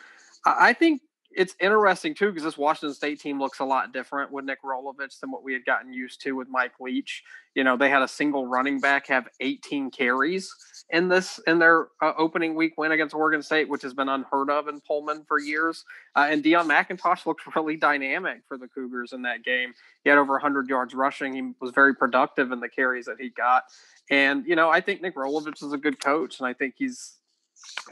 I 0.44 0.72
think 0.72 1.02
it's 1.32 1.54
interesting 1.60 2.14
too 2.14 2.28
because 2.28 2.42
this 2.42 2.58
Washington 2.58 2.94
State 2.94 3.20
team 3.20 3.38
looks 3.38 3.60
a 3.60 3.64
lot 3.64 3.92
different 3.92 4.32
with 4.32 4.44
Nick 4.44 4.62
Rolovich 4.62 5.20
than 5.20 5.30
what 5.30 5.44
we 5.44 5.52
had 5.52 5.64
gotten 5.64 5.92
used 5.92 6.20
to 6.22 6.32
with 6.32 6.48
Mike 6.48 6.72
Leach. 6.80 7.22
You 7.54 7.64
know, 7.64 7.76
they 7.76 7.88
had 7.88 8.02
a 8.02 8.08
single 8.08 8.46
running 8.46 8.80
back 8.80 9.06
have 9.08 9.28
18 9.40 9.90
carries 9.90 10.54
in 10.90 11.08
this 11.08 11.38
in 11.46 11.58
their 11.58 11.88
uh, 12.02 12.12
opening 12.18 12.54
week 12.54 12.74
win 12.76 12.92
against 12.92 13.14
Oregon 13.14 13.42
State, 13.42 13.68
which 13.68 13.82
has 13.82 13.94
been 13.94 14.08
unheard 14.08 14.50
of 14.50 14.68
in 14.68 14.80
Pullman 14.80 15.24
for 15.26 15.38
years. 15.38 15.84
Uh, 16.16 16.26
and 16.30 16.42
Deon 16.42 16.66
McIntosh 16.66 17.26
looked 17.26 17.42
really 17.54 17.76
dynamic 17.76 18.42
for 18.48 18.58
the 18.58 18.68
Cougars 18.68 19.12
in 19.12 19.22
that 19.22 19.44
game. 19.44 19.72
He 20.02 20.10
had 20.10 20.18
over 20.18 20.34
100 20.34 20.68
yards 20.68 20.94
rushing. 20.94 21.34
He 21.34 21.52
was 21.60 21.70
very 21.72 21.94
productive 21.94 22.50
in 22.52 22.60
the 22.60 22.68
carries 22.68 23.06
that 23.06 23.16
he 23.20 23.30
got. 23.30 23.64
And 24.10 24.44
you 24.46 24.56
know, 24.56 24.68
I 24.68 24.80
think 24.80 25.00
Nick 25.02 25.16
Rolovich 25.16 25.62
is 25.62 25.72
a 25.72 25.78
good 25.78 26.02
coach, 26.02 26.40
and 26.40 26.46
I 26.46 26.52
think 26.52 26.74
he's 26.76 27.14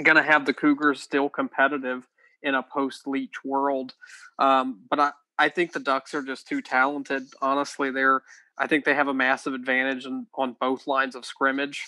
going 0.02 0.16
to 0.16 0.22
have 0.22 0.46
the 0.46 0.54
Cougars 0.54 1.00
still 1.00 1.28
competitive 1.28 2.04
in 2.42 2.54
a 2.54 2.62
post 2.62 3.06
Leach 3.06 3.44
world. 3.44 3.94
Um, 4.38 4.80
but 4.88 5.00
I, 5.00 5.10
I 5.38 5.48
think 5.48 5.72
the 5.72 5.80
Ducks 5.80 6.14
are 6.14 6.22
just 6.22 6.48
too 6.48 6.60
talented. 6.60 7.24
Honestly, 7.40 7.90
they're 7.90 8.22
I 8.58 8.66
think 8.66 8.84
they 8.84 8.94
have 8.94 9.08
a 9.08 9.14
massive 9.14 9.54
advantage 9.54 10.04
in, 10.04 10.26
on 10.34 10.56
both 10.60 10.86
lines 10.86 11.14
of 11.14 11.24
scrimmage, 11.24 11.84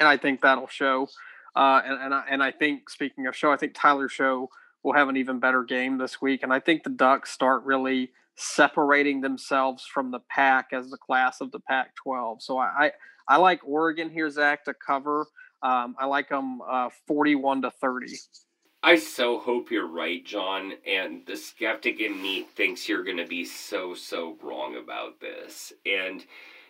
and 0.00 0.08
I 0.08 0.16
think 0.16 0.40
that'll 0.40 0.66
show. 0.68 1.08
Uh, 1.54 1.80
and 1.84 2.02
and 2.02 2.14
I, 2.14 2.24
and 2.28 2.42
I 2.42 2.50
think 2.50 2.90
speaking 2.90 3.26
of 3.26 3.36
show, 3.36 3.52
I 3.52 3.56
think 3.56 3.74
Tyler 3.74 4.08
Shough 4.08 4.48
will 4.82 4.92
have 4.94 5.08
an 5.08 5.16
even 5.16 5.38
better 5.38 5.64
game 5.64 5.98
this 5.98 6.20
week, 6.20 6.42
and 6.42 6.52
I 6.52 6.60
think 6.60 6.82
the 6.82 6.90
Ducks 6.90 7.30
start 7.30 7.64
really 7.64 8.10
separating 8.36 9.22
themselves 9.22 9.86
from 9.86 10.10
the 10.10 10.20
pack 10.28 10.66
as 10.72 10.90
the 10.90 10.98
class 10.98 11.40
of 11.40 11.52
the 11.52 11.60
Pac-12. 11.60 12.42
So 12.42 12.58
I 12.58 12.66
I, 12.78 12.90
I 13.28 13.36
like 13.38 13.60
Oregon 13.64 14.10
here, 14.10 14.28
Zach, 14.28 14.64
to 14.64 14.74
cover. 14.74 15.26
Um, 15.62 15.96
I 15.98 16.06
like 16.06 16.28
them 16.28 16.60
uh, 16.68 16.90
forty-one 17.06 17.62
to 17.62 17.70
thirty. 17.70 18.18
I 18.86 18.94
so 18.94 19.40
hope 19.40 19.72
you're 19.72 19.88
right, 19.88 20.24
John, 20.24 20.74
and 20.86 21.26
the 21.26 21.36
skeptic 21.36 21.98
in 21.98 22.22
me 22.22 22.42
thinks 22.42 22.88
you're 22.88 23.02
going 23.02 23.16
to 23.16 23.26
be 23.26 23.44
so, 23.44 23.94
so 23.94 24.38
wrong 24.40 24.76
about 24.76 25.18
this. 25.18 25.72
And, 25.84 26.24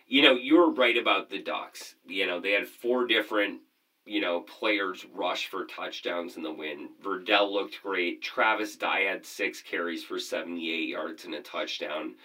you 0.07 0.23
know, 0.23 0.33
you 0.33 0.57
were 0.57 0.71
right 0.71 0.97
about 0.97 1.29
the 1.29 1.37
Ducks. 1.37 1.93
You 2.07 2.25
know, 2.25 2.39
they 2.39 2.53
had 2.53 2.65
four 2.65 3.05
different, 3.05 3.61
you 4.03 4.19
know, 4.19 4.39
players 4.39 5.05
rush 5.13 5.45
for 5.45 5.67
touchdowns 5.67 6.37
in 6.37 6.41
the 6.41 6.51
win. 6.51 6.89
Verdell 7.03 7.51
looked 7.51 7.83
great. 7.83 8.23
Travis 8.23 8.77
Dye 8.77 9.01
had 9.01 9.23
six 9.23 9.61
carries 9.61 10.03
for 10.03 10.17
78 10.17 10.89
yards 10.89 11.25
and 11.25 11.35
a 11.35 11.41
touchdown. 11.41 12.15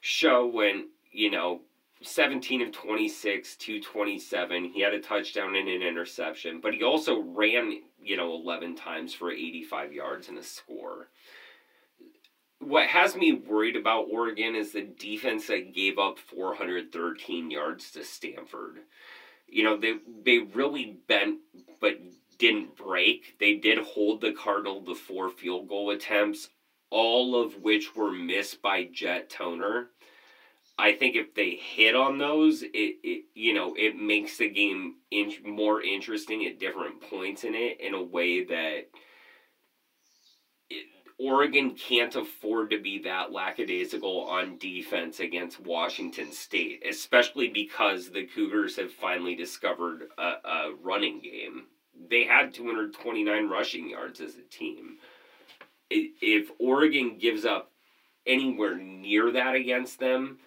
Shough 0.00 0.54
when, 0.54 0.88
you 1.12 1.30
know, 1.30 1.60
17 2.02 2.62
of 2.62 2.72
26, 2.72 3.56
227. 3.56 4.64
He 4.72 4.80
had 4.80 4.94
a 4.94 5.00
touchdown 5.00 5.54
and 5.56 5.68
an 5.68 5.82
interception, 5.82 6.60
but 6.60 6.74
he 6.74 6.82
also 6.82 7.20
ran, 7.20 7.80
you 8.04 8.16
know, 8.16 8.34
11 8.34 8.76
times 8.76 9.14
for 9.14 9.30
85 9.30 9.92
yards 9.92 10.28
and 10.28 10.38
a 10.38 10.42
score. 10.42 11.08
What 12.60 12.86
has 12.88 13.16
me 13.16 13.32
worried 13.32 13.76
about 13.76 14.06
Oregon 14.10 14.54
is 14.54 14.72
the 14.72 14.82
defense 14.82 15.48
that 15.48 15.74
gave 15.74 15.98
up 15.98 16.18
413 16.18 17.50
yards 17.50 17.90
to 17.92 18.04
Stanford. 18.04 18.80
You 19.46 19.64
know, 19.64 19.76
they 19.76 19.96
they 20.24 20.38
really 20.38 20.98
bent 21.06 21.40
but 21.80 21.98
didn't 22.38 22.76
break. 22.76 23.38
They 23.38 23.56
did 23.56 23.78
hold 23.78 24.20
the 24.20 24.32
Cardinal 24.32 24.82
to 24.82 24.94
four 24.94 25.28
field 25.28 25.68
goal 25.68 25.90
attempts, 25.90 26.48
all 26.90 27.40
of 27.40 27.62
which 27.62 27.94
were 27.94 28.10
missed 28.10 28.62
by 28.62 28.84
Jet 28.84 29.28
Toner 29.28 29.90
I 30.76 30.92
think 30.92 31.14
if 31.14 31.34
they 31.34 31.50
hit 31.50 31.94
on 31.94 32.18
those, 32.18 32.62
it, 32.62 32.72
it 33.02 33.24
you 33.34 33.54
know 33.54 33.74
it 33.76 33.96
makes 33.96 34.38
the 34.38 34.48
game 34.48 34.96
in, 35.10 35.32
more 35.44 35.80
interesting 35.82 36.44
at 36.46 36.58
different 36.58 37.00
points 37.00 37.44
in 37.44 37.54
it 37.54 37.80
in 37.80 37.94
a 37.94 38.02
way 38.02 38.44
that 38.44 38.88
it, 40.68 40.86
Oregon 41.18 41.76
can't 41.76 42.16
afford 42.16 42.70
to 42.70 42.80
be 42.80 42.98
that 43.02 43.30
lackadaisical 43.30 44.22
on 44.22 44.58
defense 44.58 45.20
against 45.20 45.60
Washington 45.60 46.32
State, 46.32 46.82
especially 46.88 47.48
because 47.48 48.10
the 48.10 48.26
Cougars 48.26 48.74
have 48.76 48.90
finally 48.90 49.36
discovered 49.36 50.08
a, 50.18 50.32
a 50.44 50.74
running 50.82 51.20
game. 51.20 51.66
They 52.10 52.24
had 52.24 52.52
229 52.52 53.48
rushing 53.48 53.88
yards 53.90 54.20
as 54.20 54.34
a 54.34 54.42
team. 54.42 54.96
If 55.88 56.50
Oregon 56.58 57.18
gives 57.18 57.44
up 57.44 57.70
anywhere 58.26 58.76
near 58.76 59.30
that 59.30 59.54
against 59.54 60.00
them, 60.00 60.38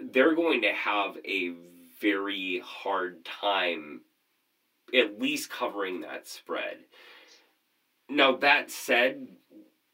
they're 0.00 0.34
going 0.34 0.62
to 0.62 0.72
have 0.72 1.16
a 1.24 1.52
very 2.00 2.62
hard 2.64 3.24
time 3.24 4.02
at 4.94 5.20
least 5.20 5.50
covering 5.50 6.00
that 6.02 6.28
spread. 6.28 6.78
Now 8.08 8.36
that 8.36 8.70
said, 8.70 9.26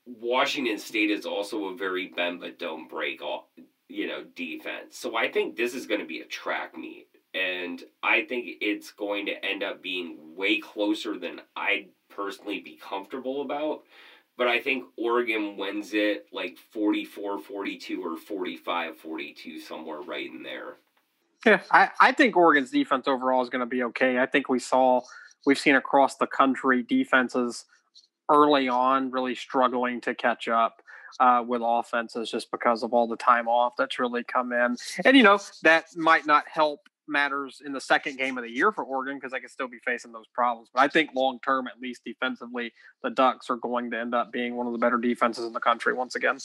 Washington 0.05 0.79
State 0.79 1.11
is 1.11 1.25
also 1.25 1.67
a 1.67 1.77
very 1.77 2.09
bend 2.09 2.41
but 2.41 2.59
don't 2.59 2.89
break 2.89 3.21
you 3.89 4.07
know 4.07 4.25
defense. 4.35 4.99
So 4.99 5.17
I 5.17 5.31
think 5.31 5.57
this 5.57 5.75
is 5.75 5.87
going 5.87 6.01
to 6.01 6.07
be 6.07 6.21
a 6.21 6.27
track 6.27 6.77
meet, 6.77 7.09
and 7.35 7.83
I 8.03 8.23
think 8.23 8.47
it's 8.61 8.91
going 8.91 9.27
to 9.27 9.45
end 9.45 9.63
up 9.63 9.83
being 9.83 10.35
way 10.37 10.59
closer 10.59 11.19
than 11.19 11.41
I'd 11.57 11.89
personally 12.11 12.61
be 12.61 12.77
comfortable 12.77 13.43
about. 13.43 13.83
But 14.39 14.49
I 14.49 14.61
think 14.61 14.85
Oregon 14.97 15.57
wins 15.57 15.93
it 15.93 16.27
like 16.33 16.57
44 16.73 17.41
42 17.41 18.03
or 18.03 18.17
45 18.17 18.97
42, 18.97 19.61
somewhere 19.61 20.01
right 20.01 20.31
in 20.31 20.43
there. 20.43 20.77
Yeah, 21.45 21.61
I, 21.71 21.91
I 22.01 22.13
think 22.13 22.37
Oregon's 22.37 22.71
defense 22.71 23.09
overall 23.09 23.43
is 23.43 23.51
going 23.51 23.61
to 23.61 23.67
be 23.67 23.83
okay. 23.85 24.19
I 24.19 24.27
think 24.27 24.49
we 24.49 24.59
saw, 24.59 25.03
we've 25.45 25.59
seen 25.59 25.75
across 25.75 26.17
the 26.17 26.27
country 26.27 26.83
defenses 26.83 27.65
early 28.31 28.69
on 28.69 29.11
really 29.11 29.35
struggling 29.35 30.01
to 30.03 30.15
catch 30.15 30.49
up 30.49 30.83
uh, 31.21 31.45
with 31.47 31.61
offenses 31.65 32.31
just 32.31 32.51
because 32.51 32.83
of 32.83 32.95
all 32.95 33.07
the 33.07 33.17
time 33.17 33.49
off 33.49 33.75
that's 33.77 33.99
really 33.99 34.25
come 34.25 34.53
in. 34.53 34.77
And, 35.05 35.17
you 35.17 35.23
know, 35.23 35.39
that 35.63 35.87
might 35.97 36.27
not 36.27 36.45
help 36.49 36.89
matters 37.09 37.61
in 37.65 37.73
the 37.73 37.81
second 37.81 38.19
game 38.19 38.39
of 38.39 38.45
the 38.45 38.51
year 38.51 38.73
for 38.73 38.85
Oregon 38.85 39.17
because 39.17 39.33
they 39.33 39.41
could 39.41 39.51
still 39.51 39.69
be 39.69 39.79
facing 39.85 40.13
those 40.13 40.27
problems. 40.33 40.69
But 40.73 40.83
I 40.83 40.89
think 40.89 41.11
long 41.15 41.39
term, 41.45 41.67
at 41.67 41.81
least 41.81 42.03
defensively, 42.05 42.73
the 43.03 43.11
Ducks 43.11 43.51
are 43.51 43.57
going 43.57 43.91
to 43.91 43.99
end 43.99 44.15
up 44.15 44.33
being 44.33 44.57
one 44.57 44.67
of 44.67 44.73
the 44.73 44.79
better 44.79 44.99
defenses 44.99 45.45
in 45.45 45.53
the 45.53 45.61
country 45.61 45.93
once 45.93 46.15
again. 46.15 46.39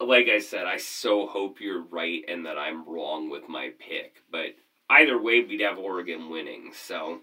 Like 0.00 0.28
I 0.28 0.40
said, 0.40 0.66
I 0.66 0.76
so 0.76 1.26
hope 1.26 1.60
you're 1.60 1.84
right 1.84 2.22
and 2.28 2.44
that 2.46 2.58
I'm 2.58 2.88
wrong 2.88 3.30
with 3.30 3.48
my 3.48 3.70
pick. 3.78 4.22
But 4.30 4.54
either 4.90 5.20
way, 5.20 5.42
we'd 5.42 5.62
have 5.62 5.78
Oregon 5.78 6.28
winning. 6.30 6.72
So 6.74 7.20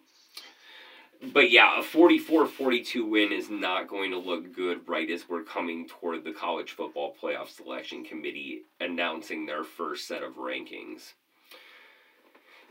but 1.32 1.52
yeah, 1.52 1.80
a 1.80 1.84
44-42 1.84 3.10
win 3.10 3.32
is 3.32 3.50
not 3.50 3.88
going 3.88 4.12
to 4.12 4.18
look 4.18 4.54
good 4.54 4.88
right 4.88 5.10
as 5.10 5.30
we're 5.30 5.44
coming 5.44 5.88
toward 5.88 6.24
the 6.24 6.34
college 6.34 6.72
football 6.72 7.16
playoff 7.22 7.48
selection 7.48 8.04
committee 8.04 8.64
announcing 8.82 9.46
their 9.46 9.64
first 9.64 10.08
set 10.08 10.22
of 10.22 10.34
rankings. 10.34 11.14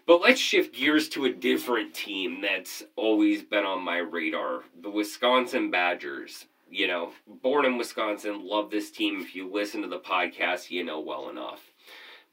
But 0.05 0.21
let's 0.21 0.41
shift 0.41 0.75
gears 0.75 1.09
to 1.11 1.27
a 1.27 1.33
different 1.33 1.95
team 1.95 2.41
that's 2.41 2.83
always 2.97 3.43
been 3.43 3.65
on 3.65 3.83
my 3.83 3.99
radar, 3.99 4.65
the 4.81 4.91
Wisconsin 4.91 5.71
Badgers. 5.71 6.47
You 6.69 6.89
know, 6.89 7.13
born 7.27 7.65
in 7.67 7.79
Wisconsin, 7.79 8.47
love 8.47 8.71
this 8.71 8.91
team. 8.91 9.21
If 9.21 9.37
you 9.37 9.49
listen 9.49 9.83
to 9.83 9.89
the 9.89 10.01
podcast, 10.01 10.71
you 10.71 10.83
know 10.83 10.99
well 10.99 11.29
enough. 11.29 11.61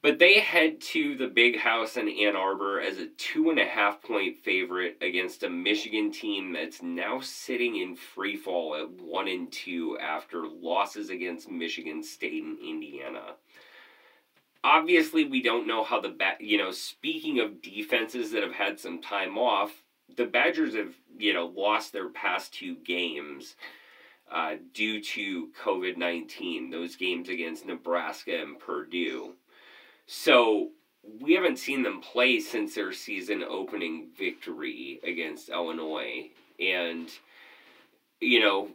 But 0.02 0.18
they 0.18 0.40
head 0.40 0.80
to 0.82 1.16
the 1.16 1.28
big 1.28 1.60
house 1.60 1.98
in 1.98 2.08
Ann 2.08 2.36
Arbor 2.38 2.80
as 2.80 2.98
a 2.98 3.08
two 3.08 3.50
and 3.50 3.60
a 3.60 3.66
half 3.66 4.02
point 4.02 4.38
favorite 4.38 4.98
against 5.02 5.44
a 5.44 5.50
Michigan 5.50 6.10
team 6.10 6.54
that's 6.54 6.82
now 6.82 7.20
sitting 7.20 7.76
in 7.76 7.96
free 7.98 8.38
fall 8.38 8.76
at 8.76 8.90
one 8.90 9.28
and 9.28 9.52
two 9.52 10.00
after 10.00 10.48
losses 10.48 11.10
against 11.10 11.52
Michigan 11.52 12.02
State 12.02 12.44
and 12.44 12.58
Indiana. 12.60 13.36
Obviously, 14.64 15.24
we 15.24 15.42
don't 15.42 15.68
know 15.68 15.84
how 15.84 16.02
the 16.02 16.10
ba- 16.10 16.38
you 16.40 16.58
know. 16.58 16.72
Speaking 16.72 17.40
of 17.40 17.62
defenses 17.62 18.32
that 18.32 18.44
have 18.44 18.54
had 18.54 18.80
some 18.80 19.02
time 19.02 19.38
off, 19.38 19.72
the 20.18 20.26
Badgers 20.26 20.76
have 20.76 20.96
you 21.18 21.34
know 21.34 21.46
lost 21.46 21.94
their 21.94 22.10
past 22.10 22.54
two 22.54 22.76
games. 22.76 23.56
Uh, 24.32 24.58
due 24.76 25.02
to 25.02 25.50
COVID 25.64 25.98
19, 25.98 26.70
those 26.70 26.96
games 26.96 27.30
against 27.30 27.66
Nebraska 27.66 28.40
and 28.40 28.60
Purdue. 28.60 29.34
So 30.06 30.70
we 31.22 31.34
haven't 31.34 31.60
seen 31.60 31.84
them 31.84 32.02
play 32.02 32.40
since 32.40 32.76
their 32.76 32.92
season 32.92 33.44
opening 33.44 34.10
victory 34.18 35.00
against 35.04 35.50
Illinois. 35.50 36.30
And, 36.60 37.10
you 38.20 38.40
know, 38.40 38.70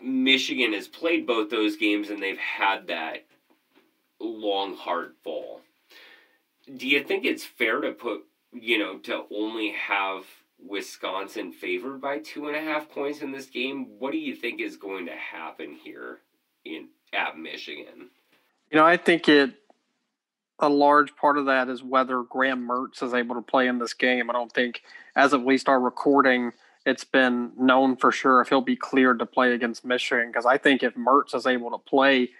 Michigan 0.00 0.72
has 0.72 0.88
played 0.88 1.26
both 1.26 1.50
those 1.50 1.76
games 1.76 2.10
and 2.10 2.22
they've 2.22 2.38
had 2.38 2.88
that 2.88 3.24
long, 4.22 4.76
hard 4.76 5.14
fall. 5.22 5.60
Do 6.76 6.86
you 6.88 7.02
think 7.02 7.24
it's 7.24 7.44
fair 7.44 7.80
to 7.80 7.92
put, 7.92 8.22
you 8.52 8.78
know, 8.78 8.98
to 8.98 9.24
only 9.34 9.72
have 9.72 10.24
Wisconsin 10.58 11.52
favored 11.52 12.00
by 12.00 12.18
two 12.18 12.46
and 12.46 12.56
a 12.56 12.60
half 12.60 12.88
points 12.88 13.20
in 13.20 13.32
this 13.32 13.46
game? 13.46 13.98
What 13.98 14.12
do 14.12 14.18
you 14.18 14.34
think 14.34 14.60
is 14.60 14.76
going 14.76 15.06
to 15.06 15.16
happen 15.16 15.76
here 15.82 16.18
in 16.64 16.88
at 17.12 17.36
Michigan? 17.36 18.10
You 18.70 18.78
know, 18.78 18.86
I 18.86 18.96
think 18.96 19.28
it 19.28 19.54
a 20.62 20.68
large 20.68 21.16
part 21.16 21.36
of 21.36 21.46
that 21.46 21.68
is 21.68 21.82
whether 21.82 22.22
Graham 22.22 22.66
Mertz 22.66 23.02
is 23.02 23.12
able 23.12 23.34
to 23.34 23.42
play 23.42 23.66
in 23.66 23.78
this 23.78 23.94
game. 23.94 24.30
I 24.30 24.32
don't 24.32 24.52
think, 24.52 24.82
as 25.16 25.32
of 25.32 25.44
least 25.44 25.68
our 25.68 25.80
recording, 25.80 26.52
it's 26.86 27.04
been 27.04 27.50
known 27.58 27.96
for 27.96 28.12
sure 28.12 28.40
if 28.40 28.48
he'll 28.48 28.60
be 28.60 28.76
cleared 28.76 29.18
to 29.18 29.26
play 29.26 29.52
against 29.52 29.84
Michigan. 29.84 30.28
Because 30.28 30.46
I 30.46 30.58
think 30.58 30.82
if 30.82 30.94
Mertz 30.94 31.34
is 31.34 31.46
able 31.46 31.72
to 31.72 31.78
play, 31.78 32.30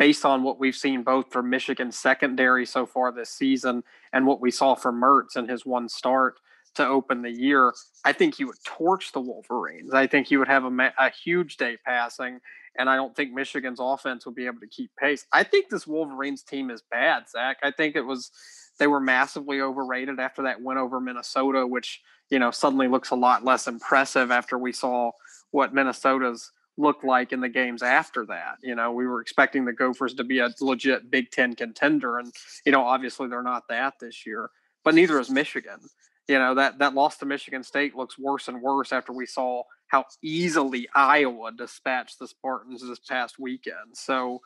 based 0.00 0.24
on 0.24 0.42
what 0.42 0.58
we've 0.58 0.74
seen 0.74 1.02
both 1.02 1.30
for 1.30 1.42
Michigan 1.42 1.92
secondary 1.92 2.64
so 2.64 2.86
far 2.86 3.12
this 3.12 3.28
season 3.28 3.84
and 4.14 4.26
what 4.26 4.40
we 4.40 4.50
saw 4.50 4.74
from 4.74 4.98
Mertz 4.98 5.36
in 5.36 5.46
his 5.46 5.66
one 5.66 5.90
start 5.90 6.40
to 6.74 6.86
open 6.86 7.20
the 7.20 7.30
year, 7.30 7.74
I 8.02 8.14
think 8.14 8.36
he 8.36 8.46
would 8.46 8.56
torch 8.64 9.12
the 9.12 9.20
Wolverines. 9.20 9.92
I 9.92 10.06
think 10.06 10.26
he 10.26 10.38
would 10.38 10.48
have 10.48 10.64
a, 10.64 10.92
a 10.98 11.10
huge 11.10 11.58
day 11.58 11.76
passing 11.84 12.40
and 12.78 12.88
I 12.88 12.96
don't 12.96 13.14
think 13.14 13.34
Michigan's 13.34 13.78
offense 13.78 14.24
will 14.24 14.32
be 14.32 14.46
able 14.46 14.60
to 14.60 14.68
keep 14.68 14.90
pace. 14.98 15.26
I 15.34 15.42
think 15.42 15.68
this 15.68 15.86
Wolverines 15.86 16.44
team 16.44 16.70
is 16.70 16.82
bad, 16.90 17.28
Zach. 17.28 17.58
I 17.62 17.70
think 17.70 17.94
it 17.94 18.06
was 18.06 18.30
they 18.78 18.86
were 18.86 19.00
massively 19.00 19.60
overrated 19.60 20.18
after 20.18 20.44
that 20.44 20.62
win 20.62 20.78
over 20.78 20.98
Minnesota, 20.98 21.66
which 21.66 22.00
you 22.30 22.38
know 22.38 22.52
suddenly 22.52 22.88
looks 22.88 23.10
a 23.10 23.16
lot 23.16 23.44
less 23.44 23.66
impressive 23.66 24.30
after 24.30 24.56
we 24.56 24.72
saw 24.72 25.10
what 25.50 25.74
Minnesota's 25.74 26.52
looked 26.80 27.04
like 27.04 27.32
in 27.32 27.40
the 27.40 27.48
games 27.48 27.82
after 27.82 28.26
that. 28.26 28.56
You 28.62 28.74
know, 28.74 28.92
we 28.92 29.06
were 29.06 29.20
expecting 29.20 29.64
the 29.64 29.72
Gophers 29.72 30.14
to 30.14 30.24
be 30.24 30.38
a 30.38 30.50
legit 30.60 31.10
Big 31.10 31.30
Ten 31.30 31.54
contender, 31.54 32.18
and 32.18 32.32
you 32.64 32.72
know, 32.72 32.84
obviously 32.84 33.28
they're 33.28 33.42
not 33.42 33.68
that 33.68 33.94
this 34.00 34.26
year. 34.26 34.50
But 34.84 34.94
neither 34.94 35.20
is 35.20 35.30
Michigan. 35.30 35.80
You 36.26 36.38
know 36.38 36.54
that 36.54 36.78
that 36.78 36.94
loss 36.94 37.16
to 37.18 37.26
Michigan 37.26 37.62
State 37.62 37.96
looks 37.96 38.18
worse 38.18 38.48
and 38.48 38.62
worse 38.62 38.92
after 38.92 39.12
we 39.12 39.26
saw 39.26 39.62
how 39.88 40.04
easily 40.22 40.88
Iowa 40.94 41.50
dispatched 41.52 42.18
the 42.18 42.28
Spartans 42.28 42.86
this 42.86 43.00
past 43.00 43.38
weekend. 43.38 43.94
So 43.94 44.40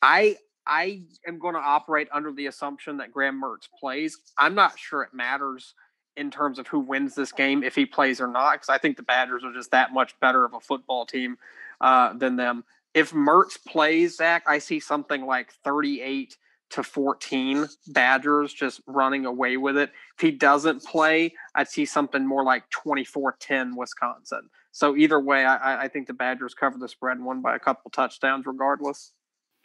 I 0.00 0.36
I 0.66 1.02
am 1.26 1.38
going 1.38 1.54
to 1.54 1.60
operate 1.60 2.08
under 2.12 2.32
the 2.32 2.46
assumption 2.46 2.96
that 2.98 3.12
Graham 3.12 3.40
Mertz 3.42 3.68
plays. 3.78 4.18
I'm 4.38 4.54
not 4.54 4.78
sure 4.78 5.02
it 5.02 5.14
matters 5.14 5.74
in 6.16 6.30
terms 6.30 6.58
of 6.58 6.66
who 6.66 6.80
wins 6.80 7.14
this 7.14 7.30
game 7.30 7.62
if 7.62 7.74
he 7.74 7.84
plays 7.84 8.20
or 8.20 8.26
not, 8.26 8.54
because 8.54 8.68
I 8.68 8.78
think 8.78 8.96
the 8.96 9.02
Badgers 9.02 9.44
are 9.44 9.52
just 9.52 9.70
that 9.72 9.92
much 9.92 10.18
better 10.20 10.44
of 10.44 10.54
a 10.54 10.60
football 10.60 11.04
team 11.04 11.36
uh, 11.80 12.12
than 12.14 12.36
them. 12.36 12.64
If 12.94 13.12
Mertz 13.12 13.62
plays, 13.62 14.16
Zach, 14.16 14.44
I 14.46 14.58
see 14.58 14.80
something 14.80 15.26
like 15.26 15.52
38 15.64 16.36
to 16.70 16.82
14 16.82 17.66
Badgers 17.88 18.52
just 18.52 18.80
running 18.86 19.26
away 19.26 19.56
with 19.56 19.76
it. 19.76 19.90
If 20.16 20.22
he 20.22 20.30
doesn't 20.30 20.82
play, 20.82 21.32
I'd 21.54 21.68
see 21.68 21.84
something 21.84 22.26
more 22.26 22.44
like 22.44 22.68
24 22.70 23.36
10 23.38 23.76
Wisconsin. 23.76 24.48
So 24.72 24.96
either 24.96 25.20
way, 25.20 25.44
I, 25.44 25.84
I 25.84 25.88
think 25.88 26.06
the 26.06 26.12
Badgers 26.12 26.54
cover 26.54 26.78
the 26.78 26.88
spread 26.88 27.16
and 27.16 27.26
won 27.26 27.40
by 27.40 27.56
a 27.56 27.58
couple 27.58 27.90
touchdowns 27.90 28.46
regardless. 28.46 29.12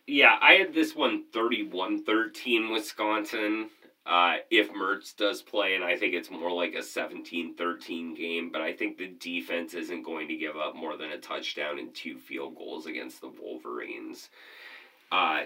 Yeah, 0.07 0.37
I 0.41 0.53
had 0.53 0.73
this 0.73 0.95
one 0.95 1.25
31 1.33 2.03
13 2.03 2.71
Wisconsin. 2.71 3.69
Uh, 4.05 4.37
if 4.49 4.71
Mertz 4.71 5.15
does 5.15 5.43
play, 5.43 5.75
and 5.75 5.83
I 5.83 5.95
think 5.95 6.15
it's 6.15 6.31
more 6.31 6.51
like 6.51 6.73
a 6.73 6.81
17 6.81 7.55
13 7.55 8.15
game, 8.15 8.49
but 8.51 8.61
I 8.61 8.73
think 8.73 8.97
the 8.97 9.07
defense 9.07 9.75
isn't 9.75 10.03
going 10.03 10.27
to 10.27 10.35
give 10.35 10.57
up 10.57 10.75
more 10.75 10.97
than 10.97 11.11
a 11.11 11.19
touchdown 11.19 11.77
and 11.77 11.93
two 11.93 12.17
field 12.17 12.55
goals 12.55 12.87
against 12.87 13.21
the 13.21 13.31
Wolverines. 13.41 14.29
Uh, 15.11 15.41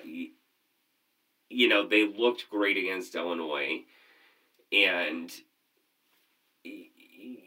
you 1.50 1.68
know, 1.68 1.88
they 1.88 2.08
looked 2.08 2.50
great 2.50 2.78
against 2.78 3.16
Illinois, 3.16 3.84
and 4.72 5.32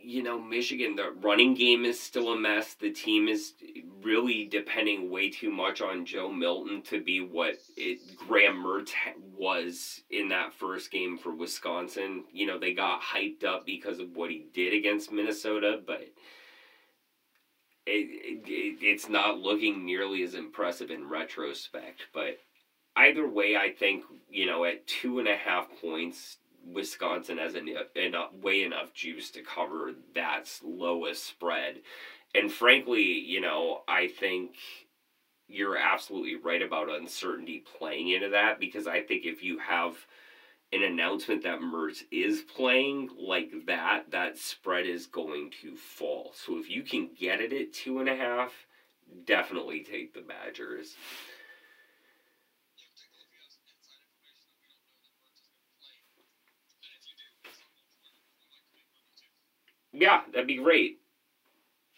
you 0.03 0.23
know, 0.23 0.41
Michigan, 0.41 0.97
the 0.97 1.13
running 1.21 1.55
game 1.55 1.85
is 1.85 2.01
still 2.01 2.33
a 2.33 2.39
mess. 2.39 2.75
The 2.75 2.91
team 2.91 3.29
is 3.29 3.55
really 4.03 4.47
depending 4.47 5.11
way 5.11 5.31
too 5.31 5.51
much 5.51 5.81
on 5.81 6.05
Joe 6.05 6.31
Milton 6.33 6.83
to 6.83 7.03
be 7.03 7.21
what 7.21 7.55
it, 7.77 7.99
Graham 8.17 8.63
Mertz 8.65 8.93
was 9.37 10.03
in 10.11 10.29
that 10.31 10.55
first 10.55 10.91
game 10.91 11.19
for 11.19 11.35
Wisconsin. 11.35 12.25
You 12.33 12.47
know, 12.47 12.59
they 12.59 12.73
got 12.73 13.03
hyped 13.03 13.45
up 13.45 13.67
because 13.67 14.01
of 14.01 14.17
what 14.17 14.31
he 14.31 14.47
did 14.53 14.73
against 14.75 15.13
Minnesota, 15.13 15.81
but 15.87 16.09
it, 17.87 18.43
it, 18.47 18.79
it's 18.83 19.09
not 19.09 19.39
looking 19.39 19.85
nearly 19.85 20.23
as 20.23 20.35
impressive 20.35 20.91
in 20.91 21.09
retrospect. 21.09 22.07
But 22.13 22.39
either 22.97 23.29
way, 23.29 23.57
I 23.57 23.71
think, 23.73 24.05
you 24.29 24.47
know, 24.47 24.65
at 24.65 24.87
two 24.87 25.19
and 25.19 25.29
a 25.29 25.37
half 25.37 25.69
points, 25.81 26.39
Wisconsin 26.65 27.39
has 27.39 27.55
enough, 27.55 27.87
enough 27.95 28.33
way 28.35 28.63
enough 28.63 28.93
juice 28.93 29.31
to 29.33 29.43
cover 29.43 29.93
that 30.15 30.51
lowest 30.63 31.25
spread. 31.25 31.81
And 32.35 32.53
frankly, 32.53 33.03
you 33.03 33.41
know, 33.41 33.83
I 33.89 34.09
think 34.09 34.57
you're 35.49 35.79
absolutely 35.79 36.37
right 36.37 36.63
about 36.63 36.91
uncertainty 36.91 37.65
playing 37.79 38.11
into 38.11 38.29
that 38.31 38.61
because 38.61 38.87
I 38.87 39.01
think 39.01 39.25
if 39.25 39.43
you 39.43 39.59
have 39.59 39.97
an 40.73 40.83
announcement 40.83 41.43
that 41.45 41.61
Mertz 41.61 42.03
is 42.11 42.43
playing 42.43 43.09
like 43.19 43.51
that, 43.67 44.11
that 44.11 44.37
spread 44.37 44.87
is 44.87 45.07
going 45.07 45.51
to 45.63 45.75
fall. 45.75 46.33
So 46.35 46.59
if 46.59 46.69
you 46.69 46.83
can 46.83 47.11
get 47.19 47.41
it 47.41 47.55
at 47.55 47.73
two 47.73 48.01
and 48.01 48.09
a 48.09 48.17
half, 48.17 48.53
definitely 49.25 49.83
take 49.83 50.13
the 50.13 50.21
Badgers. 50.21 50.95
Yeah, 59.99 60.21
that'd 60.33 60.47
be 60.47 60.57
great. 60.57 61.01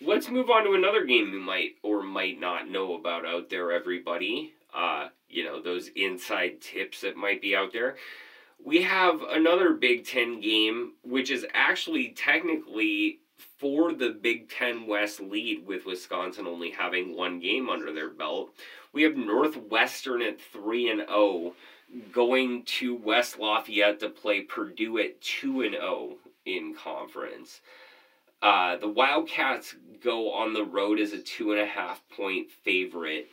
Let's 0.01 0.31
move 0.31 0.49
on 0.49 0.65
to 0.65 0.73
another 0.73 1.05
game 1.05 1.35
you 1.35 1.41
might 1.41 1.73
or 1.83 2.03
might 2.03 2.41
not 2.41 2.71
know 2.71 2.95
about 2.95 3.27
out 3.27 3.51
there, 3.51 3.71
everybody. 3.71 4.55
Uh, 4.75 5.09
you 5.29 5.45
know, 5.45 5.61
those 5.61 5.89
inside 5.95 6.63
tips 6.63 7.03
that 7.03 7.19
might 7.19 7.43
be 7.43 7.55
out 7.55 7.75
there. 7.75 7.97
We 8.65 8.83
have 8.83 9.21
another 9.23 9.75
Big 9.75 10.07
Ten 10.07 10.41
game, 10.41 10.95
which 11.03 11.31
is 11.31 11.45
actually 11.53 12.15
technically 12.17 13.19
for 13.59 13.93
the 13.93 14.09
Big 14.09 14.49
Ten 14.49 14.87
West 14.87 15.21
lead, 15.21 15.67
with 15.67 15.85
Wisconsin 15.85 16.47
only 16.47 16.71
having 16.71 17.15
one 17.15 17.39
game 17.39 17.69
under 17.69 17.93
their 17.93 18.09
belt. 18.09 18.55
We 18.95 19.03
have 19.03 19.17
Northwestern 19.17 20.23
at 20.23 20.41
3 20.41 20.91
and 20.91 21.01
0 21.07 21.55
going 22.13 22.63
to 22.65 22.95
West 22.95 23.39
Lafayette 23.39 24.01
to 24.01 24.09
play 24.09 24.41
Purdue 24.41 24.99
at 24.99 25.21
2 25.21 25.61
and 25.61 25.75
0 25.75 26.17
in 26.47 26.75
conference. 26.75 27.61
Uh, 28.43 28.77
the 28.77 28.89
Wildcats 28.89 29.75
go 30.03 30.33
on 30.33 30.55
the 30.55 30.65
road 30.65 30.99
as 30.99 31.13
a 31.13 31.19
two 31.19 31.53
and 31.53 31.61
a 31.61 31.67
half 31.67 32.03
point 32.17 32.51
favorite, 32.51 33.29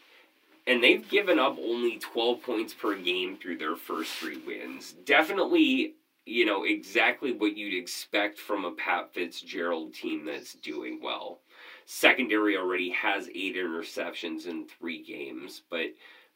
and 0.65 0.83
they've 0.83 1.07
given 1.09 1.39
up 1.39 1.57
only 1.57 1.97
12 1.97 2.41
points 2.41 2.73
per 2.73 2.95
game 2.95 3.37
through 3.37 3.57
their 3.57 3.75
first 3.75 4.11
three 4.13 4.37
wins. 4.45 4.93
Definitely, 5.05 5.95
you 6.25 6.45
know, 6.45 6.65
exactly 6.65 7.31
what 7.31 7.55
you'd 7.55 7.79
expect 7.79 8.37
from 8.37 8.65
a 8.65 8.71
Pat 8.71 9.13
Fitzgerald 9.13 9.93
team 9.93 10.25
that's 10.25 10.55
doing 10.55 10.99
well. 11.01 11.39
Secondary 11.85 12.57
already 12.57 12.89
has 12.89 13.29
eight 13.29 13.55
interceptions 13.55 14.45
in 14.45 14.67
three 14.67 15.01
games, 15.01 15.61
but 15.69 15.85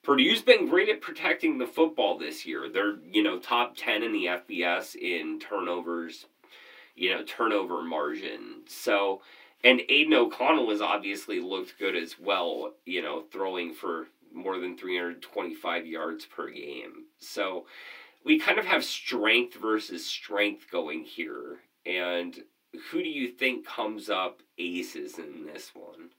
Purdue's 0.02 0.42
been 0.42 0.68
great 0.68 0.88
at 0.88 1.02
protecting 1.02 1.58
the 1.58 1.68
football 1.68 2.18
this 2.18 2.46
year. 2.46 2.70
They're, 2.70 2.96
you 3.12 3.22
know, 3.22 3.38
top 3.38 3.76
10 3.76 4.02
in 4.02 4.14
the 4.14 4.26
FBS 4.28 4.96
in 4.96 5.40
turnovers 5.40 6.26
you 6.96 7.14
know, 7.14 7.24
turnover 7.24 7.82
margin. 7.82 8.64
So, 8.68 9.22
and 9.64 9.82
Aidan 9.90 10.14
O'Connell 10.14 10.70
has 10.70 10.82
obviously 10.82 11.40
looked 11.40 11.78
good 11.78 11.96
as 11.96 12.16
well, 12.20 12.74
you 12.86 13.02
know, 13.02 13.24
throwing 13.32 13.74
for 13.74 14.08
more 14.34 14.60
than 14.60 14.78
325 14.78 15.86
yards 15.86 16.26
per 16.26 16.50
game. 16.50 17.06
So, 17.20 17.66
we 18.24 18.40
kind 18.40 18.60
of 18.60 18.66
have 18.66 18.84
strength 18.84 19.56
versus 19.56 20.06
strength 20.06 20.70
going 20.72 21.04
here. 21.04 21.60
And 21.86 22.38
who 22.92 23.02
do 23.04 23.10
you 23.10 23.30
think 23.30 23.66
comes 23.66 24.10
up 24.10 24.42
aces 24.58 25.18
in 25.18 25.46
this 25.46 25.72
one? 25.74 26.10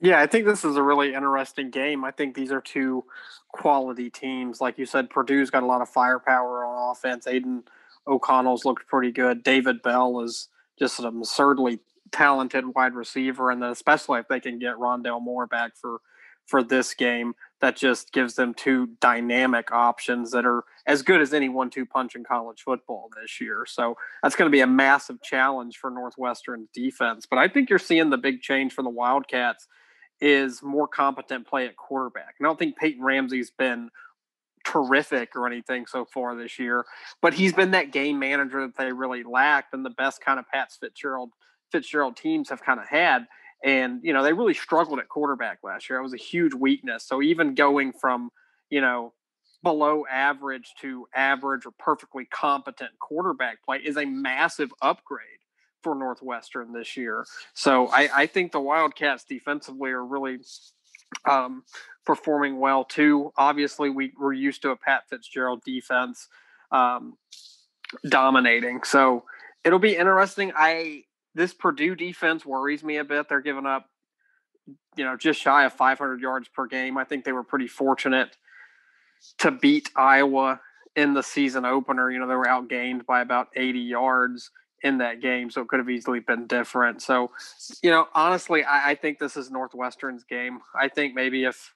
Yeah, 0.00 0.20
I 0.20 0.26
think 0.26 0.46
this 0.46 0.64
is 0.64 0.76
a 0.76 0.82
really 0.82 1.14
interesting 1.14 1.70
game. 1.70 2.04
I 2.04 2.12
think 2.12 2.34
these 2.34 2.52
are 2.52 2.60
two 2.60 3.04
quality 3.48 4.10
teams. 4.10 4.60
Like 4.60 4.78
you 4.78 4.86
said, 4.86 5.10
Purdue's 5.10 5.50
got 5.50 5.64
a 5.64 5.66
lot 5.66 5.82
of 5.82 5.88
firepower 5.88 6.64
on 6.64 6.92
offense. 6.92 7.26
Aidan 7.26 7.64
O'Connell's 8.08 8.64
looked 8.64 8.86
pretty 8.86 9.12
good. 9.12 9.42
David 9.42 9.82
Bell 9.82 10.20
is 10.20 10.48
just 10.78 10.98
an 10.98 11.04
absurdly 11.04 11.80
talented 12.10 12.74
wide 12.74 12.94
receiver, 12.94 13.50
and 13.50 13.62
then 13.62 13.70
especially 13.70 14.18
if 14.20 14.28
they 14.28 14.40
can 14.40 14.58
get 14.58 14.76
Rondale 14.76 15.22
Moore 15.22 15.46
back 15.46 15.76
for 15.76 16.00
for 16.46 16.62
this 16.62 16.94
game, 16.94 17.34
that 17.60 17.76
just 17.76 18.10
gives 18.10 18.34
them 18.34 18.54
two 18.54 18.88
dynamic 19.00 19.70
options 19.70 20.30
that 20.30 20.46
are 20.46 20.64
as 20.86 21.02
good 21.02 21.20
as 21.20 21.34
any 21.34 21.48
one-two 21.48 21.84
punch 21.84 22.14
in 22.14 22.24
college 22.24 22.62
football 22.62 23.10
this 23.20 23.38
year. 23.38 23.66
So 23.68 23.96
that's 24.22 24.34
going 24.34 24.50
to 24.50 24.52
be 24.52 24.62
a 24.62 24.66
massive 24.66 25.20
challenge 25.22 25.76
for 25.76 25.90
Northwestern's 25.90 26.68
defense. 26.72 27.26
But 27.28 27.38
I 27.38 27.48
think 27.48 27.68
you're 27.68 27.78
seeing 27.78 28.08
the 28.08 28.16
big 28.16 28.40
change 28.40 28.72
for 28.72 28.82
the 28.82 28.88
Wildcats 28.88 29.68
is 30.20 30.62
more 30.62 30.88
competent 30.88 31.46
play 31.46 31.66
at 31.66 31.76
quarterback. 31.76 32.36
And 32.38 32.46
I 32.46 32.48
don't 32.48 32.58
think 32.58 32.78
Peyton 32.78 33.04
Ramsey's 33.04 33.50
been 33.50 33.90
terrific 34.72 35.34
or 35.34 35.46
anything 35.46 35.86
so 35.86 36.04
far 36.04 36.36
this 36.36 36.58
year, 36.58 36.84
but 37.22 37.32
he's 37.34 37.52
been 37.52 37.70
that 37.70 37.92
game 37.92 38.18
manager 38.18 38.60
that 38.66 38.76
they 38.76 38.92
really 38.92 39.22
lacked 39.22 39.72
and 39.72 39.84
the 39.84 39.90
best 39.90 40.20
kind 40.20 40.38
of 40.38 40.44
Pat 40.52 40.70
Fitzgerald 40.78 41.30
Fitzgerald 41.72 42.16
teams 42.16 42.48
have 42.48 42.62
kind 42.62 42.80
of 42.80 42.86
had. 42.88 43.26
And, 43.64 44.00
you 44.02 44.12
know, 44.12 44.22
they 44.22 44.32
really 44.32 44.54
struggled 44.54 44.98
at 45.00 45.08
quarterback 45.08 45.58
last 45.62 45.90
year. 45.90 45.98
It 45.98 46.02
was 46.02 46.14
a 46.14 46.18
huge 46.18 46.54
weakness. 46.54 47.06
So 47.06 47.20
even 47.20 47.54
going 47.54 47.92
from, 47.92 48.30
you 48.70 48.80
know, 48.80 49.12
below 49.62 50.04
average 50.10 50.72
to 50.80 51.06
average 51.14 51.66
or 51.66 51.72
perfectly 51.78 52.24
competent 52.26 52.90
quarterback 53.00 53.62
play 53.64 53.78
is 53.78 53.96
a 53.96 54.04
massive 54.04 54.70
upgrade 54.80 55.26
for 55.82 55.94
Northwestern 55.94 56.72
this 56.72 56.96
year. 56.96 57.26
So 57.54 57.88
I, 57.88 58.08
I 58.14 58.26
think 58.26 58.52
the 58.52 58.60
Wildcats 58.60 59.24
defensively 59.24 59.90
are 59.90 60.04
really 60.04 60.38
um, 61.28 61.64
performing 62.08 62.58
well 62.58 62.84
too. 62.84 63.30
Obviously, 63.36 63.90
we 63.90 64.12
we're 64.18 64.32
used 64.32 64.62
to 64.62 64.70
a 64.70 64.76
Pat 64.76 65.02
Fitzgerald 65.10 65.62
defense 65.62 66.26
um, 66.72 67.18
dominating, 68.08 68.82
so 68.82 69.24
it'll 69.62 69.78
be 69.78 69.94
interesting. 69.94 70.50
I 70.56 71.02
this 71.34 71.52
Purdue 71.52 71.94
defense 71.94 72.46
worries 72.46 72.82
me 72.82 72.96
a 72.96 73.04
bit. 73.04 73.28
They're 73.28 73.42
giving 73.42 73.66
up, 73.66 73.90
you 74.96 75.04
know, 75.04 75.18
just 75.18 75.38
shy 75.38 75.66
of 75.66 75.74
500 75.74 76.18
yards 76.22 76.48
per 76.48 76.66
game. 76.66 76.96
I 76.96 77.04
think 77.04 77.26
they 77.26 77.32
were 77.32 77.44
pretty 77.44 77.68
fortunate 77.68 78.38
to 79.40 79.50
beat 79.50 79.90
Iowa 79.94 80.60
in 80.96 81.12
the 81.12 81.22
season 81.22 81.66
opener. 81.66 82.10
You 82.10 82.20
know, 82.20 82.26
they 82.26 82.36
were 82.36 82.46
outgained 82.46 83.04
by 83.04 83.20
about 83.20 83.48
80 83.54 83.80
yards 83.80 84.50
in 84.82 84.96
that 84.98 85.20
game, 85.20 85.50
so 85.50 85.60
it 85.60 85.68
could 85.68 85.80
have 85.80 85.90
easily 85.90 86.20
been 86.20 86.46
different. 86.46 87.02
So, 87.02 87.32
you 87.82 87.90
know, 87.90 88.06
honestly, 88.14 88.64
I, 88.64 88.92
I, 88.92 88.94
think 88.94 89.18
this 89.18 89.36
is 89.36 89.50
Northwestern's 89.50 90.22
game. 90.22 90.60
I 90.80 90.88
think 90.88 91.14
maybe 91.14 91.44
if 91.44 91.74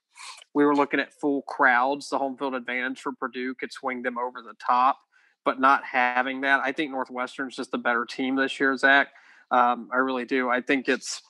we 0.55 0.65
were 0.65 0.77
looking 0.77 1.01
at 1.01 1.13
full 1.13 1.43
crowds, 1.43 2.09
the 2.09 2.19
home 2.19 2.37
field 2.37 2.55
advantage 2.55 3.01
for 3.01 3.13
Purdue 3.13 3.55
could 3.55 3.73
swing 3.73 4.03
them 4.03 4.19
over 4.19 4.43
the 4.43 4.55
top. 4.65 4.99
But 5.45 5.61
not 5.61 5.85
having 5.85 6.43
that, 6.43 6.61
I 6.63 6.71
think 6.71 6.93
Northwestern's 6.93 7.57
just 7.57 7.75
a 7.75 7.79
better 7.79 8.05
team 8.05 8.37
this 8.37 8.61
year, 8.61 8.77
Zach. 8.77 9.09
Um, 9.51 9.89
I 9.93 9.97
really 9.97 10.25
do. 10.25 10.49
I 10.49 10.61
think 10.61 10.89
it's 10.89 11.21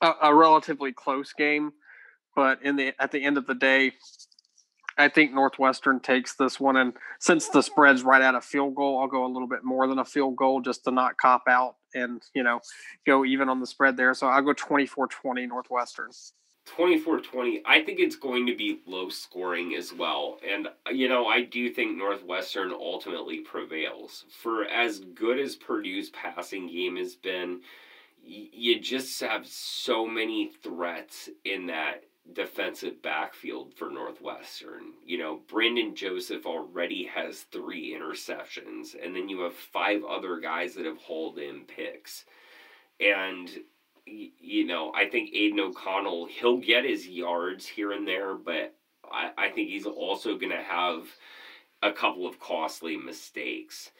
a, 0.00 0.12
a 0.22 0.34
relatively 0.34 0.92
close 0.92 1.32
game, 1.34 1.72
but 2.34 2.62
in 2.62 2.76
the 2.76 2.94
at 2.98 3.12
the 3.12 3.22
end 3.22 3.36
of 3.36 3.46
the 3.46 3.54
day, 3.54 3.92
I 4.96 5.08
think 5.08 5.32
Northwestern 5.32 6.00
takes 6.00 6.36
this 6.36 6.60
one, 6.60 6.76
and 6.76 6.94
since 7.20 7.48
the 7.48 7.62
spread's 7.62 8.02
right 8.02 8.22
at 8.22 8.34
a 8.34 8.40
field 8.40 8.74
goal, 8.74 9.00
I'll 9.00 9.08
go 9.08 9.26
a 9.26 9.32
little 9.32 9.48
bit 9.48 9.64
more 9.64 9.86
than 9.88 9.98
a 9.98 10.04
field 10.04 10.36
goal 10.36 10.60
just 10.60 10.84
to 10.84 10.90
not 10.90 11.16
cop 11.16 11.42
out 11.48 11.76
and 11.94 12.22
you 12.34 12.42
know 12.42 12.60
go 13.06 13.24
even 13.24 13.48
on 13.48 13.60
the 13.60 13.66
spread 13.66 13.96
there. 13.96 14.14
So 14.14 14.26
I'll 14.26 14.42
go 14.42 14.54
24-20 14.54 15.48
Northwestern. 15.48 16.10
24-20 16.66 17.60
i 17.66 17.82
think 17.82 18.00
it's 18.00 18.16
going 18.16 18.46
to 18.46 18.56
be 18.56 18.80
low 18.86 19.08
scoring 19.08 19.74
as 19.74 19.92
well 19.92 20.38
and 20.48 20.68
you 20.90 21.08
know 21.08 21.26
i 21.26 21.42
do 21.42 21.70
think 21.70 21.96
northwestern 21.96 22.72
ultimately 22.72 23.40
prevails 23.40 24.24
for 24.30 24.64
as 24.64 25.00
good 25.00 25.38
as 25.38 25.56
purdue's 25.56 26.10
passing 26.10 26.66
game 26.66 26.96
has 26.96 27.14
been 27.14 27.60
you 28.26 28.80
just 28.80 29.20
have 29.20 29.46
so 29.46 30.06
many 30.06 30.50
threats 30.62 31.28
in 31.44 31.66
that 31.66 32.04
defensive 32.32 33.02
backfield 33.02 33.74
for 33.74 33.90
Northwestern. 33.90 34.92
You 35.04 35.18
know, 35.18 35.40
Brandon 35.46 35.94
Joseph 35.94 36.46
already 36.46 37.04
has 37.04 37.40
three 37.40 37.94
interceptions, 37.94 38.94
and 39.00 39.14
then 39.14 39.28
you 39.28 39.40
have 39.40 39.54
five 39.54 40.02
other 40.04 40.38
guys 40.38 40.74
that 40.74 40.86
have 40.86 40.98
hauled 40.98 41.38
in 41.38 41.62
picks. 41.62 42.24
And, 42.98 43.50
you 44.06 44.66
know, 44.66 44.92
I 44.94 45.08
think 45.08 45.30
Aidan 45.32 45.60
O'Connell, 45.60 46.26
he'll 46.26 46.58
get 46.58 46.84
his 46.84 47.06
yards 47.06 47.66
here 47.66 47.92
and 47.92 48.06
there, 48.06 48.34
but 48.34 48.74
I, 49.10 49.30
I 49.36 49.48
think 49.50 49.70
he's 49.70 49.86
also 49.86 50.36
going 50.36 50.52
to 50.52 50.62
have 50.62 51.06
a 51.82 51.92
couple 51.92 52.26
of 52.26 52.40
costly 52.40 52.96
mistakes. 52.96 53.90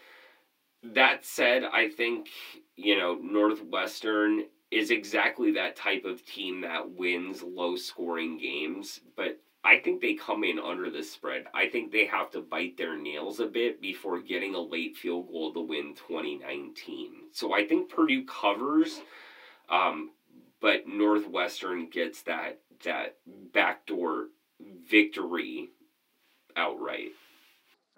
That 0.83 1.25
said, 1.25 1.65
I 1.65 1.89
think, 1.89 2.29
you 2.77 2.99
know, 2.99 3.15
Northwestern 3.15 4.45
is 4.71 4.91
exactly 4.91 5.53
that 5.53 5.77
type 5.77 6.05
of 6.05 6.25
team 6.27 6.61
that 6.63 6.91
wins 6.91 7.43
low 7.43 7.77
scoring 7.77 8.39
games, 8.39 9.01
but 9.17 9.41
I 9.65 9.79
think 9.79 10.03
they 10.03 10.15
come 10.15 10.45
in 10.45 10.59
under 10.59 10.91
the 10.91 11.03
spread. 11.03 11.47
I 11.55 11.69
think 11.69 11.91
they 11.91 12.05
have 12.07 12.31
to 12.33 12.43
bite 12.43 12.77
their 12.77 12.99
nails 12.99 13.41
a 13.41 13.47
bit 13.47 13.81
before 13.81 14.21
getting 14.21 14.55
a 14.55 14.61
late 14.61 14.97
field 14.97 15.29
goal 15.29 15.55
to 15.55 15.61
win 15.61 15.95
2019. 15.95 17.13
So 17.33 17.55
I 17.55 17.67
think 17.67 17.89
Purdue 17.89 18.27
covers, 18.27 19.01
um, 19.69 20.11
but 20.61 20.87
Northwestern 20.87 21.91
gets 21.91 22.23
that 22.23 22.61
that 22.85 23.17
backdoor 23.53 24.27
victory 24.89 25.69
outright. 26.57 27.13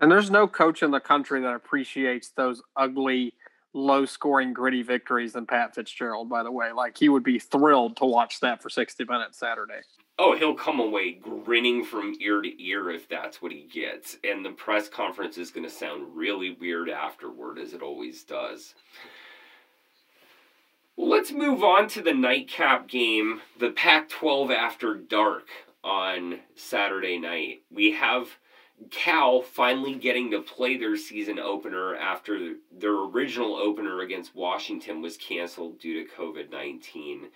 And 0.01 0.11
there's 0.11 0.31
no 0.31 0.47
coach 0.47 0.83
in 0.83 0.91
the 0.91 1.01
country 1.01 1.41
that 1.41 1.55
appreciates 1.55 2.31
those 2.31 2.63
ugly, 2.77 3.33
low 3.73 4.05
scoring, 4.05 4.53
gritty 4.53 4.83
victories 4.83 5.33
than 5.33 5.47
Pat 5.47 5.75
Fitzgerald, 5.75 6.29
by 6.29 6.43
the 6.43 6.53
way. 6.53 6.73
Like, 6.73 6.99
he 6.99 7.09
would 7.09 7.23
be 7.23 7.39
thrilled 7.39 7.97
to 7.99 8.05
watch 8.05 8.41
that 8.41 8.63
for 8.63 8.69
60 8.69 9.05
minutes 9.05 9.39
Saturday. 9.39 9.81
Oh, 10.19 10.37
he'll 10.37 10.55
come 10.55 10.81
away 10.81 11.13
grinning 11.13 11.85
from 11.85 12.15
ear 12.21 12.43
to 12.43 12.63
ear 12.63 12.91
if 12.91 13.09
that's 13.09 13.41
what 13.41 13.53
he 13.53 13.69
gets. 13.73 14.19
And 14.25 14.45
the 14.45 14.51
press 14.51 14.89
conference 14.89 15.39
is 15.39 15.51
going 15.51 15.65
to 15.65 15.73
sound 15.73 16.15
really 16.15 16.57
weird 16.59 16.91
afterward, 16.91 17.59
as 17.59 17.73
it 17.73 17.83
always 17.83 18.23
does. 18.25 18.75
Let's 21.27 21.37
move 21.37 21.65
on 21.65 21.89
to 21.89 22.03
the 22.03 22.15
nightcap 22.15 22.87
game, 22.87 23.41
the 23.59 23.71
Pac 23.71 24.09
12 24.09 24.53
after 24.53 24.95
dark 24.95 25.49
on 25.83 26.39
Saturday 26.55 27.19
night. 27.19 27.65
We 27.69 27.91
have 27.95 28.29
Cal 28.93 29.43
finally 29.43 29.97
getting 29.97 30.31
to 30.31 30.41
play 30.41 30.77
their 30.77 30.97
season 30.97 31.41
opener 31.41 31.97
after 31.97 32.55
their 32.71 32.95
original 32.95 33.57
opener 33.57 34.03
against 34.03 34.37
Washington 34.37 35.03
was 35.03 35.17
canceled 35.17 35.81
due 35.81 36.05
to 36.05 36.15
COVID 36.15 36.53
19. 36.53 37.31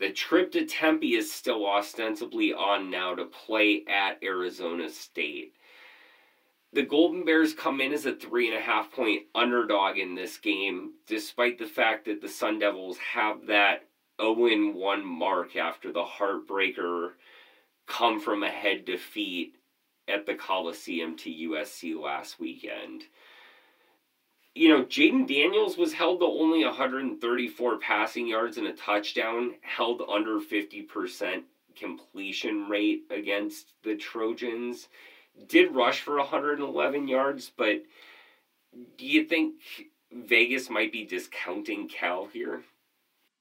The 0.00 0.10
trip 0.10 0.50
to 0.52 0.64
Tempe 0.64 1.14
is 1.14 1.30
still 1.30 1.66
ostensibly 1.66 2.54
on 2.54 2.90
now 2.90 3.14
to 3.14 3.26
play 3.26 3.84
at 3.86 4.22
Arizona 4.22 4.88
State. 4.88 5.52
The 6.72 6.82
Golden 6.82 7.24
Bears 7.24 7.54
come 7.54 7.80
in 7.80 7.92
as 7.92 8.04
a 8.04 8.14
three 8.14 8.48
and 8.48 8.56
a 8.56 8.60
half 8.60 8.92
point 8.92 9.22
underdog 9.34 9.96
in 9.96 10.14
this 10.14 10.36
game, 10.36 10.92
despite 11.06 11.58
the 11.58 11.66
fact 11.66 12.04
that 12.04 12.20
the 12.20 12.28
Sun 12.28 12.58
Devils 12.58 12.98
have 12.98 13.46
that 13.46 13.88
0 14.20 14.72
1 14.72 15.04
mark 15.04 15.56
after 15.56 15.90
the 15.90 16.04
heartbreaker 16.04 17.12
come 17.86 18.20
from 18.20 18.42
ahead 18.42 18.84
defeat 18.84 19.54
at 20.06 20.26
the 20.26 20.34
Coliseum 20.34 21.16
to 21.16 21.30
USC 21.30 21.98
last 21.98 22.38
weekend. 22.38 23.04
You 24.54 24.68
know, 24.68 24.84
Jayden 24.84 25.26
Daniels 25.26 25.76
was 25.76 25.92
held 25.92 26.20
to 26.20 26.26
only 26.26 26.64
134 26.64 27.78
passing 27.78 28.26
yards 28.26 28.58
and 28.58 28.66
a 28.66 28.72
touchdown, 28.72 29.54
held 29.62 30.02
under 30.02 30.40
50% 30.40 31.44
completion 31.76 32.68
rate 32.68 33.04
against 33.10 33.72
the 33.84 33.94
Trojans. 33.94 34.88
Did 35.46 35.74
rush 35.74 36.00
for 36.00 36.16
111 36.16 37.08
yards, 37.08 37.50
but 37.56 37.82
do 38.96 39.06
you 39.06 39.24
think 39.24 39.54
Vegas 40.12 40.68
might 40.68 40.92
be 40.92 41.04
discounting 41.04 41.88
Cal 41.88 42.26
here? 42.26 42.62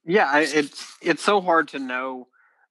Yeah, 0.05 0.39
it's 0.39 0.97
it's 1.01 1.23
so 1.23 1.41
hard 1.41 1.67
to 1.69 1.79
know 1.79 2.27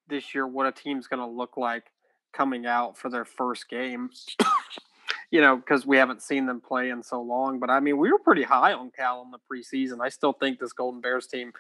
this 0.09 0.35
year 0.35 0.47
what 0.47 0.67
a 0.67 0.73
team's 0.73 1.07
going 1.07 1.21
to 1.21 1.27
look 1.27 1.57
like 1.57 1.85
coming 2.33 2.67
out 2.67 2.97
for 2.97 3.11
their 3.11 3.25
first 3.25 3.69
game. 3.69 4.11
you 5.31 5.41
know, 5.41 5.57
because 5.57 5.85
we 5.85 5.97
haven't 5.97 6.23
seen 6.23 6.47
them 6.47 6.61
play 6.61 6.91
in 6.91 7.03
so 7.03 7.21
long. 7.21 7.59
But 7.59 7.71
I 7.71 7.81
mean, 7.81 7.99
we 7.99 8.11
were 8.11 8.19
pretty 8.19 8.45
high 8.45 8.73
on 8.73 8.91
Cal 8.91 9.23
in 9.23 9.31
the 9.31 9.39
preseason. 9.51 10.01
I 10.01 10.09
still 10.09 10.33
think 10.33 10.59
this 10.59 10.73
Golden 10.73 11.01
Bears 11.01 11.27
team 11.27 11.53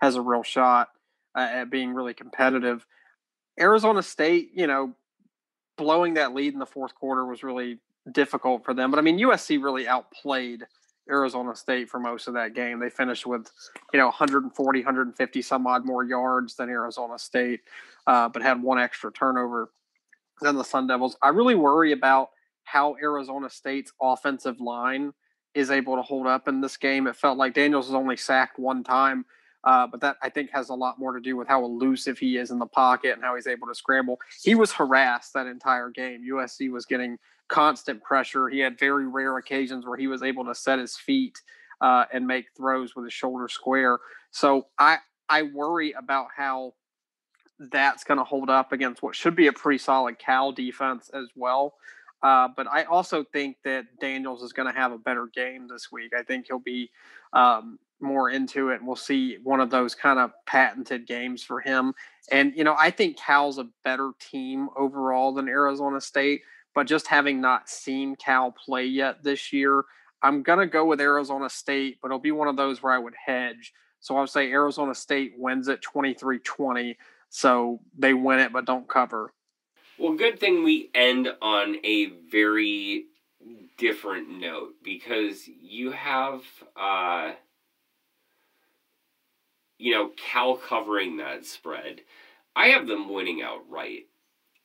has 0.00 0.16
a 0.16 0.22
real 0.22 0.42
shot 0.42 0.88
uh, 1.36 1.40
at 1.40 1.70
being 1.70 1.94
really 1.94 2.14
competitive. 2.14 2.86
Arizona 3.58 4.02
State, 4.02 4.50
you 4.54 4.66
know, 4.66 4.94
blowing 5.80 6.14
that 6.14 6.34
lead 6.34 6.52
in 6.52 6.58
the 6.58 6.66
fourth 6.66 6.94
quarter 6.94 7.24
was 7.24 7.42
really 7.42 7.78
difficult 8.12 8.64
for 8.64 8.74
them. 8.74 8.90
But 8.90 8.98
I 8.98 9.02
mean, 9.02 9.18
USC 9.18 9.62
really 9.62 9.88
outplayed 9.88 10.66
Arizona 11.08 11.56
State 11.56 11.88
for 11.88 11.98
most 11.98 12.28
of 12.28 12.34
that 12.34 12.54
game. 12.54 12.78
They 12.78 12.90
finished 12.90 13.26
with, 13.26 13.50
you 13.92 13.98
know, 13.98 14.06
140, 14.06 14.80
150 14.80 15.42
some 15.42 15.66
odd 15.66 15.86
more 15.86 16.04
yards 16.04 16.54
than 16.54 16.68
Arizona 16.68 17.18
State, 17.18 17.60
uh, 18.06 18.28
but 18.28 18.42
had 18.42 18.62
one 18.62 18.78
extra 18.78 19.10
turnover 19.10 19.70
than 20.42 20.56
the 20.56 20.64
Sun 20.64 20.86
Devils. 20.86 21.16
I 21.22 21.30
really 21.30 21.54
worry 21.54 21.92
about 21.92 22.28
how 22.64 22.96
Arizona 23.02 23.48
State's 23.48 23.92
offensive 24.02 24.60
line 24.60 25.14
is 25.54 25.70
able 25.70 25.96
to 25.96 26.02
hold 26.02 26.26
up 26.26 26.46
in 26.46 26.60
this 26.60 26.76
game. 26.76 27.06
It 27.06 27.16
felt 27.16 27.38
like 27.38 27.54
Daniels 27.54 27.86
was 27.86 27.94
only 27.94 28.18
sacked 28.18 28.58
one 28.58 28.84
time, 28.84 29.24
uh, 29.64 29.86
but 29.86 30.00
that 30.00 30.16
I 30.22 30.30
think 30.30 30.50
has 30.52 30.68
a 30.68 30.74
lot 30.74 30.98
more 30.98 31.12
to 31.12 31.20
do 31.20 31.36
with 31.36 31.48
how 31.48 31.64
elusive 31.64 32.18
he 32.18 32.36
is 32.36 32.50
in 32.50 32.58
the 32.58 32.66
pocket 32.66 33.14
and 33.14 33.22
how 33.22 33.36
he's 33.36 33.46
able 33.46 33.66
to 33.66 33.74
scramble. 33.74 34.18
He 34.42 34.54
was 34.54 34.72
harassed 34.72 35.34
that 35.34 35.46
entire 35.46 35.90
game. 35.90 36.22
USC 36.28 36.70
was 36.70 36.86
getting 36.86 37.18
constant 37.48 38.02
pressure. 38.02 38.48
He 38.48 38.60
had 38.60 38.78
very 38.78 39.06
rare 39.06 39.36
occasions 39.36 39.84
where 39.84 39.98
he 39.98 40.06
was 40.06 40.22
able 40.22 40.44
to 40.46 40.54
set 40.54 40.78
his 40.78 40.96
feet 40.96 41.38
uh, 41.80 42.04
and 42.12 42.26
make 42.26 42.46
throws 42.56 42.94
with 42.94 43.04
his 43.04 43.12
shoulder 43.12 43.48
square. 43.48 43.98
So 44.30 44.66
I 44.78 44.98
I 45.28 45.42
worry 45.42 45.92
about 45.92 46.28
how 46.36 46.74
that's 47.58 48.04
going 48.04 48.18
to 48.18 48.24
hold 48.24 48.48
up 48.48 48.72
against 48.72 49.02
what 49.02 49.14
should 49.14 49.36
be 49.36 49.46
a 49.46 49.52
pretty 49.52 49.78
solid 49.78 50.18
Cal 50.18 50.52
defense 50.52 51.10
as 51.12 51.26
well. 51.36 51.74
Uh, 52.22 52.48
but 52.54 52.66
I 52.66 52.84
also 52.84 53.24
think 53.24 53.56
that 53.64 53.84
Daniels 54.00 54.42
is 54.42 54.52
going 54.52 54.72
to 54.72 54.78
have 54.78 54.92
a 54.92 54.98
better 54.98 55.26
game 55.34 55.68
this 55.68 55.90
week. 55.90 56.12
I 56.18 56.22
think 56.22 56.46
he'll 56.48 56.58
be 56.58 56.90
um, 57.32 57.78
more 58.00 58.30
into 58.30 58.70
it, 58.70 58.76
and 58.76 58.86
we'll 58.86 58.96
see 58.96 59.38
one 59.42 59.60
of 59.60 59.70
those 59.70 59.94
kind 59.94 60.18
of 60.18 60.32
patented 60.46 61.06
games 61.06 61.42
for 61.42 61.60
him. 61.60 61.94
And 62.30 62.52
you 62.56 62.64
know, 62.64 62.76
I 62.78 62.90
think 62.90 63.16
Cal's 63.16 63.58
a 63.58 63.68
better 63.84 64.12
team 64.20 64.68
overall 64.76 65.32
than 65.32 65.48
Arizona 65.48 66.00
State. 66.00 66.42
But 66.74 66.86
just 66.86 67.08
having 67.08 67.40
not 67.40 67.68
seen 67.68 68.14
Cal 68.14 68.52
play 68.52 68.84
yet 68.84 69.24
this 69.24 69.52
year, 69.52 69.84
I'm 70.22 70.42
gonna 70.42 70.66
go 70.66 70.84
with 70.84 71.00
Arizona 71.00 71.50
State, 71.50 71.98
but 72.00 72.08
it'll 72.08 72.18
be 72.18 72.32
one 72.32 72.48
of 72.48 72.56
those 72.56 72.82
where 72.82 72.92
I 72.92 72.98
would 72.98 73.14
hedge. 73.26 73.72
So 74.00 74.16
I'll 74.16 74.26
say 74.26 74.50
Arizona 74.50 74.94
State 74.94 75.34
wins 75.36 75.68
it 75.68 75.80
23-20. 75.82 76.96
So 77.28 77.80
they 77.98 78.14
win 78.14 78.38
it 78.38 78.52
but 78.52 78.64
don't 78.64 78.88
cover. 78.88 79.32
Well, 79.98 80.14
good 80.14 80.40
thing 80.40 80.64
we 80.64 80.90
end 80.94 81.28
on 81.42 81.76
a 81.84 82.06
very 82.30 83.04
different 83.76 84.28
note 84.28 84.74
because 84.82 85.46
you 85.46 85.90
have 85.90 86.42
uh 86.76 87.32
you 89.80 89.92
know 89.92 90.10
Cal 90.16 90.56
covering 90.56 91.16
that 91.16 91.44
spread. 91.46 92.02
I 92.54 92.68
have 92.68 92.86
them 92.86 93.12
winning 93.12 93.42
outright. 93.42 94.06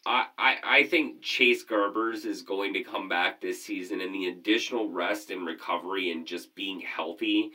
I, 0.08 0.28
I, 0.38 0.56
I 0.64 0.84
think 0.84 1.22
Chase 1.22 1.66
Garbers 1.66 2.26
is 2.26 2.44
going 2.44 2.74
to 2.74 2.84
come 2.84 3.10
back 3.10 3.42
this 3.42 3.64
season 3.64 4.02
and 4.02 4.14
the 4.14 4.28
additional 4.28 4.90
rest 4.90 5.32
and 5.32 5.48
recovery 5.48 6.12
and 6.12 6.28
just 6.28 6.54
being 6.54 6.80
healthy 6.80 7.52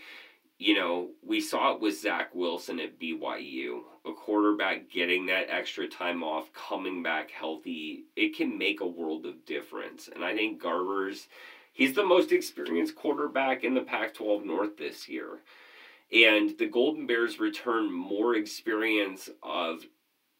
you 0.60 0.74
know, 0.74 1.08
we 1.26 1.40
saw 1.40 1.72
it 1.72 1.80
with 1.80 1.98
Zach 1.98 2.34
Wilson 2.34 2.80
at 2.80 3.00
BYU. 3.00 3.80
A 4.04 4.12
quarterback 4.12 4.90
getting 4.90 5.24
that 5.26 5.48
extra 5.48 5.88
time 5.88 6.22
off, 6.22 6.52
coming 6.52 7.02
back 7.02 7.30
healthy, 7.30 8.04
it 8.14 8.36
can 8.36 8.58
make 8.58 8.82
a 8.82 8.86
world 8.86 9.24
of 9.24 9.46
difference. 9.46 10.10
And 10.14 10.22
I 10.22 10.36
think 10.36 10.62
Garbers, 10.62 11.28
he's 11.72 11.94
the 11.94 12.04
most 12.04 12.30
experienced 12.30 12.94
quarterback 12.94 13.64
in 13.64 13.72
the 13.72 13.80
Pac 13.80 14.12
12 14.12 14.44
North 14.44 14.76
this 14.76 15.08
year. 15.08 15.38
And 16.12 16.58
the 16.58 16.66
Golden 16.66 17.06
Bears 17.06 17.38
return 17.38 17.92
more 17.92 18.34
experience 18.34 19.30
of 19.42 19.84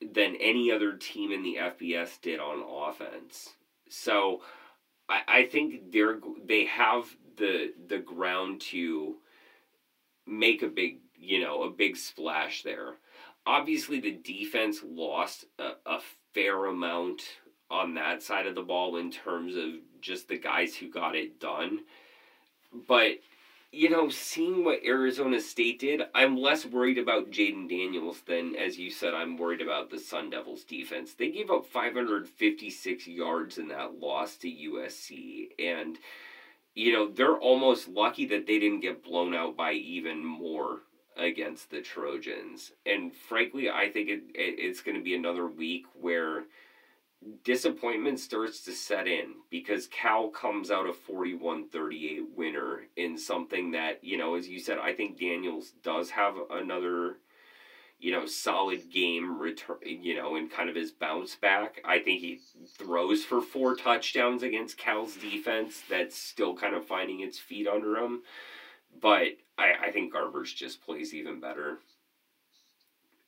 than 0.00 0.36
any 0.36 0.72
other 0.72 0.94
team 0.94 1.30
in 1.30 1.42
the 1.42 1.56
FBS 1.56 2.20
did 2.20 2.40
on 2.40 2.64
offense. 2.88 3.50
So 3.88 4.40
I, 5.08 5.20
I 5.28 5.42
think 5.44 5.92
they're 5.92 6.18
they 6.44 6.64
have 6.66 7.04
the 7.36 7.72
the 7.88 7.98
ground 7.98 8.60
to 8.60 9.16
make 10.26 10.62
a 10.62 10.68
big, 10.68 10.98
you 11.18 11.40
know, 11.40 11.64
a 11.64 11.70
big 11.70 11.96
splash 11.96 12.62
there. 12.62 12.94
Obviously, 13.46 14.00
the 14.00 14.12
defense 14.12 14.80
lost 14.84 15.44
a, 15.58 15.72
a 15.86 16.00
fair 16.34 16.66
amount 16.66 17.22
on 17.70 17.94
that 17.94 18.22
side 18.22 18.46
of 18.46 18.54
the 18.54 18.62
ball 18.62 18.96
in 18.96 19.10
terms 19.10 19.56
of 19.56 19.70
just 20.00 20.28
the 20.28 20.38
guys 20.38 20.74
who 20.74 20.90
got 20.90 21.14
it 21.14 21.40
done. 21.40 21.80
But, 22.86 23.18
you 23.72 23.88
know, 23.88 24.08
seeing 24.08 24.64
what 24.64 24.84
Arizona 24.84 25.40
State 25.40 25.78
did, 25.78 26.02
I'm 26.12 26.36
less 26.36 26.66
worried 26.66 26.98
about 26.98 27.30
Jayden 27.30 27.68
Daniels 27.68 28.20
than, 28.26 28.56
as 28.56 28.78
you 28.78 28.90
said, 28.90 29.14
I'm 29.14 29.36
worried 29.36 29.60
about 29.60 29.90
the 29.90 29.98
Sun 29.98 30.30
Devils 30.30 30.64
defense. 30.64 31.14
They 31.14 31.30
gave 31.30 31.50
up 31.50 31.66
556 31.66 33.06
yards 33.06 33.58
in 33.58 33.68
that 33.68 34.00
loss 34.00 34.36
to 34.38 34.48
USC. 34.48 35.50
And, 35.60 35.98
you 36.74 36.92
know, 36.92 37.08
they're 37.08 37.38
almost 37.38 37.88
lucky 37.88 38.26
that 38.26 38.46
they 38.46 38.58
didn't 38.58 38.80
get 38.80 39.04
blown 39.04 39.34
out 39.34 39.56
by 39.56 39.72
even 39.72 40.24
more 40.24 40.80
against 41.16 41.70
the 41.70 41.80
Trojans. 41.80 42.72
And 42.84 43.14
frankly, 43.14 43.70
I 43.70 43.88
think 43.88 44.08
it, 44.08 44.22
it 44.34 44.58
it's 44.58 44.80
going 44.80 44.96
to 44.96 45.02
be 45.02 45.14
another 45.14 45.46
week 45.46 45.84
where 45.94 46.44
disappointment 47.44 48.18
starts 48.18 48.62
to 48.62 48.72
set 48.72 49.06
in 49.06 49.34
because 49.50 49.86
Cal 49.88 50.28
comes 50.28 50.70
out 50.70 50.86
a 50.88 50.92
41-38 50.92 52.20
winner 52.34 52.82
in 52.96 53.18
something 53.18 53.72
that, 53.72 54.02
you 54.02 54.16
know, 54.16 54.34
as 54.34 54.48
you 54.48 54.58
said, 54.58 54.78
I 54.78 54.92
think 54.94 55.18
Daniels 55.18 55.72
does 55.82 56.10
have 56.10 56.34
another 56.50 57.16
you 58.00 58.12
know, 58.12 58.24
solid 58.24 58.90
game 58.90 59.38
return, 59.38 59.76
you 59.84 60.16
know, 60.16 60.34
in 60.36 60.48
kind 60.48 60.70
of 60.70 60.74
his 60.74 60.90
bounce 60.90 61.34
back. 61.34 61.82
I 61.84 61.98
think 61.98 62.20
he 62.20 62.40
throws 62.78 63.22
for 63.24 63.42
four 63.42 63.76
touchdowns 63.76 64.42
against 64.42 64.78
Cal's 64.78 65.16
defense 65.16 65.82
that's 65.88 66.16
still 66.16 66.54
kind 66.56 66.74
of 66.74 66.86
finding 66.86 67.20
its 67.20 67.38
feet 67.38 67.68
under 67.68 67.98
him. 67.98 68.22
But 69.00 69.36
I, 69.58 69.74
I 69.82 69.90
think 69.90 70.14
Garbers 70.14 70.54
just 70.54 70.82
plays 70.82 71.12
even 71.12 71.40
better. 71.40 71.78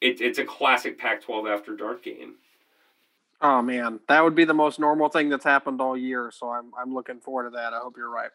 it, 0.01 0.20
it's 0.22 0.38
a 0.38 0.45
classic 0.45 0.99
Pac-12 0.99 1.55
after 1.55 1.76
dark 1.76 2.03
game. 2.03 2.36
Oh 3.43 3.61
man, 3.61 3.99
that 4.09 4.22
would 4.22 4.36
be 4.36 4.45
the 4.45 4.55
most 4.55 4.78
normal 4.78 5.09
thing 5.09 5.28
that's 5.28 5.45
happened 5.45 5.80
all 5.80 5.97
year. 5.97 6.30
So 6.32 6.49
I'm 6.49 6.70
I'm 6.80 6.95
looking 6.95 7.20
forward 7.20 7.51
to 7.51 7.57
that. 7.57 7.74
I 7.74 7.78
hope 7.78 7.97
you're 7.97 8.09
right. 8.09 8.30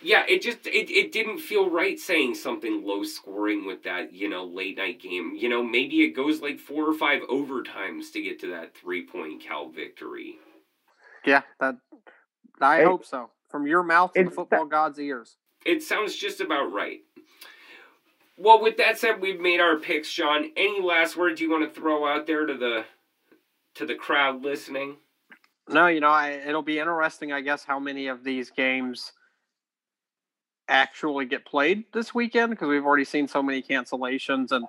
Yeah, 0.00 0.24
it 0.28 0.42
just 0.42 0.66
it, 0.66 0.90
it 0.90 1.12
didn't 1.12 1.38
feel 1.38 1.68
right 1.68 1.98
saying 1.98 2.36
something 2.36 2.84
low 2.84 3.02
scoring 3.02 3.66
with 3.66 3.82
that, 3.82 4.12
you 4.12 4.28
know, 4.28 4.44
late 4.44 4.76
night 4.76 5.00
game. 5.00 5.34
You 5.36 5.48
know, 5.48 5.62
maybe 5.62 6.02
it 6.02 6.10
goes 6.10 6.40
like 6.40 6.58
four 6.58 6.88
or 6.88 6.94
five 6.94 7.22
overtimes 7.22 8.12
to 8.12 8.22
get 8.22 8.38
to 8.40 8.50
that 8.50 8.76
three 8.76 9.04
point 9.04 9.42
Cal 9.42 9.68
victory. 9.68 10.36
Yeah, 11.26 11.42
that 11.58 11.76
I 12.60 12.82
it, 12.82 12.86
hope 12.86 13.04
so. 13.04 13.30
From 13.50 13.66
your 13.66 13.82
mouth 13.82 14.12
to 14.12 14.24
the 14.24 14.30
football 14.30 14.66
god's 14.66 14.98
ears. 15.00 15.36
It 15.66 15.82
sounds 15.82 16.14
just 16.14 16.40
about 16.40 16.72
right. 16.72 17.00
Well, 18.36 18.60
with 18.60 18.76
that 18.78 18.98
said, 18.98 19.20
we've 19.20 19.40
made 19.40 19.60
our 19.60 19.78
picks, 19.78 20.12
John. 20.12 20.50
Any 20.56 20.82
last 20.82 21.16
words 21.16 21.40
you 21.40 21.50
want 21.50 21.72
to 21.72 21.80
throw 21.80 22.06
out 22.06 22.26
there 22.26 22.44
to 22.46 22.54
the 22.54 22.84
to 23.74 23.86
the 23.86 23.94
crowd 23.94 24.42
listening? 24.42 24.96
No, 25.68 25.86
you 25.86 26.00
know, 26.00 26.10
I, 26.10 26.40
it'll 26.46 26.62
be 26.62 26.78
interesting, 26.78 27.32
I 27.32 27.40
guess, 27.40 27.64
how 27.64 27.78
many 27.78 28.08
of 28.08 28.22
these 28.22 28.50
games 28.50 29.12
actually 30.68 31.26
get 31.26 31.44
played 31.44 31.84
this 31.92 32.14
weekend 32.14 32.50
because 32.50 32.68
we've 32.68 32.84
already 32.84 33.04
seen 33.04 33.28
so 33.28 33.42
many 33.42 33.62
cancellations 33.62 34.52
and 34.52 34.66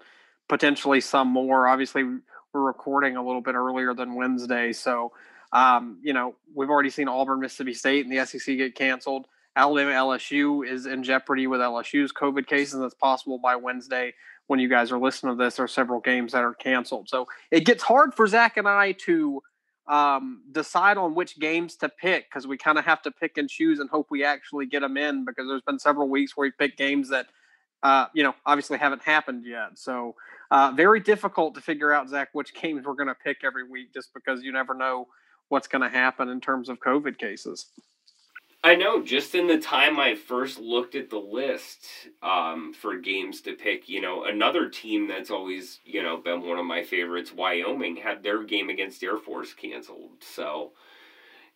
potentially 0.47 1.01
some 1.01 1.27
more. 1.27 1.67
Obviously, 1.67 2.03
we're 2.03 2.61
recording 2.61 3.17
a 3.17 3.25
little 3.25 3.41
bit 3.41 3.55
earlier 3.55 3.93
than 3.93 4.15
Wednesday, 4.15 4.71
so 4.71 5.11
um, 5.51 5.99
you 6.01 6.13
know 6.13 6.35
we've 6.53 6.69
already 6.69 6.89
seen 6.89 7.07
Auburn, 7.07 7.41
Mississippi 7.41 7.73
State, 7.73 8.05
and 8.05 8.15
the 8.15 8.25
SEC 8.25 8.57
get 8.57 8.75
canceled. 8.75 9.27
Alabama, 9.57 9.91
LSU 9.91 10.67
is 10.67 10.85
in 10.85 11.01
jeopardy 11.03 11.47
with 11.47 11.61
LSU's 11.61 12.11
COVID 12.11 12.45
cases. 12.45 12.79
That's 12.79 12.93
possible 12.93 13.37
by 13.37 13.55
Wednesday 13.55 14.13
when 14.47 14.59
you 14.59 14.69
guys 14.69 14.91
are 14.91 14.99
listening 14.99 15.37
to 15.37 15.43
this. 15.43 15.55
There 15.55 15.65
are 15.65 15.67
several 15.67 15.99
games 15.99 16.33
that 16.33 16.43
are 16.43 16.53
canceled, 16.53 17.09
so 17.09 17.27
it 17.51 17.65
gets 17.65 17.83
hard 17.83 18.13
for 18.13 18.27
Zach 18.27 18.57
and 18.57 18.67
I 18.67 18.93
to 19.05 19.41
um, 19.87 20.41
decide 20.51 20.97
on 20.97 21.13
which 21.15 21.39
games 21.39 21.75
to 21.77 21.89
pick 21.89 22.29
because 22.29 22.47
we 22.47 22.57
kind 22.57 22.77
of 22.77 22.85
have 22.85 23.01
to 23.03 23.11
pick 23.11 23.37
and 23.37 23.49
choose 23.49 23.79
and 23.79 23.89
hope 23.89 24.07
we 24.09 24.23
actually 24.23 24.65
get 24.65 24.79
them 24.81 24.97
in 24.97 25.25
because 25.25 25.47
there's 25.47 25.61
been 25.61 25.79
several 25.79 26.09
weeks 26.09 26.35
where 26.35 26.47
we 26.47 26.51
pick 26.51 26.75
games 26.77 27.09
that 27.09 27.27
uh, 27.83 28.07
you 28.13 28.23
know 28.23 28.33
obviously 28.45 28.77
haven't 28.77 29.03
happened 29.03 29.45
yet. 29.45 29.77
So 29.77 30.15
uh, 30.51 30.73
very 30.75 30.99
difficult 30.99 31.55
to 31.55 31.61
figure 31.61 31.91
out 31.91 32.09
Zach 32.09 32.29
which 32.33 32.53
games 32.53 32.85
we're 32.85 32.93
going 32.93 33.07
to 33.07 33.15
pick 33.15 33.37
every 33.43 33.67
week 33.67 33.93
just 33.93 34.13
because 34.13 34.43
you 34.43 34.51
never 34.51 34.73
know 34.73 35.07
what's 35.49 35.67
going 35.67 35.81
to 35.81 35.89
happen 35.89 36.29
in 36.29 36.41
terms 36.41 36.69
of 36.69 36.79
COVID 36.79 37.17
cases. 37.17 37.67
I 38.65 38.73
know. 38.73 38.99
Just 39.03 39.35
in 39.35 39.45
the 39.45 39.59
time 39.59 39.99
I 39.99 40.15
first 40.15 40.59
looked 40.59 40.95
at 40.95 41.11
the 41.11 41.19
list 41.19 41.85
um, 42.23 42.73
for 42.73 42.97
games 42.97 43.41
to 43.41 43.53
pick, 43.53 43.87
you 43.87 44.01
know, 44.01 44.23
another 44.23 44.69
team 44.69 45.07
that's 45.07 45.29
always, 45.29 45.81
you 45.85 46.01
know, 46.01 46.17
been 46.17 46.41
one 46.41 46.57
of 46.57 46.65
my 46.65 46.81
favorites, 46.81 47.31
Wyoming, 47.31 47.97
had 47.97 48.23
their 48.23 48.41
game 48.43 48.69
against 48.69 49.03
Air 49.03 49.17
Force 49.17 49.53
canceled. 49.53 50.13
So 50.21 50.71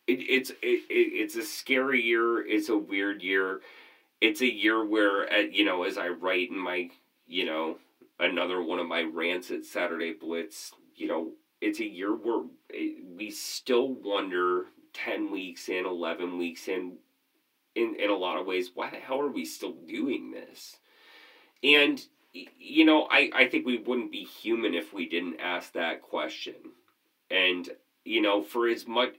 it, 0.05 0.19
it's 0.19 0.51
it, 0.51 0.55
it, 0.61 0.85
it's 0.91 1.35
a 1.35 1.41
scary 1.41 1.99
year. 1.99 2.45
It's 2.45 2.69
a 2.69 2.77
weird 2.77 3.23
year. 3.23 3.61
It's 4.21 4.41
a 4.41 4.53
year 4.53 4.85
where, 4.85 5.33
uh, 5.33 5.37
you 5.37 5.65
know, 5.65 5.85
as 5.85 5.97
I 5.97 6.09
write 6.09 6.51
in 6.51 6.59
my, 6.59 6.91
you 7.25 7.47
know, 7.47 7.77
another 8.19 8.61
one 8.61 8.77
of 8.77 8.87
my 8.87 9.01
rants 9.01 9.49
at 9.49 9.65
Saturday 9.65 10.13
Blitz, 10.13 10.73
you 10.95 11.07
know, 11.07 11.31
it's 11.59 11.79
a 11.79 11.87
year 11.87 12.11
where 12.11 12.43
we 13.17 13.31
still 13.31 13.95
wonder 13.95 14.67
10 15.05 15.31
weeks 15.31 15.69
in, 15.69 15.85
11 15.85 16.37
weeks 16.37 16.67
in, 16.67 16.97
in, 17.75 17.95
in 17.99 18.09
a 18.09 18.15
lot 18.15 18.39
of 18.39 18.45
ways, 18.45 18.71
why 18.73 18.89
the 18.89 18.97
hell 18.97 19.19
are 19.21 19.31
we 19.31 19.45
still 19.45 19.73
doing 19.73 20.31
this? 20.31 20.77
And, 21.63 22.01
you 22.33 22.85
know, 22.85 23.07
I, 23.09 23.29
I 23.33 23.47
think 23.47 23.65
we 23.65 23.77
wouldn't 23.77 24.11
be 24.11 24.23
human 24.23 24.73
if 24.73 24.93
we 24.93 25.07
didn't 25.07 25.39
ask 25.39 25.73
that 25.73 26.01
question. 26.01 26.55
And, 27.29 27.69
you 28.05 28.21
know, 28.21 28.41
for 28.41 28.67
as 28.67 28.87
much, 28.87 29.15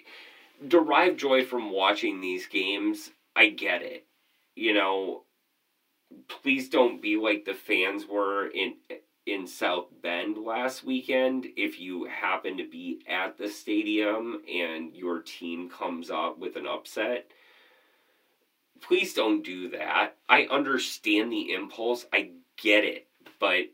derive 0.66 1.16
joy 1.16 1.44
from 1.44 1.72
watching 1.72 2.20
these 2.20 2.46
games, 2.46 3.10
I 3.36 3.50
get 3.50 3.82
it. 3.82 4.06
You 4.56 4.74
know, 4.74 5.22
please 6.28 6.68
don't 6.68 7.00
be 7.00 7.16
like 7.16 7.44
the 7.44 7.54
fans 7.54 8.04
were 8.06 8.48
in 8.48 8.74
in 9.26 9.46
South 9.46 9.86
Bend 10.02 10.38
last 10.38 10.84
weekend 10.84 11.46
if 11.56 11.78
you 11.78 12.04
happen 12.04 12.56
to 12.56 12.68
be 12.68 13.00
at 13.08 13.36
the 13.36 13.48
stadium 13.48 14.42
and 14.52 14.94
your 14.94 15.20
team 15.20 15.68
comes 15.68 16.10
up 16.10 16.38
with 16.38 16.56
an 16.56 16.66
upset. 16.66 17.30
Please 18.80 19.12
don't 19.12 19.44
do 19.44 19.68
that. 19.70 20.16
I 20.28 20.44
understand 20.50 21.30
the 21.30 21.52
impulse. 21.52 22.06
I 22.12 22.30
get 22.56 22.84
it. 22.84 23.08
But, 23.38 23.70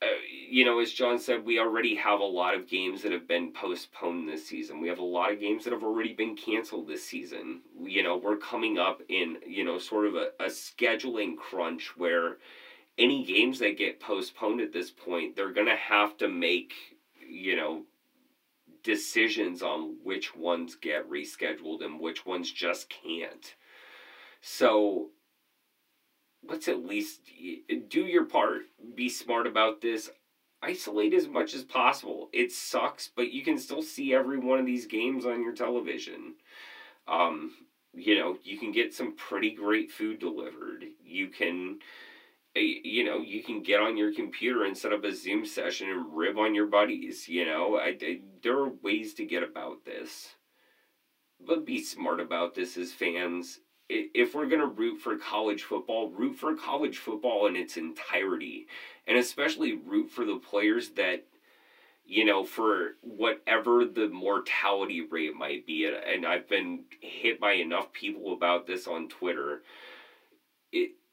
uh, 0.00 0.06
you 0.48 0.64
know, 0.64 0.78
as 0.78 0.92
John 0.92 1.18
said, 1.18 1.44
we 1.44 1.58
already 1.58 1.96
have 1.96 2.20
a 2.20 2.24
lot 2.24 2.54
of 2.54 2.68
games 2.68 3.02
that 3.02 3.10
have 3.10 3.26
been 3.26 3.52
postponed 3.52 4.28
this 4.28 4.46
season. 4.46 4.80
We 4.80 4.88
have 4.88 5.00
a 5.00 5.04
lot 5.04 5.32
of 5.32 5.40
games 5.40 5.64
that 5.64 5.72
have 5.72 5.82
already 5.82 6.12
been 6.12 6.36
canceled 6.36 6.86
this 6.86 7.04
season. 7.04 7.62
You 7.82 8.04
know, 8.04 8.16
we're 8.16 8.36
coming 8.36 8.78
up 8.78 9.02
in, 9.08 9.38
you 9.44 9.64
know, 9.64 9.78
sort 9.78 10.06
of 10.06 10.14
a, 10.14 10.28
a 10.38 10.46
scheduling 10.46 11.36
crunch 11.36 11.96
where 11.96 12.36
any 12.96 13.24
games 13.24 13.58
that 13.58 13.78
get 13.78 14.00
postponed 14.00 14.60
at 14.60 14.72
this 14.72 14.90
point, 14.90 15.34
they're 15.34 15.52
going 15.52 15.66
to 15.66 15.76
have 15.76 16.16
to 16.18 16.28
make, 16.28 16.72
you 17.28 17.56
know, 17.56 17.82
decisions 18.82 19.62
on 19.62 19.96
which 20.04 20.36
ones 20.36 20.76
get 20.76 21.10
rescheduled 21.10 21.84
and 21.84 21.98
which 21.98 22.24
ones 22.24 22.52
just 22.52 22.88
can't. 22.90 23.54
So 24.40 25.10
let's 26.46 26.68
at 26.68 26.84
least 26.84 27.22
do 27.88 28.02
your 28.02 28.26
part. 28.26 28.62
Be 28.94 29.08
smart 29.08 29.46
about 29.46 29.80
this. 29.80 30.10
Isolate 30.62 31.14
as 31.14 31.28
much 31.28 31.54
as 31.54 31.64
possible. 31.64 32.28
It 32.32 32.52
sucks, 32.52 33.10
but 33.14 33.32
you 33.32 33.42
can 33.42 33.58
still 33.58 33.82
see 33.82 34.14
every 34.14 34.38
one 34.38 34.58
of 34.58 34.66
these 34.66 34.86
games 34.86 35.26
on 35.26 35.42
your 35.42 35.54
television. 35.54 36.34
Um, 37.08 37.52
you 37.92 38.18
know, 38.18 38.38
you 38.44 38.58
can 38.58 38.72
get 38.72 38.94
some 38.94 39.14
pretty 39.14 39.50
great 39.50 39.90
food 39.90 40.18
delivered. 40.18 40.84
You 41.04 41.28
can 41.28 41.80
you 42.54 43.04
know, 43.04 43.18
you 43.18 43.42
can 43.42 43.62
get 43.62 43.80
on 43.80 43.96
your 43.96 44.12
computer 44.14 44.64
and 44.64 44.76
set 44.76 44.92
up 44.92 45.04
a 45.04 45.12
Zoom 45.12 45.44
session 45.44 45.90
and 45.90 46.16
rib 46.16 46.38
on 46.38 46.54
your 46.54 46.66
buddies. 46.66 47.28
You 47.28 47.44
know, 47.44 47.76
I, 47.76 47.96
I, 48.00 48.20
there 48.42 48.58
are 48.58 48.72
ways 48.82 49.14
to 49.14 49.24
get 49.24 49.42
about 49.42 49.84
this, 49.84 50.34
but 51.44 51.66
be 51.66 51.82
smart 51.82 52.20
about 52.20 52.54
this 52.54 52.76
as 52.76 52.92
fans. 52.92 53.60
If 53.88 54.34
we're 54.34 54.46
gonna 54.48 54.66
root 54.66 55.00
for 55.00 55.16
college 55.16 55.64
football, 55.64 56.10
root 56.10 56.36
for 56.36 56.54
college 56.54 56.98
football 56.98 57.46
in 57.46 57.56
its 57.56 57.76
entirety, 57.76 58.66
and 59.06 59.18
especially 59.18 59.74
root 59.74 60.10
for 60.10 60.24
the 60.24 60.36
players 60.36 60.90
that, 60.90 61.26
you 62.06 62.24
know, 62.24 62.44
for 62.44 62.92
whatever 63.02 63.84
the 63.84 64.08
mortality 64.08 65.02
rate 65.02 65.34
might 65.34 65.66
be. 65.66 65.86
And 65.86 66.24
I've 66.24 66.48
been 66.48 66.84
hit 67.00 67.40
by 67.40 67.54
enough 67.54 67.92
people 67.92 68.32
about 68.32 68.66
this 68.66 68.86
on 68.86 69.08
Twitter. 69.08 69.62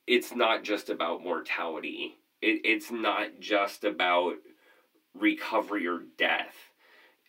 It 0.07 0.13
it's 0.15 0.35
not 0.35 0.63
just 0.63 0.89
about 0.89 1.23
mortality. 1.23 2.17
It, 2.41 2.61
it's 2.63 2.91
not 2.91 3.39
just 3.39 3.83
about 3.83 4.35
recovery 5.13 5.87
or 5.87 5.99
death. 6.17 6.55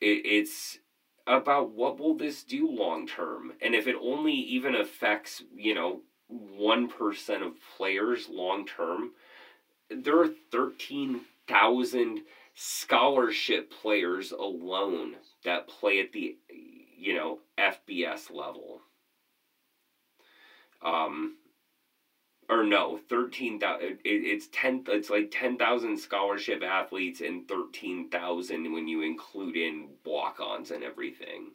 It, 0.00 0.24
it's 0.24 0.78
about 1.26 1.70
what 1.70 1.98
will 1.98 2.14
this 2.14 2.42
do 2.42 2.68
long 2.68 3.06
term. 3.06 3.52
And 3.60 3.74
if 3.74 3.86
it 3.86 3.96
only 4.00 4.32
even 4.32 4.74
affects, 4.74 5.42
you 5.54 5.74
know, 5.74 6.00
1% 6.32 7.46
of 7.46 7.52
players 7.76 8.28
long 8.28 8.66
term, 8.66 9.10
there 9.90 10.20
are 10.20 10.30
13,000 10.50 12.20
scholarship 12.54 13.70
players 13.70 14.32
alone 14.32 15.16
that 15.44 15.68
play 15.68 16.00
at 16.00 16.12
the, 16.12 16.36
you 16.96 17.14
know, 17.14 17.38
FBS 17.58 18.30
level. 18.30 18.80
Um, 20.84 21.36
or 22.52 22.64
no, 22.64 22.98
thirteen 23.08 23.58
thousand. 23.58 23.98
It's 24.04 24.48
ten. 24.52 24.84
It's 24.88 25.10
like 25.10 25.30
ten 25.30 25.56
thousand 25.56 25.98
scholarship 25.98 26.62
athletes 26.62 27.20
and 27.20 27.48
thirteen 27.48 28.10
thousand 28.10 28.72
when 28.72 28.86
you 28.86 29.02
include 29.02 29.56
in 29.56 29.88
walk-ons 30.04 30.70
and 30.70 30.84
everything. 30.84 31.52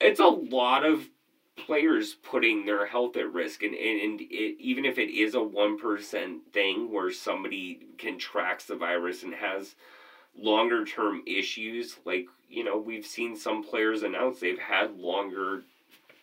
It's 0.00 0.20
a 0.20 0.26
lot 0.26 0.84
of 0.84 1.08
players 1.56 2.14
putting 2.14 2.66
their 2.66 2.86
health 2.86 3.16
at 3.16 3.32
risk, 3.32 3.62
and 3.62 3.74
and, 3.74 4.00
and 4.00 4.20
it, 4.20 4.56
even 4.60 4.84
if 4.84 4.98
it 4.98 5.10
is 5.10 5.34
a 5.34 5.42
one 5.42 5.78
percent 5.78 6.52
thing 6.52 6.92
where 6.92 7.10
somebody 7.10 7.80
contracts 7.98 8.66
the 8.66 8.76
virus 8.76 9.22
and 9.22 9.34
has 9.34 9.74
longer 10.36 10.84
term 10.84 11.22
issues, 11.26 11.96
like 12.04 12.26
you 12.50 12.64
know 12.64 12.76
we've 12.76 13.06
seen 13.06 13.34
some 13.34 13.64
players 13.64 14.02
announce 14.02 14.40
they've 14.40 14.58
had 14.58 14.96
longer 14.96 15.62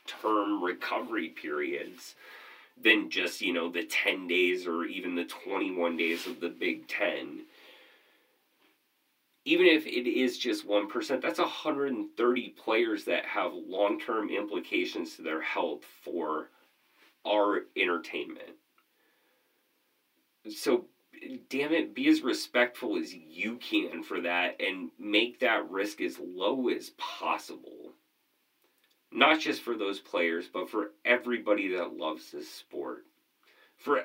term 0.06 0.64
recovery 0.64 1.30
periods 1.30 2.16
than 2.84 3.10
just, 3.10 3.42
you 3.42 3.54
know, 3.54 3.70
the 3.72 3.84
10 3.84 4.28
days 4.28 4.68
or 4.68 4.86
even 4.86 5.16
the 5.16 5.26
21 5.26 5.98
days 5.98 6.28
of 6.28 6.40
the 6.40 6.50
Big 6.50 6.88
Ten. 6.88 7.42
Even 9.46 9.66
if 9.66 9.88
it 9.88 10.08
is 10.08 10.38
just 10.38 10.68
1%, 10.68 11.22
that's 11.22 11.40
130 11.40 12.50
players 12.50 13.06
that 13.06 13.26
have 13.26 13.54
long 13.54 14.00
term 14.00 14.30
implications 14.30 15.16
to 15.16 15.22
their 15.22 15.42
health 15.42 15.84
for 16.04 16.50
our 17.26 17.62
entertainment. 17.76 18.56
So 20.50 20.86
damn 21.50 21.74
it, 21.74 21.96
be 21.96 22.08
as 22.10 22.22
respectful 22.22 22.98
as 22.98 23.14
you 23.14 23.58
can 23.58 24.04
for 24.04 24.22
that 24.22 24.62
and 24.62 24.92
make 25.00 25.40
that 25.40 25.70
risk 25.70 26.02
as 26.02 26.18
low 26.20 26.70
as 26.70 26.92
possible. 26.98 27.94
Not 29.12 29.40
just 29.40 29.62
for 29.62 29.76
those 29.76 30.00
players, 30.00 30.46
but 30.52 30.70
for 30.70 30.92
everybody 31.06 31.76
that 31.76 31.98
loves 31.98 32.32
this 32.32 32.50
sport. 32.50 33.06
For 33.78 34.04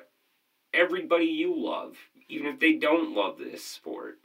everybody 0.73 1.25
you 1.25 1.55
love, 1.55 1.97
even 2.29 2.47
if 2.47 2.59
they 2.59 2.73
don't 2.73 3.15
love 3.15 3.37
this 3.37 3.63
sport. 3.63 4.19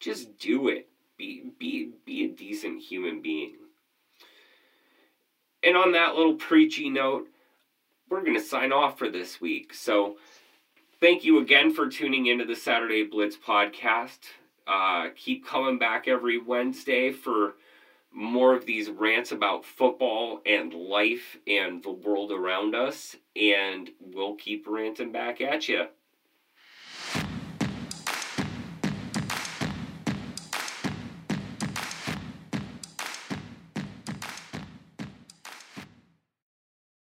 Just 0.00 0.36
do 0.38 0.68
it. 0.68 0.88
Be 1.16 1.52
be 1.58 1.92
be 2.04 2.24
a 2.24 2.28
decent 2.28 2.82
human 2.82 3.22
being. 3.22 3.56
And 5.62 5.76
on 5.76 5.92
that 5.92 6.16
little 6.16 6.34
preachy 6.34 6.90
note, 6.90 7.28
we're 8.08 8.22
going 8.22 8.34
to 8.34 8.42
sign 8.42 8.72
off 8.72 8.98
for 8.98 9.08
this 9.08 9.40
week. 9.40 9.72
So, 9.72 10.16
thank 10.98 11.24
you 11.24 11.38
again 11.38 11.72
for 11.72 11.88
tuning 11.88 12.26
into 12.26 12.44
the 12.44 12.56
Saturday 12.56 13.04
Blitz 13.04 13.36
podcast. 13.36 14.18
Uh, 14.66 15.10
keep 15.14 15.46
coming 15.46 15.78
back 15.78 16.08
every 16.08 16.38
Wednesday 16.38 17.12
for 17.12 17.54
more 18.12 18.52
of 18.54 18.64
these 18.64 18.88
rants 18.90 19.30
about 19.32 19.64
football 19.64 20.38
and 20.44 20.72
life 20.72 21.36
and 21.46 21.82
the 21.82 21.90
world 21.90 22.30
around 22.30 22.74
us. 22.74 23.16
And 23.36 23.90
we'll 23.98 24.34
keep 24.34 24.66
ranting 24.66 25.10
back 25.12 25.40
at 25.40 25.68
you. 25.68 25.84